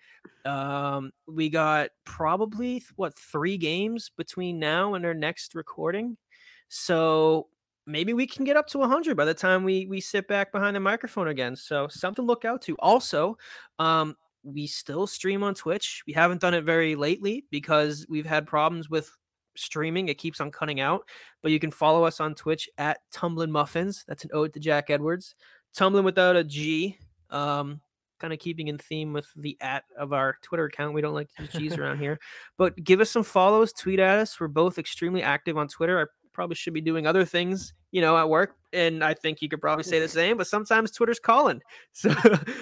[0.45, 6.17] Um, we got probably what three games between now and our next recording,
[6.67, 7.47] so
[7.85, 10.75] maybe we can get up to 100 by the time we we sit back behind
[10.75, 11.55] the microphone again.
[11.55, 12.75] So something to look out to.
[12.79, 13.37] Also,
[13.79, 16.03] um, we still stream on Twitch.
[16.05, 19.09] We haven't done it very lately because we've had problems with
[19.55, 20.09] streaming.
[20.09, 21.07] It keeps on cutting out.
[21.41, 24.03] But you can follow us on Twitch at Tumbling Muffins.
[24.07, 25.35] That's an ode to Jack Edwards.
[25.73, 26.97] Tumbling without a G.
[27.29, 27.81] Um,
[28.19, 30.93] kind of keeping in theme with the at of our Twitter account.
[30.93, 32.19] We don't like to use G's around here.
[32.57, 34.39] But give us some follows, tweet at us.
[34.39, 36.01] We're both extremely active on Twitter.
[36.01, 38.55] I probably should be doing other things, you know, at work.
[38.73, 41.61] And I think you could probably say the same, but sometimes Twitter's calling.
[41.93, 42.11] So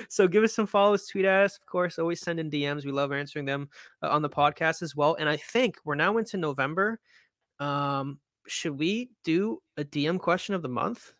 [0.09, 1.57] so give us some follows, tweet at us.
[1.57, 2.85] Of course, always send in DMs.
[2.85, 3.69] We love answering them
[4.03, 5.15] uh, on the podcast as well.
[5.17, 6.99] And I think we're now into November.
[7.61, 11.13] Um, should we do a DM question of the month?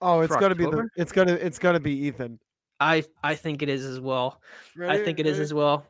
[0.00, 2.40] Oh, it's for gotta be the it's gonna it's gotta be Ethan.
[2.80, 4.40] I I think it is as well.
[4.80, 5.42] I think it is Ready?
[5.42, 5.84] as well.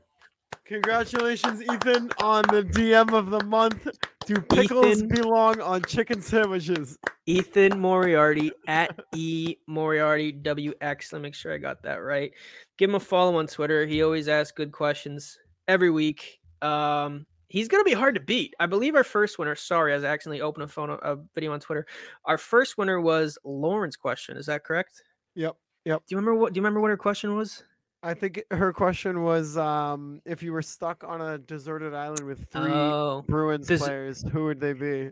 [0.65, 3.89] Congratulations, Ethan, on the DM of the month.
[4.27, 5.09] Do pickles Ethan.
[5.09, 6.99] belong on chicken sandwiches?
[7.25, 11.13] Ethan Moriarty at E Moriarty WX.
[11.13, 12.33] Let me make sure I got that right.
[12.77, 13.87] Give him a follow on Twitter.
[13.87, 15.39] He always asks good questions
[15.69, 16.39] every week.
[16.61, 18.53] Um, he's gonna be hard to beat.
[18.61, 19.55] I believe our first winner.
[19.55, 21.87] Sorry, I was accidentally opening a phone a video on Twitter.
[22.27, 24.37] Our first winner was Lauren's question.
[24.37, 25.03] Is that correct?
[25.35, 25.57] Yep.
[25.87, 26.03] Yep.
[26.07, 26.53] Do you remember what?
[26.53, 27.65] Do you remember what her question was?
[28.03, 32.49] I think her question was um, if you were stuck on a deserted island with
[32.51, 35.11] three Oh, Bruins Des- players, who would they be?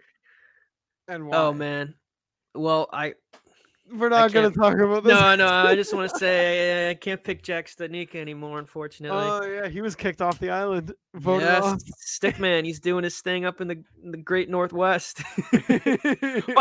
[1.08, 1.36] And why?
[1.36, 1.94] oh man.
[2.54, 3.14] Well, I
[3.92, 5.12] We're not going to talk about this.
[5.12, 5.46] no, no.
[5.46, 9.18] I just want to say I can't pick Jack Studnicka anymore, unfortunately.
[9.18, 10.92] Oh yeah, he was kicked off the island.
[11.14, 11.80] Voted yes, off.
[12.04, 12.64] Stickman.
[12.64, 15.22] He's doing his thing up in the in the Great Northwest.
[15.52, 15.60] by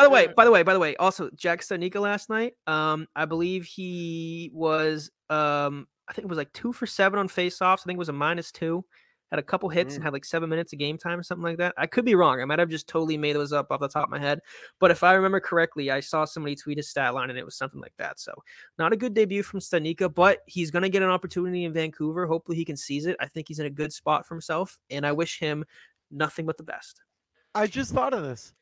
[0.04, 2.54] the way, by the way, by the way, also Jack Studnicka last night.
[2.68, 7.27] Um, I believe he was um, I think it was like two for seven on
[7.27, 7.80] faceoffs.
[7.82, 8.86] I think it was a minus two.
[9.32, 10.06] Had a couple hits and mm.
[10.06, 11.73] had like seven minutes of game time or something like that.
[11.77, 12.40] I could be wrong.
[12.40, 14.40] I might have just totally made those up off the top of my head.
[14.80, 17.57] But if I remember correctly, I saw somebody tweet his stat line and it was
[17.57, 18.19] something like that.
[18.19, 18.34] So
[18.77, 22.27] not a good debut from Studnicka, but he's gonna get an opportunity in Vancouver.
[22.27, 23.18] Hopefully he can seize it.
[23.19, 25.65] I think he's in a good spot for himself, and I wish him
[26.11, 27.02] nothing but the best.
[27.56, 28.53] I just thought of this.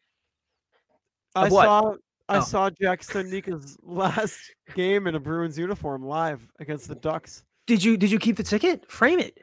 [1.36, 1.66] Of I what?
[1.66, 1.96] saw
[2.30, 2.42] I Oh.
[2.42, 4.40] saw Jack Studnicka's last
[4.76, 7.44] game in a Bruins uniform live against the Ducks.
[7.68, 8.90] Did you did you keep the ticket?
[8.90, 9.40] Frame it.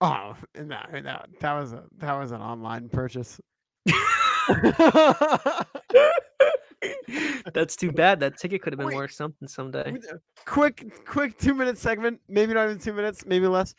[0.00, 3.40] Oh, no, no, that was a that was an online purchase.
[7.52, 8.20] That's too bad.
[8.20, 8.96] That ticket could have been Wait.
[8.96, 9.94] worth something someday.
[10.46, 12.20] Quick, quick two minute segment.
[12.28, 13.24] Maybe not even two minutes.
[13.26, 13.74] Maybe less.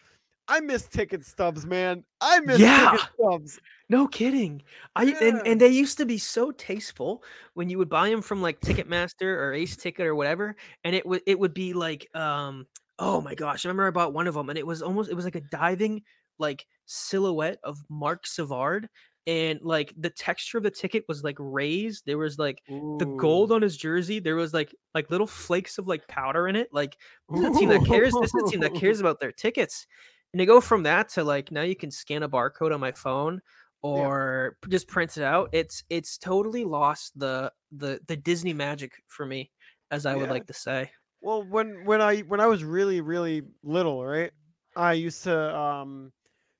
[0.51, 2.03] I miss ticket stubs, man.
[2.19, 2.91] I miss Yeah.
[2.91, 3.59] ticket stubs.
[3.87, 4.61] No kidding.
[4.97, 5.17] I Yeah.
[5.21, 7.23] and, and they used to be so tasteful
[7.53, 11.05] when you would buy them from like Ticketmaster or Ace Ticket or whatever, and it
[11.05, 12.67] would it would be like um
[12.99, 15.15] oh my gosh, I remember I bought one of them and it was almost it
[15.15, 16.03] was like a diving
[16.37, 18.89] like silhouette of Marc Savard
[19.27, 22.05] and like the texture of the ticket was like raised.
[22.05, 24.19] There was like the gold on his jersey.
[24.19, 26.67] There was like like little flakes of like powder in it.
[26.73, 26.97] Like
[27.29, 28.13] this is a team that cares.
[28.19, 29.87] This is a team that cares about their tickets.
[30.33, 32.91] And to go from that to like now you can scan a barcode on my
[32.93, 33.41] phone
[33.81, 35.49] or p- just print it out.
[35.51, 39.51] It's it's totally lost the the the Disney magic for me,
[39.89, 40.91] as I would like to say.
[41.21, 44.31] Well, when when I when I was really really little, right?
[44.75, 46.11] I used to um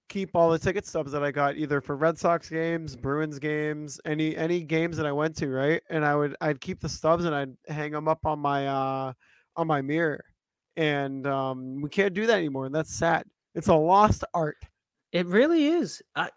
[0.09, 3.99] keep all the ticket stubs that I got either for Red Sox games, Bruins games,
[4.05, 5.81] any any games that I went to, right?
[5.89, 9.13] And I would I'd keep the stubs and I'd hang them up on my uh
[9.55, 10.23] on my mirror.
[10.75, 13.25] And um we can't do that anymore, and that's sad.
[13.55, 14.57] It's a lost art.
[15.11, 16.01] It really is.
[16.15, 16.29] I,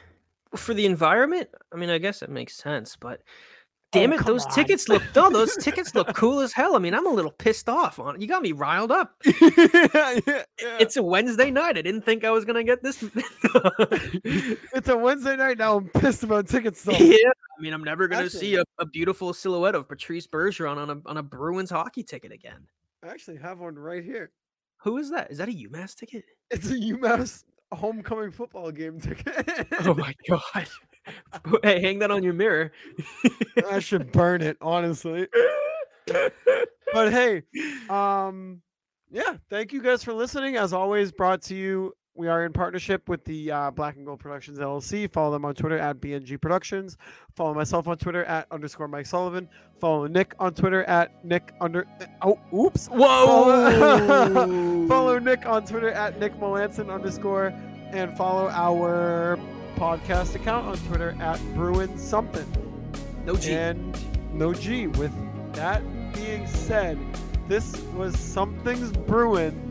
[0.56, 3.30] for the environment, I mean, I guess it makes sense, but oh,
[3.92, 4.52] damn it, those on.
[4.52, 6.76] tickets look no, those tickets look cool as hell.
[6.76, 8.22] I mean, I'm a little pissed off on it.
[8.22, 9.14] You got me riled up.
[9.24, 10.44] yeah, yeah.
[10.80, 11.76] It's a Wednesday night.
[11.76, 13.02] I didn't think I was gonna get this.
[14.74, 15.78] it's a Wednesday night now.
[15.78, 16.80] I'm pissed about tickets.
[16.80, 17.00] stubs.
[17.00, 20.90] yeah, I mean, I'm never gonna see a, a beautiful silhouette of Patrice Bergeron on
[20.90, 22.66] a on a Bruins hockey ticket again.
[23.02, 24.32] I actually have one right here.
[24.86, 25.32] Who is that?
[25.32, 26.24] Is that a UMass ticket?
[26.48, 27.42] It's a UMass
[27.72, 29.66] homecoming football game ticket.
[29.80, 30.68] Oh my god!
[31.64, 32.70] hey, hang that on your mirror.
[33.68, 35.28] I should burn it, honestly.
[36.92, 37.42] But hey,
[37.90, 38.62] um,
[39.10, 40.56] yeah, thank you guys for listening.
[40.56, 41.92] As always, brought to you.
[42.16, 45.12] We are in partnership with the uh, Black and Gold Productions LLC.
[45.12, 46.96] Follow them on Twitter at BNG Productions.
[47.34, 49.48] Follow myself on Twitter at underscore Mike Sullivan.
[49.80, 51.86] Follow Nick on Twitter at Nick under.
[52.22, 52.86] Oh, oops.
[52.86, 54.75] Whoa!
[54.88, 57.52] Follow Nick on Twitter at Nick Melanson underscore,
[57.92, 59.38] and follow our
[59.76, 62.46] podcast account on Twitter at Bruin Something
[63.24, 63.52] No G.
[63.52, 63.98] and
[64.32, 64.86] no G.
[64.86, 65.12] With
[65.54, 65.82] that
[66.14, 66.98] being said,
[67.48, 69.62] this was Something's Bruin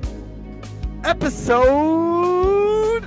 [1.03, 3.05] episode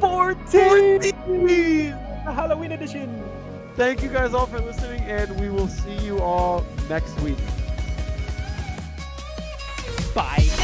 [0.00, 1.00] 14.
[1.00, 1.92] The
[2.32, 3.22] Halloween edition.
[3.74, 7.38] Thank you guys all for listening, and we will see you all next week.
[10.14, 10.59] Bye.